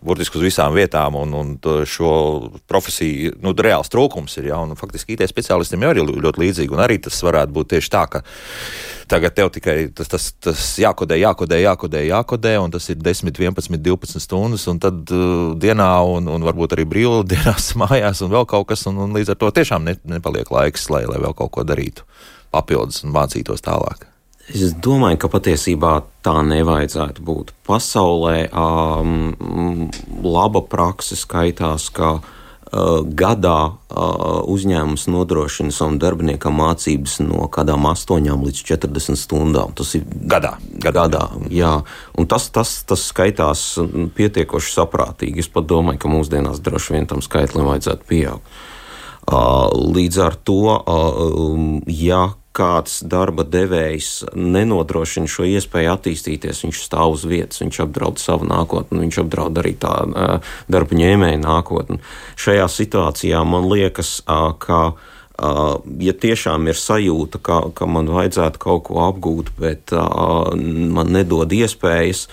burtiski 0.05 0.39
uz 0.39 0.45
visām 0.47 0.75
vietām, 0.75 1.17
un, 1.19 1.33
un 1.35 1.49
šo 1.87 2.11
profesiju, 2.69 3.33
nu, 3.43 3.51
reāls 3.51 3.91
trūkums 3.91 4.37
ir, 4.39 4.49
jā, 4.51 4.59
un 4.63 4.77
faktiski 4.79 5.15
IT 5.15 5.25
speciālistiem 5.27 5.83
jau 5.83 5.91
ir 5.91 6.01
ļoti 6.07 6.43
līdzīgi, 6.43 6.75
un 6.75 6.83
arī 6.83 6.99
tas 7.03 7.19
varētu 7.25 7.55
būt 7.55 7.73
tieši 7.73 7.91
tā, 7.91 8.05
ka 8.13 8.23
tagad 9.11 9.35
tev 9.35 9.51
tikai 9.55 9.77
tas, 9.95 10.11
tas, 10.11 10.29
tas 10.39 10.65
jākodē, 10.79 11.17
jākodē, 11.19 11.59
jākodē, 11.65 12.03
jākodē, 12.07 12.55
un 12.63 12.71
tas 12.75 12.87
ir 12.93 13.01
10, 13.03 13.33
11, 13.35 13.79
12 13.89 14.23
stundas, 14.23 14.67
un 14.71 14.79
tad 14.79 15.15
uh, 15.15 15.51
dienā, 15.59 15.89
un, 16.15 16.29
un 16.31 16.47
varbūt 16.47 16.77
arī 16.77 16.87
brīvdienās 16.89 17.73
mājās, 17.83 18.23
un 18.23 18.31
vēl 18.35 18.47
kaut 18.49 18.69
kas, 18.71 18.87
un, 18.91 19.01
un 19.03 19.17
līdz 19.17 19.35
ar 19.35 19.41
to 19.41 19.51
tiešām 19.59 19.87
ne, 19.87 19.97
nepaliek 20.15 20.51
laiks, 20.53 20.87
lai, 20.93 21.03
lai 21.09 21.19
vēl 21.19 21.35
kaut 21.37 21.51
ko 21.57 21.67
darītu 21.67 22.07
papildus 22.55 23.03
un 23.03 23.13
mācītos 23.13 23.65
tālāk. 23.65 24.08
Es 24.49 24.73
domāju, 24.81 25.19
ka 25.21 25.29
patiesībā 25.29 25.91
tā 26.25 26.39
nevajadzētu 26.41 27.21
būt. 27.25 27.51
Pasaulē 27.69 28.47
um, 28.49 29.85
laba 30.25 30.63
praksa 30.65 31.13
skaitās, 31.19 31.85
ka 31.93 32.15
uh, 32.17 33.03
gadā 33.05 33.59
uh, 33.69 34.39
uzņēmums 34.49 35.05
nodrošina 35.13 35.75
savam 35.75 35.99
darbiniekam 36.01 36.57
mācības 36.57 37.19
no 37.27 37.45
kādām 37.53 37.85
8 37.91 38.25
līdz 38.25 38.63
40 38.71 39.21
stundām. 39.21 39.77
Tas 39.77 39.93
ir 39.99 40.09
Gadā. 40.09 40.55
Gadā, 40.81 41.05
gadā 41.05 41.23
jā. 41.53 41.75
Un 42.17 42.29
tas, 42.29 42.49
tas, 42.49 42.73
tas 42.89 43.05
skaitās 43.13 43.67
pietiekoši 44.17 44.75
saprātīgi. 44.79 45.45
Es 45.45 45.53
pat 45.53 45.69
domāju, 45.69 46.01
ka 46.01 46.13
mūsdienās 46.15 46.63
droši 46.65 46.97
vien 46.97 47.09
tam 47.11 47.21
skaitlim 47.21 47.69
vajadzētu 47.69 48.09
pieaugt. 48.09 48.59
Līdz 49.29 50.21
ar 50.25 50.35
to, 50.41 50.79
ja 51.85 52.31
kāds 52.55 52.99
darba 53.05 53.45
devējs 53.45 54.31
nenodrošina 54.33 55.29
šo 55.29 55.45
iespēju 55.47 55.91
attīstīties, 55.93 56.63
viņš 56.65 56.81
stāv 56.85 57.13
uz 57.15 57.25
vietas, 57.29 57.61
viņš 57.61 57.83
apdraud 57.85 58.19
savu 58.21 58.47
nākotni, 58.49 59.03
viņš 59.05 59.21
apdraud 59.23 59.61
arī 59.61 59.75
tā 59.79 59.93
darba 60.71 60.99
ņēmēja 60.99 61.39
nākotni. 61.43 61.99
Šajā 62.39 62.65
situācijā 62.73 63.43
man 63.47 63.69
liekas, 63.69 64.19
ka 64.65 64.81
ja 66.03 66.15
tiešām 66.25 66.67
ir 66.67 66.79
sajūta, 66.79 67.39
ka, 67.39 67.61
ka 67.75 67.87
man 67.87 68.09
vajadzētu 68.11 68.59
kaut 68.59 68.87
ko 68.89 69.05
apgūt, 69.05 69.53
bet 69.59 69.93
man 69.95 71.13
nedod 71.15 71.53
iespējas, 71.55 72.27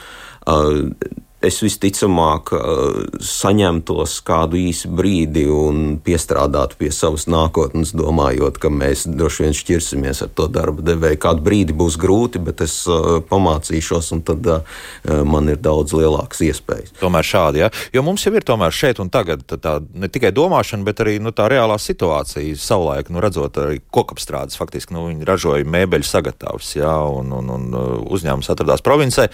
es 1.47 1.59
visticamāk 1.65 2.53
uh, 2.55 2.99
saņemtos 3.23 4.19
kādu 4.27 4.59
īsu 4.61 4.91
brīdi 4.97 5.47
un 5.51 5.97
piestrādātu 6.05 6.79
pie 6.81 6.91
savas 6.95 7.27
nākotnes, 7.31 7.95
domājot, 7.97 8.59
ka 8.63 8.71
mēs 8.73 9.07
droši 9.09 9.47
vien 9.47 9.57
šķirsimies 9.57 10.23
ar 10.27 10.33
to 10.37 10.49
darba 10.53 10.85
devēju. 10.87 11.21
Kādu 11.23 11.45
brīdi 11.47 11.77
būs 11.77 11.99
grūti, 12.01 12.43
bet 12.43 12.63
es 12.67 12.79
uh, 12.91 13.19
pamācīšos, 13.31 14.13
un 14.17 14.25
tad 14.27 14.51
uh, 14.53 14.81
man 15.29 15.51
ir 15.53 15.61
daudz 15.63 15.95
lielākas 15.97 16.43
iespējas. 16.49 16.97
Tomēr 17.01 17.27
šādi, 17.27 17.63
ja? 17.65 17.71
jo 17.95 18.05
mums 18.07 18.27
jau 18.27 18.35
ir 18.37 18.47
tomēr 18.47 18.75
šeit 18.75 19.01
un 19.03 19.13
tagad 19.13 19.47
tā, 19.47 19.79
ne 19.95 20.11
tikai 20.13 20.33
domāšana, 20.37 20.87
bet 20.87 21.05
arī 21.05 21.19
nu, 21.23 21.35
tā 21.37 21.49
reālā 21.53 21.79
situācija. 21.83 22.57
Savulaik, 22.61 23.13
nu, 23.13 23.23
redzot, 23.25 23.59
arī 23.63 23.81
kokapstrādes 23.95 24.59
faktiski 24.59 24.97
nu, 24.97 25.07
viņi 25.11 25.29
ražoja 25.29 25.69
mēbeļu 25.77 26.11
sagatavus, 26.11 26.75
ja? 26.79 26.99
un, 27.07 27.33
un, 27.37 27.55
un 27.57 27.81
uzņēmums 28.17 28.53
atradās 28.53 28.85
provincē. 28.85 29.31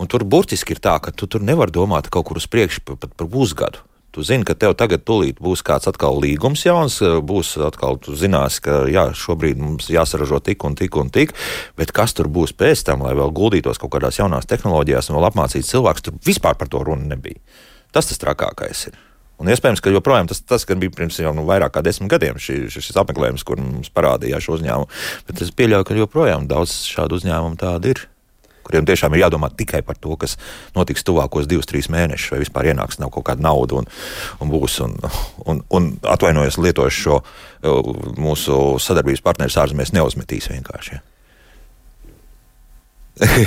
Un 0.00 0.10
tur 0.10 0.24
burtiski 0.24 0.76
ir 0.76 0.82
tā, 0.82 0.98
ka 1.02 1.12
tu 1.12 1.28
tur 1.28 1.42
nevar 1.44 1.72
domāt 1.72 2.10
kaut 2.12 2.28
kur 2.28 2.40
uz 2.40 2.48
priekšu 2.50 2.84
pat 2.86 3.10
par, 3.16 3.28
pusgadu. 3.28 3.84
Tu 4.12 4.20
zini, 4.28 4.44
ka 4.44 4.52
tev 4.52 4.74
tagad 4.76 5.06
tūlīt 5.08 5.38
būs 5.40 5.62
kāds 5.64 5.88
atkal 5.88 6.18
līgums 6.20 6.66
jauns, 6.66 6.98
būs 7.00 7.54
atkal, 7.64 7.96
tu 7.96 8.12
zinās, 8.12 8.58
ka 8.60 8.82
jā, 8.92 9.06
šobrīd 9.16 9.56
mums 9.56 9.88
jāsaražo 9.88 10.36
tik 10.44 10.66
un 10.68 10.76
tik 10.76 10.98
un 11.00 11.08
tik, 11.08 11.32
bet 11.80 11.94
kas 11.96 12.12
tur 12.12 12.28
būs 12.28 12.52
pēc 12.52 12.84
tam, 12.84 13.06
lai 13.06 13.14
vēl 13.16 13.32
guldītos 13.32 13.80
kaut 13.80 13.94
kādās 13.94 14.20
jaunās 14.20 14.50
tehnoloģijās 14.50 15.08
un 15.08 15.16
vēl 15.16 15.30
apmācītu 15.30 15.70
cilvēkus, 15.70 16.04
tur 16.04 16.20
vispār 16.28 16.60
par 16.60 16.68
to 16.68 16.84
runa 16.84 17.14
nebija. 17.14 17.40
Tas 17.96 18.12
tas 18.12 18.20
trakākais 18.20 18.84
ir. 18.90 19.00
Un 19.40 19.48
iespējams, 19.50 19.80
ka 19.82 19.90
joprojām 19.90 20.28
tas, 20.30 20.38
tas 20.44 20.68
bija 20.68 20.92
pirms 20.94 21.16
jau 21.18 21.32
nu, 21.34 21.42
vairāk 21.48 21.72
kā 21.74 21.82
desmit 21.82 22.12
gadiem 22.12 22.36
šī, 22.38 22.68
šis 22.70 22.94
apmeklējums, 23.00 23.42
kur 23.48 23.58
mums 23.58 23.90
parādījās 23.90 24.44
šo 24.44 24.60
uzņēmumu. 24.60 24.90
Bet 25.26 25.42
es 25.42 25.50
pieļauju, 25.56 25.88
ka 25.88 25.96
joprojām 25.98 26.44
daudz 26.50 26.76
šādu 26.92 27.18
uzņēmumu 27.18 27.58
tādu 27.58 27.96
ir 27.96 28.04
kuriem 28.66 28.86
tiešām 28.88 29.14
ir 29.16 29.24
jādomā 29.24 29.50
tikai 29.56 29.82
par 29.86 29.98
to, 30.00 30.16
kas 30.20 30.38
notiks 30.76 31.06
tuvākos 31.06 31.48
divus, 31.50 31.68
trīs 31.70 31.90
mēnešus, 31.92 32.32
vai 32.34 32.42
vispār 32.42 32.72
ienāks 32.72 33.00
nav 33.02 33.12
kaut 33.14 33.26
kāda 33.30 33.44
nauda 33.44 33.80
un, 33.82 33.88
un 34.40 34.52
būs. 34.52 34.80
Un, 34.84 34.96
un, 35.46 35.62
un 35.74 35.88
atvainojos, 36.14 36.60
lietošu 36.62 37.06
šo 37.06 37.20
uh, 37.22 37.94
mūsu 38.18 38.58
sadarbības 38.82 39.24
partneru 39.24 39.58
ārzemēs, 39.64 39.94
neuzmetīs 39.96 40.50
vienkārši. 40.52 40.98
Ja. 40.98 41.06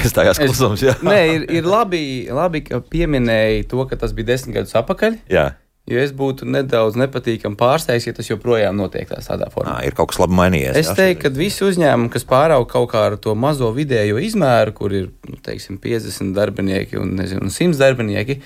Es 0.06 0.14
tā 0.14 0.28
kā 0.28 0.34
klusums, 0.38 0.84
jā. 0.86 0.94
Nē, 1.06 1.20
ir, 1.34 1.46
ir 1.58 1.68
labi, 1.68 2.02
labi, 2.30 2.62
ka 2.68 2.80
pieminēji 2.86 3.66
to, 3.72 3.82
ka 3.90 3.98
tas 4.00 4.14
bija 4.16 4.36
desmit 4.36 4.60
gadus 4.60 4.76
atpakaļ. 4.78 5.22
jā. 5.32 5.52
Jo 5.86 6.00
es 6.02 6.10
būtu 6.18 6.48
nedaudz 6.50 6.96
nepatīkami 6.98 7.58
pārsteigts, 7.60 8.08
ja 8.08 8.14
tas 8.18 8.30
joprojām 8.32 8.74
notiek 8.80 9.06
tā, 9.06 9.20
tādā 9.22 9.52
formā. 9.54 9.76
Nā, 9.76 9.84
ir 9.86 9.94
kaut 9.94 10.10
kas 10.10 10.18
labi 10.24 10.34
mainījies. 10.40 10.80
Es 10.80 10.90
teiktu, 10.98 11.28
ka 11.28 11.38
visi 11.38 11.62
uzņēmumi, 11.68 12.10
kas 12.16 12.26
pārauga 12.26 12.66
kaut 12.72 12.90
kā 12.90 13.04
ar 13.12 13.18
to 13.22 13.36
mazo 13.38 13.70
vidējo 13.76 14.18
izmēru, 14.26 14.74
kur 14.74 14.96
ir 14.98 15.12
nu, 15.30 15.38
teiksim, 15.46 15.78
50 15.84 16.34
darbinieki 16.34 16.98
un, 16.98 17.14
nezinu, 17.20 17.46
un 17.46 17.54
100 17.54 17.78
darbinieki, 17.84 18.40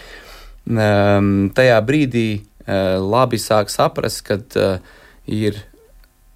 um, 0.68 1.32
tajā 1.56 1.80
brīdī 1.88 2.26
uh, 2.42 3.00
labi 3.00 3.40
sāk 3.40 3.72
saprast, 3.72 4.20
ka 4.28 4.42
uh, 4.60 5.00
ir 5.24 5.64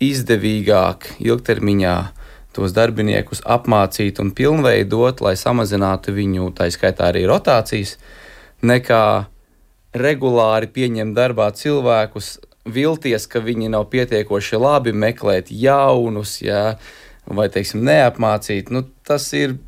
izdevīgāk 0.03 1.17
ilgtermiņā 1.19 1.97
tos 2.55 2.71
darbiniekus 2.71 3.43
apmācīt 3.43 4.23
un 4.23 4.31
pilnveidot, 4.31 5.19
lai 5.25 5.35
samazinātu 5.35 6.15
viņu, 6.15 6.53
tā 6.55 6.71
skaitā 6.71 7.11
arī 7.11 7.25
rotācijas, 7.27 7.97
nekā 8.63 9.03
regulāri 9.93 10.69
pieņemt 10.73 11.15
darbā 11.17 11.49
cilvēkus, 11.55 12.37
vilties, 12.65 13.27
ka 13.27 13.41
viņi 13.43 13.71
nav 13.73 13.89
pietiekoši 13.91 14.59
labi, 14.61 14.93
meklēt 14.95 15.51
jaunus, 15.51 16.39
jā, 16.43 16.77
vai, 17.27 17.49
teiksim, 17.51 17.83
neapmācīt. 17.87 18.73
Nu, 18.73 18.85
tas 19.07 19.29
ir. 19.37 19.59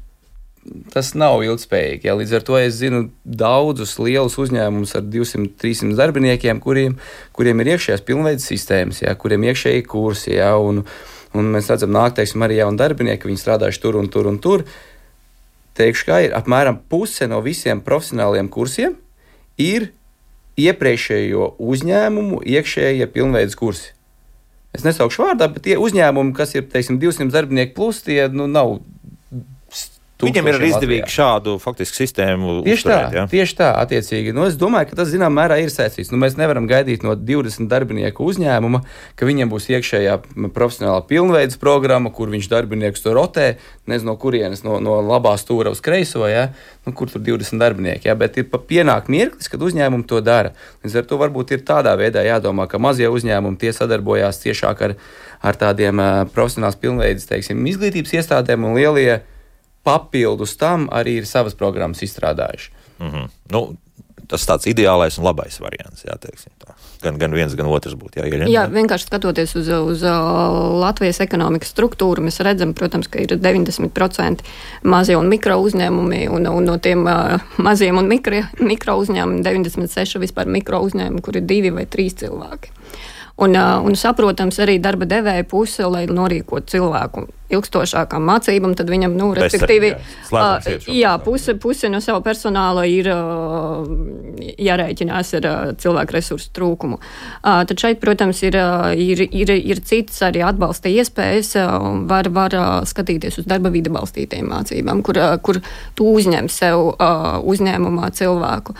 Tas 0.89 1.11
nav 1.13 1.43
ilgspējīgi. 1.45 2.07
Jā. 2.07 2.15
Līdz 2.17 2.31
ar 2.39 2.45
to 2.47 2.55
es 2.57 2.79
zinu 2.79 3.03
daudzus 3.21 3.91
lielus 4.01 4.39
uzņēmumus 4.41 4.95
ar 4.97 5.03
200, 5.13 5.51
300 5.61 5.93
darbiniekiem, 5.99 6.57
kuriem, 6.63 6.95
kuriem 7.37 7.61
ir 7.61 7.69
iekšējās 7.75 8.01
pilnveidas 8.07 8.47
sistēmas, 8.49 9.03
jā, 9.03 9.13
kuriem 9.13 9.45
ir 9.45 9.53
iekšēji 9.53 9.83
kursi. 9.85 10.31
Jā, 10.39 10.55
un, 10.57 10.81
un 11.37 11.51
mēs 11.53 11.69
redzam, 11.69 11.93
nāk, 11.93 12.15
teiksim, 12.17 12.47
arī 12.47 12.57
jauni 12.63 12.81
darbinieki, 12.81 13.29
viņi 13.29 13.43
strādājuši 13.43 13.83
tur 13.83 13.99
un 14.01 14.09
tur 14.09 14.31
un 14.31 14.41
tur. 14.41 14.65
Teikšu, 15.77 16.07
ka 16.09 16.17
ir 16.25 16.33
apmēram 16.33 16.81
puse 16.89 17.29
no 17.29 17.43
visiem 17.45 17.85
profesionāliem 17.85 18.49
kursiem 18.49 18.97
ir 19.61 19.91
iepriekšējo 20.59 21.55
uzņēmumu 21.59 22.41
iekšējie 22.45 23.07
pilnveidas 23.11 23.57
kursi. 23.59 23.91
Es 24.75 24.83
nesaukšu 24.83 25.23
vārdā, 25.23 25.47
bet 25.51 25.63
tie 25.67 25.77
uzņēmumi, 25.79 26.33
kas 26.35 26.55
ir 26.57 26.65
teiksim, 26.71 26.99
200 26.99 27.31
darbinieku 27.31 27.75
plus, 27.77 28.01
tie 28.03 28.25
nu, 28.31 28.47
nav. 28.51 28.79
Viņam 30.15 30.47
ir 30.47 30.55
tūkstošiem 30.55 30.71
izdevīgi 30.71 31.11
šādu 31.11 31.53
faktisku 31.59 31.97
sistēmu. 31.99 32.53
Tieši 32.63 32.79
uzturēt, 32.79 33.07
tā, 33.11 33.15
ja? 33.17 33.23
tieši 33.27 33.55
tā, 33.59 33.71
attiecīgi. 33.81 34.31
Nu, 34.35 34.45
es 34.47 34.55
domāju, 34.55 34.87
ka 34.87 34.99
tas 35.01 35.09
zināmā 35.11 35.41
mērā 35.41 35.57
ir 35.59 35.73
saistīts. 35.73 36.13
Nu, 36.13 36.19
mēs 36.21 36.37
nevaram 36.39 36.69
gaidīt 36.69 37.03
no 37.03 37.17
20 37.19 37.67
darbinieku 37.67 38.23
uzņēmuma, 38.23 38.79
ka 39.19 39.27
viņiem 39.27 39.51
būs 39.51 39.67
iekšējā 39.75 40.15
profesionālā 40.55 41.01
pilnveidas 41.09 41.59
programma, 41.59 42.13
kur 42.15 42.31
viņš 42.31 42.47
darbiniekus 42.53 43.03
tur 43.03 43.19
rotē, 43.19 43.49
nezinu, 43.91 44.13
no 44.13 44.15
kurienes, 44.21 44.63
no, 44.63 44.79
no 44.79 45.01
labā 45.03 45.35
stūra 45.41 45.75
uz 45.75 45.83
kreiso, 45.83 46.23
ja? 46.31 46.47
nu, 46.87 46.95
kur 46.95 47.11
tur 47.11 47.19
20 47.19 47.59
darbinieki. 47.59 48.07
Ja? 48.07 48.15
Bet 48.15 48.39
ir 48.39 48.47
pienāk 48.47 49.11
mirklis, 49.11 49.51
kad 49.51 49.67
uzņēmumi 49.67 50.07
to 50.07 50.23
dara. 50.23 50.55
Līdz 50.87 50.99
ar 51.03 51.11
to 51.11 51.19
varbūt 51.19 51.57
ir 51.57 51.67
tādā 51.67 51.97
veidā 51.99 52.23
jādomā, 52.23 52.69
ka 52.71 52.79
mazie 52.79 53.11
uzņēmumi 53.11 53.59
tie 53.59 53.75
sadarbojās 53.75 54.39
ciešāk 54.47 54.87
ar, 54.87 54.97
ar 55.43 55.59
tādiem 55.59 55.99
uh, 55.99 56.23
profesionālās 56.31 56.79
pilnveidas, 56.79 57.27
teiksim, 57.27 57.67
izglītības 57.67 58.21
iestādēm 58.21 58.63
un 58.63 58.79
lielie 58.79 59.25
papildus 59.85 60.57
tam 60.57 60.89
arī 60.91 61.19
ir 61.21 61.29
savas 61.29 61.55
programmas 61.55 62.01
izstrādājuši. 62.05 62.71
Mm 62.99 63.11
-hmm. 63.11 63.29
nu, 63.51 63.75
tas 64.27 64.45
tāds 64.47 64.67
ideālais 64.69 65.17
un 65.19 65.27
labais 65.27 65.57
variants. 65.61 66.03
Jā, 66.05 66.15
teiksim, 66.21 66.51
tā. 66.61 66.73
gan, 67.03 67.17
gan 67.21 67.35
viens, 67.35 67.53
gan 67.57 67.69
otrs 67.69 67.95
būtu 67.99 68.19
jāieņem. 68.19 68.49
Jā, 68.51 68.65
vienkārši 68.71 69.07
skatoties 69.09 69.55
uz, 69.59 69.69
uz 69.69 70.03
uh, 70.07 70.79
Latvijas 70.81 71.21
ekonomikas 71.25 71.73
struktūru, 71.73 72.23
mēs 72.25 72.41
redzam, 72.45 72.73
protams, 72.77 73.09
ka 73.11 73.21
ir 73.21 73.35
90% 73.37 74.45
mazie 74.83 75.17
un 75.19 75.29
mikro 75.31 75.59
uzņēmumi, 75.65 76.25
un, 76.33 76.49
un 76.51 76.69
no 76.71 76.77
tiem 76.81 77.05
uh, 77.05 77.37
maziem 77.57 78.01
un 78.01 78.09
mikro, 78.11 78.41
mikro 78.59 78.97
uzņēmumiem 79.03 79.43
96 79.45 80.21
vispār 80.23 80.49
mikro 80.51 80.81
uzņēmumi, 80.87 81.21
kur 81.25 81.37
ir 81.37 81.45
divi 81.45 81.73
vai 81.75 81.85
trīs 81.85 82.17
cilvēki. 82.21 82.73
Un, 83.35 83.51
uh, 83.51 83.83
un 83.83 83.97
saprotams, 83.99 84.61
arī 84.63 84.79
darba 84.79 85.07
devēja 85.09 85.43
puse, 85.51 85.83
lai 85.91 86.05
norīkotu 86.07 86.77
cilvēku 86.77 87.27
ilgstošākām 87.53 88.25
mācībām, 88.25 88.73
tad 88.77 88.89
viņam, 88.89 89.15
nu, 89.17 89.29
respektīvi, 89.37 89.91
uh, 90.33 90.69
jā, 90.89 91.13
puse, 91.23 91.55
puse 91.61 91.89
no 91.91 92.01
sava 92.03 92.21
personāla 92.25 92.85
ir 92.89 93.09
jārēķinās 94.65 95.33
ar 95.39 95.47
cilvēku 95.81 96.15
resursu 96.15 96.51
trūkumu. 96.55 96.99
Tad 97.43 97.75
šeit, 97.81 97.99
protams, 98.03 98.41
ir, 98.47 98.57
ir, 98.97 99.23
ir, 99.29 99.53
ir 99.55 99.81
citas 99.85 100.21
arī 100.25 100.43
atbalsta 100.45 100.91
iespējas, 100.91 101.53
var, 102.09 102.29
var 102.33 102.57
skatīties 102.89 103.41
uz 103.41 103.49
darba 103.49 103.71
vidi 103.73 103.93
balstītiem 103.93 104.49
mācībām, 104.51 105.03
kur, 105.05 105.19
kur 105.45 105.61
tu 105.97 106.09
uzņem 106.15 106.49
sev 106.51 106.95
uzņēmumā 107.45 108.11
cilvēku. 108.15 108.75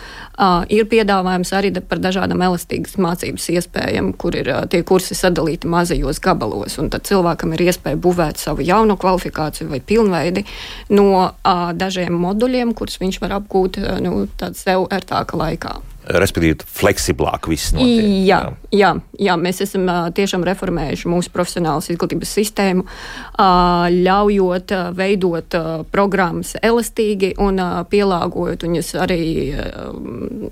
Ir 0.72 0.88
piedāvājums 0.90 1.52
arī 1.56 1.72
par 1.86 2.00
dažādām 2.02 2.42
elastīgas 2.46 2.96
mācības 3.00 3.48
iespējām, 3.56 4.12
kur 4.18 4.36
ir 4.38 4.52
tie 4.72 4.82
kursi 4.86 5.16
sadalīti 5.18 5.68
mazajos 5.70 6.20
gabalos, 6.24 6.78
un 6.82 6.90
tad 6.92 7.06
cilvēkam 7.08 7.54
ir 7.56 7.66
iespēja 7.68 8.00
būvēt 8.00 8.40
savu 8.40 8.55
savu 8.56 8.66
jaunu 8.66 8.96
kvalifikāciju 8.96 9.70
vai 9.70 9.80
pilnveidi 9.80 10.44
no 10.90 11.10
uh, 11.26 11.72
dažiem 11.76 12.14
moduļiem, 12.16 12.74
kurus 12.74 13.00
viņš 13.00 13.20
var 13.20 13.36
apgūt 13.40 13.78
uh, 13.82 13.98
nu, 14.00 14.26
sev 14.54 14.88
ērtāka 14.90 15.36
laikā 15.36 15.76
respektīvi, 16.06 16.62
fleksiblāk 16.70 17.48
viss 17.50 17.72
notiek. 17.74 18.04
Jā, 18.26 18.38
jā, 18.70 18.92
jā 19.18 19.34
mēs 19.40 19.58
esam 19.64 19.88
uh, 19.90 20.04
tiešām 20.14 20.44
reformējuši 20.46 21.10
mūsu 21.10 21.32
profesionālas 21.34 21.88
izglītības 21.90 22.34
sistēmu, 22.38 22.84
uh, 22.86 23.88
ļaujot 23.90 24.74
uh, 24.76 24.84
veidot 24.94 25.58
programmas 25.90 26.54
elastīgi 26.62 27.32
un 27.42 27.58
pielāgojot 27.90 28.62
viņas 28.66 28.92
arī 29.02 29.20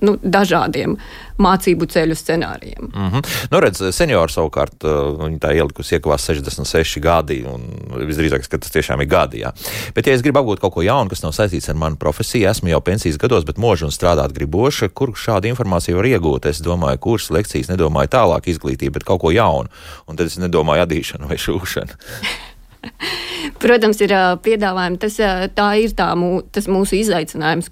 nu, 0.02 0.16
dažādiem 0.18 0.96
mācību 1.42 1.88
ceļu 1.90 2.16
scenārijiem. 2.18 2.88
Mm 2.88 3.08
-hmm. 3.10 3.32
nu, 3.50 3.60
redz, 3.60 3.82
seniori 3.96 4.32
savukārt, 4.32 4.86
viņi 5.20 5.40
tā 5.42 5.54
ielikusi 5.56 5.96
iekavās 5.96 6.28
66 6.28 7.00
gadi, 7.02 7.40
un 7.48 7.64
visdrīzāk, 8.06 8.46
ka 8.48 8.58
tas 8.58 8.70
tiešām 8.74 9.02
ir 9.02 9.10
gadi. 9.10 9.42
Jā. 9.42 9.52
Bet, 9.94 10.06
ja 10.06 10.14
es 10.14 10.22
gribu 10.22 10.38
apgūt 10.42 10.62
kaut 10.62 10.74
ko 10.74 10.82
jaunu, 10.82 11.10
kas 11.10 11.22
nav 11.22 11.34
saistīts 11.34 11.68
ar 11.70 11.78
manu 11.80 11.96
profesiju, 11.96 12.48
esmu 12.50 12.70
jau 12.70 12.80
pensijas 12.80 13.18
gados, 13.18 13.44
bet 13.44 13.58
mūžu 13.58 13.90
un 13.90 13.94
strādāt 13.94 14.32
griboša, 14.32 14.88
kur 14.88 15.14
šādu 15.18 15.50
informāciju 15.50 15.96
var 15.96 16.10
iegūt. 16.12 16.46
Es 16.46 16.62
domāju, 16.62 16.98
kursus 16.98 17.30
lekcijas, 17.30 17.68
nedomāju 17.68 18.08
tālāk 18.14 18.48
izglītību, 18.54 18.98
bet 18.98 19.04
kaut 19.04 19.20
ko 19.20 19.30
jaunu. 19.30 19.68
Un 20.06 20.16
tad 20.16 20.26
es 20.26 20.38
nedomāju 20.38 20.86
adīšanu 20.86 21.28
vai 21.28 21.38
šūšanu. 21.38 21.98
Protams, 23.62 24.00
ir 24.04 24.14
piedāvājumi. 24.44 24.98
Tas, 25.02 25.18
tā 25.56 25.68
ir 25.80 25.94
tā, 25.96 26.08
mū, 26.18 26.42
tas 26.54 26.68
mūsu 26.70 26.98
izaicinājums, 27.00 27.70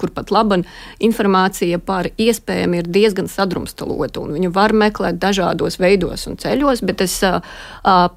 kur 0.00 0.12
pat 0.14 0.32
laba 0.34 0.60
informācija 1.02 1.78
par 1.84 2.08
iespējām 2.20 2.76
ir 2.78 2.90
diezgan 2.90 3.28
sadrumstalota. 3.30 4.24
Viņu 4.30 4.52
var 4.54 4.74
meklēt 4.76 5.20
dažādos 5.22 5.78
veidos 5.80 6.26
un 6.30 6.38
ceļos, 6.40 6.82
bet 6.86 7.00
tas 7.02 7.16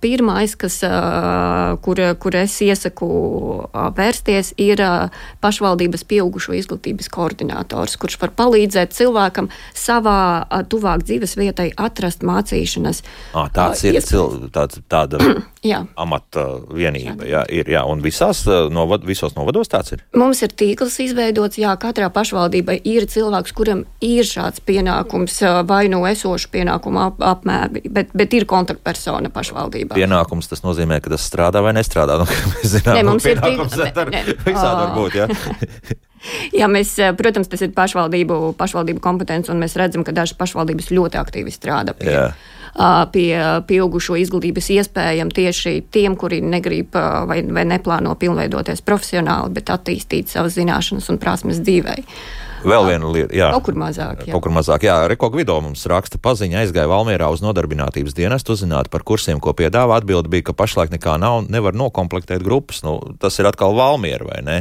pirmais, 0.04 0.56
kas, 0.60 0.80
kur, 1.86 2.02
kur 2.24 2.40
es 2.40 2.58
iesaku 2.66 3.10
vērsties, 3.98 4.54
ir 4.62 4.84
pašvaldības 5.44 6.06
pieaugušo 6.10 6.56
izglītības 6.58 7.12
koordinators, 7.14 7.98
kurš 8.02 8.20
var 8.24 8.34
palīdzēt 8.38 8.96
cilvēkam 8.96 9.50
savā 9.78 10.20
tuvāk 10.72 11.06
dzīves 11.08 11.38
vietai 11.40 11.70
atrast 11.78 12.24
mācīšanas. 12.26 13.04
À, 13.34 13.48
tāds 13.54 13.84
ir 13.88 14.00
cil, 14.06 14.48
tāds, 14.54 14.82
tāda 14.92 15.22
amata 15.72 16.44
vienība. 16.74 17.26
Jā, 17.28 17.44
ir, 17.52 17.70
jā, 17.72 17.84
un 17.88 18.02
visās, 18.04 18.44
novad, 18.74 19.06
visos 19.08 19.36
novados 19.38 19.72
tāds 19.72 19.96
ir? 19.96 20.04
Mums 20.18 20.44
ir 20.44 20.54
tīkls 20.60 20.98
izveidots, 21.06 21.60
jā, 21.62 21.72
katrā 21.80 22.10
pašvaldībai 22.14 22.80
ir 22.90 23.08
cilvēks, 23.10 23.56
kuram 23.56 23.86
ir 24.04 24.28
šāds 24.28 24.64
pienākums, 24.68 25.40
vai 25.70 25.86
no 25.92 26.04
esošu 26.10 26.52
pienākumu 26.54 27.04
ap, 27.06 27.22
apmēri, 27.34 27.86
bet, 27.94 28.12
bet 28.18 28.36
ir 28.36 28.48
kontaktpersona 28.50 29.32
pašvaldībā. 29.34 29.96
Pienākums 29.98 30.52
tas 30.52 30.66
nozīmē, 30.66 31.00
ka 31.04 31.14
tas 31.16 31.28
strādā 31.28 31.64
vai 31.64 31.76
nestrādā. 31.78 32.20
Nu, 32.24 32.30
mēs 32.30 32.72
zinām, 32.72 32.96
ne, 32.96 33.04
mums 33.08 33.26
ir 33.28 33.40
pienākums 33.42 33.74
ar 33.84 34.10
visādi 34.46 34.80
var 34.80 34.92
būt, 34.96 35.16
jā. 35.18 35.28
Jā, 36.56 36.70
mēs, 36.72 36.94
protams, 37.20 37.50
tas 37.52 37.60
ir 37.66 37.74
pašvaldību, 37.76 38.54
pašvaldību 38.56 39.02
kompetence, 39.04 39.52
un 39.52 39.60
mēs 39.60 39.76
redzam, 39.80 40.06
ka 40.08 40.14
dažas 40.16 40.38
pašvaldības 40.40 40.88
ļoti 40.96 41.20
aktīvi 41.20 41.52
strādā 41.52 41.96
pie, 41.98 42.14
Jā 42.14 42.28
pie 43.14 43.34
pieaugušo 43.70 44.18
izglītības 44.18 44.70
iespējām 44.78 45.30
tieši 45.34 45.76
tiem, 45.94 46.16
kuri 46.18 46.42
negrib 46.42 46.96
vai, 47.30 47.42
vai 47.46 47.66
neplāno 47.70 48.16
pilnveidoties 48.20 48.82
profesionāli, 48.86 49.54
bet 49.54 49.70
attīstīt 49.74 50.34
savas 50.34 50.58
zināšanas 50.58 51.12
un 51.14 51.22
prasmes 51.22 51.62
dzīvē. 51.62 52.00
Vēl 52.64 52.86
viena 52.88 53.10
lieta, 53.12 53.36
jā. 53.36 53.50
Kaut 53.52 53.66
kur 53.68 53.78
mazāk. 53.78 54.24
Jā. 54.24 54.32
Kaut 54.32 54.46
kur 54.46 54.54
mazāk, 54.56 54.86
jā. 54.88 54.96
Rekog 55.12 55.36
video 55.36 55.60
mums 55.64 55.84
raksta 55.90 56.20
paziņa, 56.24 56.62
aizgāja 56.64 56.88
Valmierā 56.88 57.28
uz 57.34 57.44
nodarbinātības 57.44 58.16
dienestu, 58.16 58.56
uzzināt 58.56 58.90
par 58.94 59.04
kursiem, 59.04 59.42
ko 59.44 59.52
piedāvā. 59.58 60.00
Atbilde 60.00 60.32
bija, 60.32 60.48
ka 60.50 60.56
pašlaik 60.64 60.94
nekā 60.96 61.18
nav 61.20 61.50
nevar 61.52 61.76
nokomplektēt 61.76 62.44
grupas. 62.46 62.80
Nu, 62.88 62.96
tas 63.20 63.40
ir 63.40 63.52
atkal 63.52 63.76
Valmiera, 63.76 64.30
vai 64.32 64.40
ne? 64.48 64.58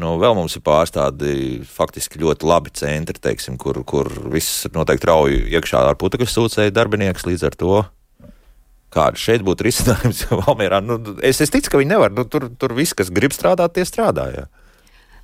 Nu, 0.00 0.14
vēl 0.20 0.36
mums 0.38 0.56
ir 0.56 0.64
pāris 0.64 0.94
tādi 0.94 1.60
faktiski 1.68 2.20
ļoti 2.22 2.46
labi 2.48 2.72
centri, 2.78 3.20
teiksim, 3.20 3.58
kur, 3.60 3.82
kur 3.84 4.08
viss 4.32 4.64
noteikti 4.72 5.10
rauj 5.10 5.36
iekšā 5.52 5.82
ar 5.90 5.98
putekļu 6.00 6.28
sūcēju 6.30 6.74
darbinieks 6.76 7.26
līdz 7.28 7.48
ar 7.50 7.58
to. 7.60 7.80
Kāda 8.90 9.20
šeit 9.20 9.44
būtu 9.46 9.68
risinājums 9.68 10.24
Valmērā? 10.40 10.80
Nu, 10.82 10.98
es, 11.26 11.42
es 11.44 11.52
ticu, 11.52 11.74
ka 11.74 11.82
viņi 11.82 11.92
nevar. 11.92 12.14
Nu, 12.14 12.24
tur, 12.26 12.48
tur 12.58 12.74
viss, 12.78 12.96
kas 12.96 13.12
grib 13.14 13.34
strādāt, 13.36 13.76
tie 13.76 13.84
strādā. 13.86 14.26
Jā. 14.34 14.48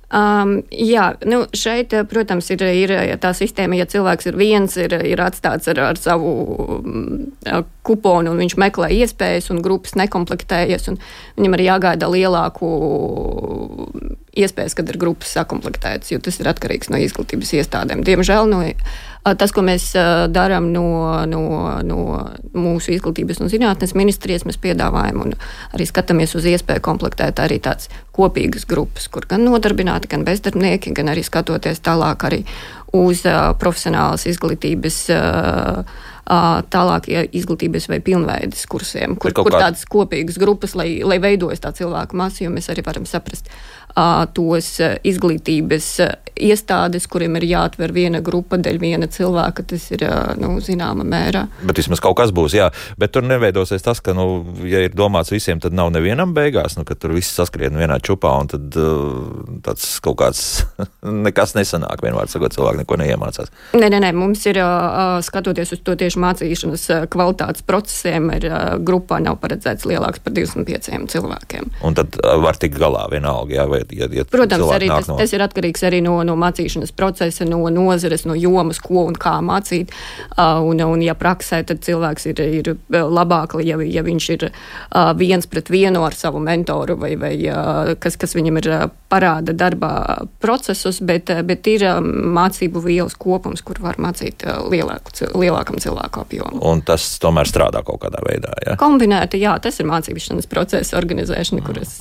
Um, 0.07 0.61
jā, 0.71 1.09
nu 1.27 1.41
šeit, 1.51 1.91
protams, 2.07 2.47
ir, 2.53 2.61
ir 2.63 2.93
tā 3.19 3.33
sistēma, 3.35 3.75
ja 3.75 3.87
cilvēks 3.91 4.29
ir 4.29 4.37
viens, 4.39 4.77
ir, 4.79 4.93
ir 5.03 5.19
atstāts 5.19 5.67
ar, 5.67 5.81
ar 5.83 5.99
savu 5.99 6.29
uh, 6.77 7.65
kuponu 7.83 8.31
un 8.31 8.39
viņš 8.39 8.55
meklē 8.55 8.87
iespējas 9.01 9.51
un 9.51 9.59
grupas 9.65 9.97
nekomplektējas, 9.99 10.87
un 10.93 11.01
viņam 11.35 11.57
ir 11.57 11.65
jāgaida 11.65 12.07
lielāku 12.13 12.71
iespējas, 14.37 14.77
kad 14.79 14.87
ir 14.87 15.01
grupas 15.01 15.35
sakomplektētas, 15.35 16.13
jo 16.13 16.21
tas 16.23 16.39
ir 16.39 16.47
atkarīgs 16.53 16.91
no 16.93 17.01
izglītības 17.03 17.51
iestādēm. 17.59 18.05
Diemžēl 18.07 18.47
no, 18.47 18.63
tas, 19.35 19.51
ko 19.51 19.63
mēs 19.65 19.89
darām 20.31 20.71
no, 20.73 20.87
no, 21.29 21.43
no 21.83 22.01
mūsu 22.55 22.93
izglītības 22.95 23.41
un 23.43 23.51
zinātnes 23.51 23.95
ministrijas, 23.97 24.45
mēs 24.47 24.59
piedāvājam 24.63 25.23
un 25.25 25.37
arī 25.73 25.87
skatāmies 25.89 26.35
uz 26.37 26.47
iespēju 26.47 26.85
komplektēt 26.85 27.41
arī 27.43 27.59
tādas 27.63 27.91
kopīgas 28.15 28.67
grupas, 28.69 29.09
kur 29.11 29.27
gan 29.29 29.43
nodarbināti, 29.45 30.11
gan 30.11 30.25
bezdarbnieki, 30.27 30.95
gan 30.97 31.11
arī 31.13 31.25
skatoties 31.25 31.83
tālāk 31.85 32.27
arī 32.29 32.43
uz 32.95 33.25
profesionālas 33.59 34.29
izglītības. 34.31 35.01
Uh, 35.13 36.05
tālāk 36.27 37.07
izglītības 37.07 37.87
vai 37.87 37.99
pilnveidas 38.03 38.65
kursiem, 38.67 39.15
kur, 39.15 39.31
kur 39.31 39.53
tādas 39.53 39.85
kopīgas 39.87 40.35
grupas, 40.41 40.75
lai, 40.75 40.99
lai 41.03 41.21
veidojas 41.23 41.63
tā 41.63 41.71
cilvēku 41.71 42.17
masa, 42.19 42.43
jo 42.43 42.51
mēs 42.51 42.67
arī 42.73 42.83
varam 42.83 43.05
saprast, 43.07 43.47
tos 44.37 44.77
izglītības 45.07 45.91
iestādes, 46.37 47.07
kuriem 47.09 47.37
ir 47.39 47.47
jāatver 47.49 47.91
viena 47.95 48.21
grupa 48.21 48.59
dēļ 48.61 48.79
viena 48.81 49.07
cilvēka, 49.11 49.65
tas 49.71 49.87
ir 49.93 50.03
nu, 50.37 50.57
zināma 50.63 51.05
mērā. 51.07 51.45
Bet 51.65 51.81
vismaz 51.81 52.01
kaut 52.03 52.17
kas 52.19 52.33
būs, 52.35 52.55
jā. 52.57 52.69
Bet 53.01 53.15
tur 53.15 53.25
neveidosies 53.25 53.85
tas, 53.85 54.01
ka, 54.03 54.13
nu, 54.17 54.27
ja 54.67 54.83
ir 54.85 54.95
domāts 54.97 55.33
visiem, 55.33 55.61
tad 55.63 55.75
nav 55.77 55.91
nevienam 55.95 56.35
beigās, 56.37 56.77
nu, 56.77 56.85
ka 56.87 56.97
tur 56.99 57.15
viss 57.17 57.33
saskrien 57.37 57.77
vienā 57.77 57.99
čupā 58.03 58.33
un 58.41 58.51
tad 58.51 58.77
tāds 59.65 59.89
kaut 60.05 60.19
kāds 60.21 60.43
nekas 61.27 61.55
nesanāk. 61.57 62.03
Vienmēr 62.05 62.29
sakot, 62.31 62.53
cilvēki 62.53 62.83
neko 62.83 62.99
neiemācās. 63.01 63.51
Nē, 63.77 63.89
nē, 63.93 64.01
nē, 64.05 64.13
mums 64.17 64.45
ir 64.49 64.61
skatoties 65.25 65.73
uz 65.73 65.83
to 65.85 65.97
tieši 65.99 66.21
mācīšanas 66.21 66.85
kvalitātes 67.13 67.65
procesiem, 67.67 68.29
ir 68.37 68.47
grupā 68.85 69.19
nav 69.23 69.39
paredzēts 69.41 69.87
lielāks 69.89 70.21
par 70.23 70.35
25 70.37 71.09
cilvēkiem. 71.13 71.71
Un 71.87 71.97
tad 71.97 72.19
var 72.43 72.59
tikt 72.61 72.77
galā 72.79 73.07
vienalga, 73.11 73.57
jā, 73.57 73.67
vai 73.69 73.81
ja, 73.91 74.07
ja 74.11 74.25
Protams, 74.29 74.67
arī 74.73 74.89
tas, 74.91 75.07
no... 75.09 75.17
tas 75.19 75.33
ir 75.33 75.43
atkarīgs 75.45 75.83
arī 75.87 76.01
no, 76.05 76.17
no 76.27 76.35
mācīšanas 76.39 76.93
procesa, 76.97 77.45
no 77.47 77.61
nozares, 77.73 78.25
no 78.27 78.35
jomas, 78.37 78.79
ko 78.83 79.05
un 79.07 79.17
kā 79.17 79.37
mācīt. 79.45 79.93
Uh, 80.37 80.61
un, 80.67 80.81
un, 80.83 81.03
ja 81.05 81.15
praksē, 81.17 81.61
tad 81.67 81.83
cilvēks 81.85 82.29
ir, 82.31 82.41
ir 82.59 82.71
labāk, 82.91 83.57
ja, 83.65 83.79
ja 83.83 84.03
viņš 84.05 84.29
ir 84.35 84.47
uh, 84.49 85.11
viens 85.17 85.47
pret 85.49 85.71
vienu 85.73 86.03
ar 86.07 86.17
savu 86.17 86.41
mentoru 86.43 86.97
vai, 86.99 87.13
vai 87.19 87.33
uh, 87.47 87.93
kas, 88.01 88.19
kas 88.19 88.35
viņam 88.37 88.61
ir 88.61 88.71
uh, 88.73 88.87
parāda 89.11 89.55
darbā 89.57 89.93
procesus, 90.43 91.01
bet, 91.01 91.31
uh, 91.33 91.43
bet 91.47 91.67
ir 91.71 91.85
uh, 91.87 92.01
mācību 92.01 92.83
vielas 92.85 93.17
kopums, 93.19 93.63
kur 93.65 93.81
var 93.83 93.99
mācīt 94.01 94.45
uh, 94.47 94.63
lielāku, 94.71 95.13
lielākam 95.37 95.79
cilvēku 95.81 96.25
apjomu. 96.25 96.61
Un 96.67 96.83
tas 96.87 97.05
tomēr 97.23 97.49
strādā 97.49 97.83
kaut 97.87 98.01
kādā 98.05 98.23
veidā. 98.27 98.53
Ja? 98.65 98.77
Kombinēti, 98.79 99.41
jā, 99.41 99.57
tas 99.63 99.79
ir 99.81 99.89
mācīšanas 99.89 100.49
procesa 100.51 100.97
organizēšana, 100.99 101.63
kuras. 101.65 101.97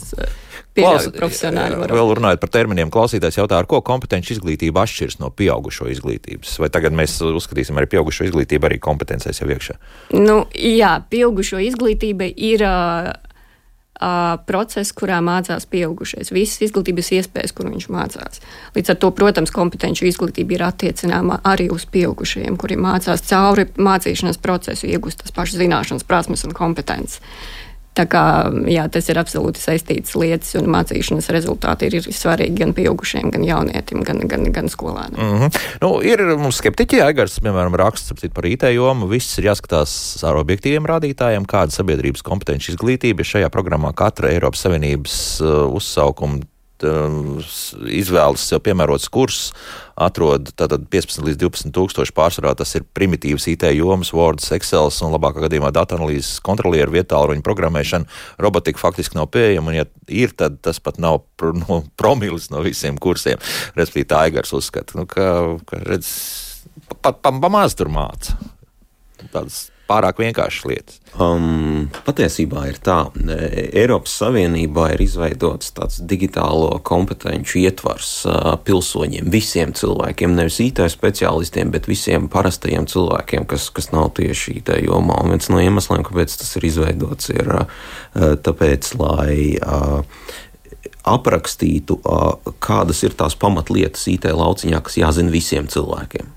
Klaus, 0.76 1.08
profesionāļi. 1.16 1.80
Varam. 1.80 1.98
Vēl 1.98 2.14
runājot 2.20 2.42
par 2.42 2.52
terminiem, 2.52 2.92
klausītājs 2.92 3.40
jautā, 3.40 3.60
ar 3.60 3.68
ko 3.70 3.80
kompetenci 3.86 4.34
izglītība 4.36 4.84
atšķiras 4.84 5.20
no 5.22 5.32
pieaugušo 5.34 5.88
izglītības? 5.92 6.56
Vai 6.62 6.70
tagad 6.74 6.96
mēs 6.96 7.18
uzskatīsim 7.24 7.78
arī 7.80 7.90
pieaugušo 7.96 8.28
izglītību 8.28 8.70
arī 8.70 8.80
kompetencēs 8.82 9.42
jau 9.42 9.48
iekšā? 9.52 9.78
Nu, 10.16 10.42
jā, 10.54 10.98
pieaugušo 11.12 11.62
izglītība 11.70 12.30
ir. 12.34 12.66
Uh, 12.66 13.14
Uh, 13.96 14.34
process, 14.44 14.92
kurā 14.92 15.22
mācās 15.24 15.64
pieaugušais, 15.72 16.28
visas 16.28 16.66
izglītības 16.66 17.08
iespējas, 17.16 17.54
kur 17.56 17.70
viņš 17.72 17.86
mācās. 17.88 18.42
Līdz 18.74 18.92
ar 18.92 18.98
to, 19.00 19.08
protams, 19.16 19.52
kompetenci 19.56 20.04
izglītība 20.04 20.52
ir 20.52 20.64
attiecināma 20.66 21.38
arī 21.48 21.70
uz 21.72 21.86
pieaugušajiem, 21.94 22.58
kuri 22.60 22.76
mācās 22.76 23.24
cauri 23.24 23.64
mācīšanās 23.72 24.36
procesu, 24.44 24.84
iegūst 24.90 25.22
tās 25.22 25.32
pašas 25.32 25.62
zināšanas, 25.62 26.04
prasmes 26.04 26.44
un 26.44 26.52
kompetences. 26.52 27.24
Tā 27.97 28.05
kā 28.12 28.22
jā, 28.68 28.84
tas 28.92 29.07
ir 29.09 29.16
absolūti 29.16 29.61
saistīts 29.62 30.16
lietas, 30.20 30.53
un 30.61 30.68
mācīšanas 30.74 31.30
rezultāti 31.32 31.88
ir, 31.88 31.97
ir 31.97 32.16
svarīgi 32.16 32.59
gan 32.61 32.74
pieaugušiem, 32.76 33.30
gan 33.32 33.47
jaunietim, 33.47 34.03
gan, 34.05 34.20
gan, 34.28 34.44
gan 34.53 34.68
skolēniem. 34.72 35.16
Mm 35.16 35.38
-hmm. 35.40 35.61
nu, 35.80 35.92
ir 36.05 36.20
mums 36.36 36.61
skeptiķi, 36.61 37.01
Aigars, 37.07 37.38
piemēram, 37.40 37.76
raksts 37.80 38.12
par 38.34 38.47
IT 38.47 38.68
jomu. 38.74 39.09
Viss 39.09 39.38
ir 39.38 39.49
jāskatās 39.49 39.94
ar 40.28 40.36
objektīviem 40.36 40.84
rādītājiem, 40.84 41.49
kāda 41.49 41.72
sabiedrības 41.72 42.22
kompetenci 42.22 42.72
izglītība 42.74 43.24
ir 43.24 43.32
šajā 43.32 43.49
programmā 43.49 43.94
katra 43.97 44.28
Eiropas 44.28 44.66
Savienības 44.66 45.40
uh, 45.40 45.64
uzsaukuma 45.72 46.44
Um, 46.84 47.38
izvēlas 47.88 48.42
sev 48.50 48.60
piemērots 48.66 49.06
kurs, 49.08 49.38
atrod 49.96 50.50
tātad 50.60 50.82
15 50.92 51.24
līdz 51.24 51.38
12 51.40 51.72
tūkstoši 51.72 52.12
pārsvarā. 52.16 52.52
Tas 52.58 52.74
ir 52.76 52.84
primitīvs 52.96 53.46
IT 53.48 53.64
jomas, 53.78 54.12
Word, 54.12 54.44
Excel 54.52 54.90
un 55.06 55.14
labākā 55.14 55.46
gadījumā 55.46 55.70
datu 55.72 55.96
analīzes 55.96 56.36
kontrolieru 56.44 56.92
vietāluņu 56.98 57.44
programmēšana. 57.46 58.10
Robotika 58.44 58.82
faktiski 58.82 59.16
nav 59.16 59.30
pieejama, 59.32 59.72
un 59.72 59.78
ja 59.78 59.86
ir, 60.12 60.34
tad 60.36 60.60
tas 60.60 60.82
pat 60.82 61.00
nav 61.00 61.22
pr 61.40 61.56
no, 61.62 61.80
promilis 62.00 62.50
no 62.52 62.60
visiem 62.66 63.00
kursiem. 63.00 63.40
Respektīvi, 63.78 64.10
tā 64.12 64.26
Aigars 64.26 64.52
uzskata, 64.56 64.98
nu, 65.00 65.08
ka, 65.08 65.30
ka 65.64 65.80
redz, 65.86 66.12
pat 66.90 67.00
pa, 67.00 67.16
pa, 67.16 67.34
pamaz 67.48 67.78
tur 67.78 67.88
māca. 67.92 68.36
Tādas 69.32 69.70
pārāk 69.89 70.20
vienkāršas 70.20 70.66
lietas? 70.68 71.01
Um, 71.16 71.87
patiesībā 72.05 72.66
ir 72.68 72.80
tā, 72.84 72.99
e, 73.16 73.37
Eiropas 73.80 74.18
Savienībā 74.20 74.91
ir 74.93 75.05
izveidots 75.07 75.72
tāds 75.76 76.03
digitālo 76.05 76.76
kompetenci 76.84 77.62
ietvars 77.64 78.11
uh, 78.28 78.53
pilsoņiem, 78.66 79.30
visiem 79.32 79.72
cilvēkiem, 79.76 80.37
nevis 80.37 80.61
IT 80.66 80.82
speciālistiem, 80.93 81.72
bet 81.72 81.89
visiem 81.89 82.28
parastajiem 82.32 82.89
cilvēkiem, 82.91 83.49
kas, 83.49 83.70
kas 83.72 83.93
nav 83.95 84.12
tieši 84.18 84.59
IT 84.61 84.74
jomā. 84.84 85.22
Un 85.24 85.37
viens 85.37 85.49
no 85.53 85.62
iemesliem, 85.62 86.05
kāpēc 86.07 86.37
tas 86.43 86.53
ir 86.61 86.68
izveidots, 86.68 87.32
ir 87.32 87.53
uh, 87.62 87.87
tāpēc, 88.45 88.93
lai 89.01 89.57
uh, 89.57 90.03
aprakstītu, 91.07 92.01
kādas 92.62 93.05
ir 93.07 93.14
tās 93.18 93.39
pamatlietas 93.39 94.09
IT 94.11 94.26
lauciņā, 94.37 94.82
kas 94.84 94.99
jāzina 94.99 95.32
visiem 95.32 95.70
cilvēkiem. 95.70 96.36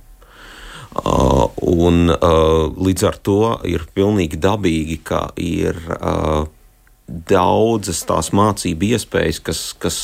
Uh, 0.89 1.45
un, 1.69 2.09
uh, 2.09 2.71
līdz 2.73 3.03
ar 3.05 3.17
to 3.21 3.41
ir 3.69 3.83
pilnīgi 3.93 4.39
dabīgi, 4.41 4.95
ka 5.05 5.27
ir 5.37 5.77
uh, 5.99 6.47
daudzas 7.29 8.01
tās 8.09 8.31
mācību 8.33 8.89
iespējas, 8.95 9.39
kas, 9.45 9.61
kas 9.77 9.99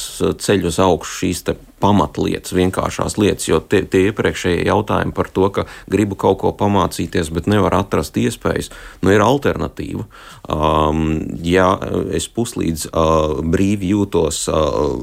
ceļ 0.46 0.70
uz 0.70 0.78
augšu 0.82 1.18
šīs 1.24 1.44
pamatlietas, 1.86 2.56
vienkāršās 2.56 3.18
lietas, 3.22 3.48
jo 3.50 3.62
tie, 3.62 3.84
tie 3.86 4.10
iepriekšējie 4.10 4.66
jautājumi 4.66 5.14
par 5.16 5.30
to, 5.34 5.50
ka 5.54 5.68
gribu 5.92 6.18
kaut 6.20 6.40
ko 6.42 6.54
pamācīties, 6.58 7.32
bet 7.36 7.50
nevar 7.52 7.78
atrast 7.78 8.18
iespējas, 8.18 8.72
nu 9.06 9.14
ir 9.14 9.24
alternatīva. 9.26 10.08
Um, 10.46 11.06
ja 11.46 11.72
es 12.14 12.28
puslīdz 12.30 12.88
uh, 12.90 13.40
brīvi 13.42 13.92
jūtos 13.94 14.44
uh, 14.52 14.94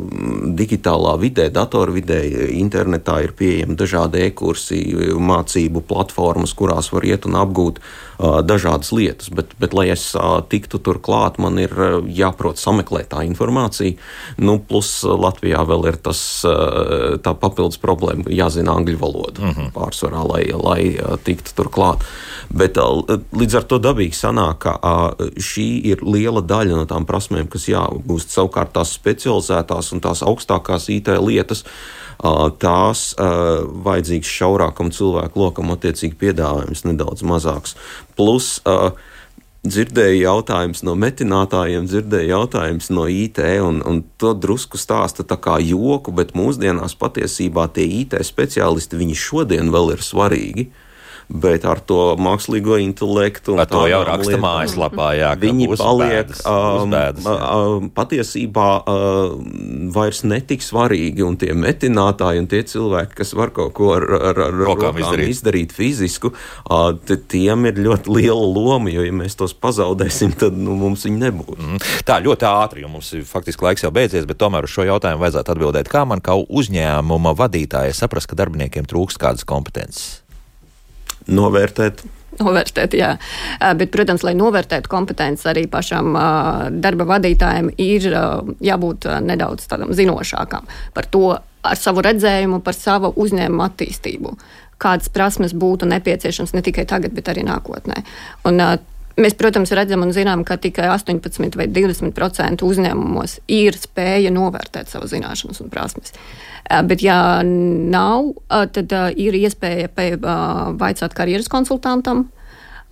digitālā 0.59 1.17
vidē, 1.23 1.49
datorvidē, 1.55 2.21
internetā 2.59 3.19
ir 3.27 3.35
pieejami 3.39 3.79
dažādi 3.79 4.27
e-kursi, 4.29 4.81
mācību 5.19 5.85
platformas, 5.89 6.55
kurās 6.59 6.93
var 6.95 7.07
iet 7.09 7.27
un 7.29 7.39
apgūt 7.43 7.81
uh, 7.83 8.41
dažādas 8.47 8.93
lietas, 8.95 9.31
bet, 9.35 9.55
bet 9.63 9.75
lai 9.77 9.89
es 9.95 10.09
uh, 10.15 10.41
tiktu 10.47 10.83
tur 10.83 11.03
klāt, 11.03 11.41
man 11.43 11.59
ir 11.63 11.75
uh, 11.75 11.99
jāprot 12.07 12.61
sameklēt 12.61 13.13
tā 13.15 13.25
informācija. 13.27 13.99
Nu, 14.43 14.59
plus 14.59 15.03
Latvijā 15.05 15.63
vēl 15.69 15.91
ir 15.93 16.01
tas 16.07 16.23
uh, 16.49 16.72
tā 17.23 17.35
papildus 17.39 17.81
problēma, 17.83 18.27
jāzina 18.33 18.77
angļu 18.77 18.99
valoda 19.01 19.43
mm 19.43 19.51
-hmm. 19.51 19.73
pārsvarā, 19.77 20.23
lai, 20.29 20.45
lai 20.53 21.17
tiktu 21.25 21.55
tur 21.57 21.71
klāt. 21.73 22.05
Bet 22.51 22.77
līdz 23.33 23.57
ar 23.57 23.65
to 23.65 23.79
dabīgi 23.79 24.17
sanāk, 24.17 24.59
ka 24.59 24.79
šī 25.37 25.69
ir 25.93 26.03
liela 26.03 26.41
daļa 26.41 26.77
no 26.77 26.85
tām 26.85 27.07
prasmēm, 27.07 27.49
kas 27.49 27.69
jāgūst 27.69 28.35
savukārt 28.35 28.73
tās 28.73 28.93
specializētās 28.93 29.93
un 29.93 30.01
tās 30.01 30.23
augstākās 30.23 30.89
IT 30.89 31.09
lietas 31.09 31.65
tās 32.63 33.15
uh, 33.19 33.65
vajadzīgs 33.85 34.31
šaurākam 34.31 34.93
cilvēku 34.95 35.43
lokam, 35.43 35.73
attiecīgi 35.75 36.19
piedāvājums 36.21 36.85
nedaudz 36.87 37.25
mazāks. 37.27 37.75
Plus, 38.17 38.61
uh, 38.67 38.93
dzirdēju 39.63 40.23
jautājumus 40.25 40.83
no 40.83 40.97
metinātājiem, 40.99 41.87
dzirdēju 41.87 42.31
jautājumus 42.33 42.89
no 42.91 43.07
IT, 43.07 43.39
un, 43.63 43.79
un 43.87 44.01
to 44.19 44.33
drusku 44.35 44.81
stāsta 44.81 45.23
tā 45.23 45.39
kā 45.39 45.59
joku, 45.63 46.15
bet 46.15 46.35
mūsdienās 46.39 46.97
patiesībā 46.99 47.69
tie 47.75 47.87
IT 48.03 48.19
speciālisti, 48.27 48.99
viņi 48.99 49.19
šodien 49.19 49.71
vēl 49.75 49.95
ir 49.95 50.03
svarīgi 50.03 50.67
bet 51.33 51.65
ar 51.69 51.81
to 51.81 52.13
mākslīgo 52.21 52.77
intelektu. 52.83 53.57
Ar 53.61 53.69
to 53.71 53.85
jau 53.89 54.03
raksta 54.07 54.35
lietām, 54.35 54.45
mājaslapā, 54.45 55.09
jā, 55.17 55.31
viņi 55.41 55.69
paliek 55.71 56.29
uzbēdas, 56.29 56.43
um, 56.49 56.83
uzbēdas, 56.83 57.29
um, 57.29 57.89
patiesībā 57.97 58.69
um, 58.81 59.47
vairs 59.95 60.23
netik 60.29 60.65
svarīgi, 60.65 61.25
un 61.25 61.39
tie 61.41 61.55
metinātāji 61.57 62.43
un 62.43 62.49
tie 62.53 62.63
cilvēki, 62.69 63.17
kas 63.23 63.33
var 63.39 63.55
kaut 63.57 63.73
ko 63.79 63.93
ar, 63.97 64.07
ar, 64.33 64.43
ar 64.49 64.59
rokām 64.61 65.01
izdarīt. 65.01 65.33
izdarīt 65.33 65.77
fizisku, 65.77 66.33
uh, 66.35 66.93
tiem 67.33 67.69
ir 67.71 67.81
ļoti 67.81 68.13
liela 68.13 68.49
loma, 68.53 68.93
jo, 68.93 69.05
ja 69.07 69.15
mēs 69.17 69.39
tos 69.39 69.57
pazaudēsim, 69.57 70.37
tad 70.43 70.59
nu, 70.59 70.77
mums 70.79 71.07
viņi 71.09 71.23
nebūs. 71.23 71.57
Mm. 71.57 71.85
Tā 72.09 72.19
ļoti 72.25 72.49
ātri, 72.51 72.85
jo 72.85 72.93
mums 72.93 73.13
ir 73.17 73.25
faktiski 73.29 73.69
laiks 73.69 73.87
jau 73.87 73.93
beidzies, 73.95 74.29
bet 74.29 74.41
tomēr 74.43 74.69
uz 74.69 74.75
šo 74.75 74.87
jautājumu 74.91 75.25
vajadzētu 75.25 75.57
atbildēt, 75.57 75.93
kā 75.93 76.05
man 76.09 76.21
kā 76.25 76.37
uzņēmuma 76.43 77.37
vadītājai 77.41 77.97
saprast, 77.97 78.29
ka 78.29 78.39
darbiniekiem 78.43 78.89
trūkst 78.91 79.21
kādas 79.23 79.49
kompetences 79.49 80.21
novērtēt. 81.35 82.05
Novērtēt, 82.41 82.95
jā. 82.97 83.11
Bet, 83.77 83.91
protams, 83.93 84.23
lai 84.25 84.33
novērtētu 84.39 84.89
kompetences 84.91 85.45
arī 85.51 85.67
pašam 85.71 86.15
darba 86.81 87.05
vadītājam, 87.11 87.69
ir 87.77 88.09
jābūt 88.65 89.09
nedaudz 89.27 89.69
tādam 89.69 89.93
zinošākam 89.97 90.65
par 90.97 91.09
to, 91.13 91.37
ar 91.37 91.79
savu 91.79 92.03
redzējumu, 92.07 92.63
par 92.65 92.75
savu 92.79 93.13
uzņēmumu 93.21 93.67
attīstību. 93.67 94.33
Kādas 94.83 95.13
prasmes 95.13 95.53
būtu 95.55 95.87
nepieciešamas 95.93 96.57
ne 96.57 96.65
tikai 96.65 96.87
tagad, 96.91 97.13
bet 97.15 97.29
arī 97.31 97.45
nākotnē. 97.47 98.01
Un, 98.49 98.65
Mēs, 99.21 99.35
protams, 99.37 99.73
redzam 99.77 100.05
un 100.07 100.13
zinām, 100.15 100.45
ka 100.49 100.57
tikai 100.61 100.89
18 100.95 101.59
vai 101.59 101.67
20% 101.69 102.65
uzņēmumos 102.65 103.39
ir 103.53 103.77
spēja 103.77 104.33
novērtēt 104.33 104.93
savu 104.93 105.11
zināšanas 105.11 105.61
un 105.65 105.73
prasmes. 105.73 106.15
Bet, 106.89 107.03
ja 107.05 107.43
nav, 107.45 108.33
tad 108.73 108.95
ir 109.21 109.37
iespēja 109.37 109.91
vaicāt 110.81 111.17
karjeras 111.19 111.51
konsultantam. 111.53 112.31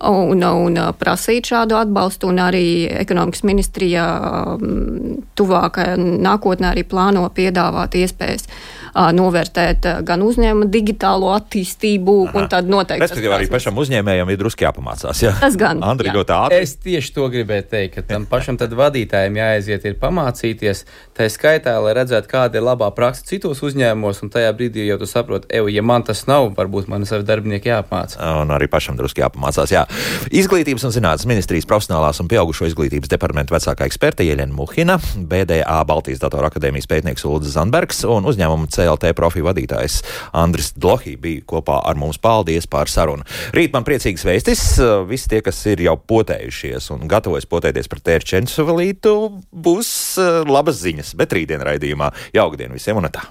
Un, 0.01 0.41
un 0.41 0.77
prasīt 0.97 1.51
šādu 1.51 1.75
atbalstu, 1.77 2.31
un 2.31 2.41
arī 2.41 2.65
ekonomikas 3.03 3.43
ministrija 3.45 4.05
tuvākajā 5.37 5.97
nākotnē 5.99 6.71
arī 6.71 6.85
plāno 6.87 7.27
piedāvāt 7.35 7.97
iespējas 7.99 8.47
uh, 8.47 8.71
novērtēt 9.15 9.87
gan 10.07 10.23
uzņēmuma 10.25 10.67
digitālo 10.71 11.31
attīstību, 11.35 12.15
Aha. 12.27 12.37
un 12.39 12.49
tad 12.51 12.69
noteikti. 12.71 13.05
Respektīvi, 13.05 13.33
arī 13.35 13.49
pašam 13.51 13.77
uzņēmējam 13.81 14.31
ir 14.33 14.39
drusku 14.41 14.65
jāpamācās. 14.65 15.23
Jā. 15.23 15.33
Tas 15.39 15.57
gan. 15.59 15.83
Andri, 15.91 16.11
ļoti 16.13 16.35
ātri. 16.35 16.61
Es 16.65 16.75
tieši 16.81 17.13
to 17.15 17.27
gribēju 17.31 17.67
teikt, 17.71 17.95
ka 17.97 18.05
tam 18.13 18.27
pašam 18.29 18.59
vadītājam 18.61 19.37
jāaiziet 19.39 19.85
ir 19.87 19.97
pamācīties, 20.01 20.83
tā 21.17 21.27
skaitā, 21.31 21.77
lai 21.83 21.95
redzētu, 21.97 22.29
kāda 22.31 22.59
ir 22.59 22.65
labā 22.65 22.89
praksa 22.95 23.25
citos 23.27 23.63
uzņēmumos, 23.65 24.21
un 24.25 24.33
tajā 24.33 24.51
brīdī 24.57 24.85
jau 24.87 24.99
tu 25.01 25.09
saproti, 25.09 25.49
ej, 25.53 25.71
ja 25.75 25.83
man 25.85 26.05
tas 26.07 26.25
nav, 26.29 26.51
varbūt 26.57 26.89
man 26.91 27.07
savi 27.09 27.27
darbinieki 27.27 27.71
jāapmāca. 27.71 28.19
Un 28.41 28.53
arī 28.55 28.69
pašam 28.71 28.99
drusku 28.99 29.23
jāpamācās. 29.23 29.73
Jā. 29.73 29.85
Izglītības 30.31 30.85
un 30.87 30.95
zinātnes 30.95 31.27
ministrijas 31.29 31.67
profesionālās 31.69 32.21
un 32.23 32.29
pieaugušo 32.31 32.69
izglītības 32.69 33.11
departamenta 33.11 33.55
vecākā 33.55 33.87
eksperte 33.89 34.25
Ieļena 34.25 34.55
Muhina, 34.55 34.97
BDA 35.15 35.79
Baltijas 35.87 36.21
Datoru 36.23 36.47
akadēmijas 36.49 36.89
pētnieks 36.91 37.25
Ulris 37.27 37.55
Zandbergs 37.55 38.03
un 38.07 38.27
uzņēmuma 38.29 38.69
CLT 38.71 39.13
profiju 39.17 39.49
vadītājs 39.49 40.01
Andris 40.37 40.71
Dlohī 40.77 41.17
bija 41.21 41.45
kopā 41.53 41.81
ar 41.87 41.99
mums. 41.99 42.19
Paldies 42.21 42.67
par 42.69 42.91
sarunu. 42.91 43.25
Rīt 43.55 43.73
man 43.73 43.85
priecīgs 43.87 44.25
vēstis. 44.27 44.63
Visi 45.09 45.29
tie, 45.31 45.41
kas 45.45 45.59
ir 45.71 45.81
jau 45.87 45.97
potējušies 45.97 46.91
un 46.95 47.07
gatavojas 47.11 47.49
potēties 47.49 47.89
par 47.91 48.03
tērčensu 48.05 48.67
velītu, 48.69 49.17
būs 49.51 49.91
eh, 50.21 50.41
labas 50.47 50.81
ziņas, 50.85 51.15
bet 51.19 51.37
rītdien 51.37 51.65
raidījumā 51.65 52.13
jaukdien 52.37 52.73
visiem 52.77 53.01
un 53.01 53.11
tā. 53.11 53.25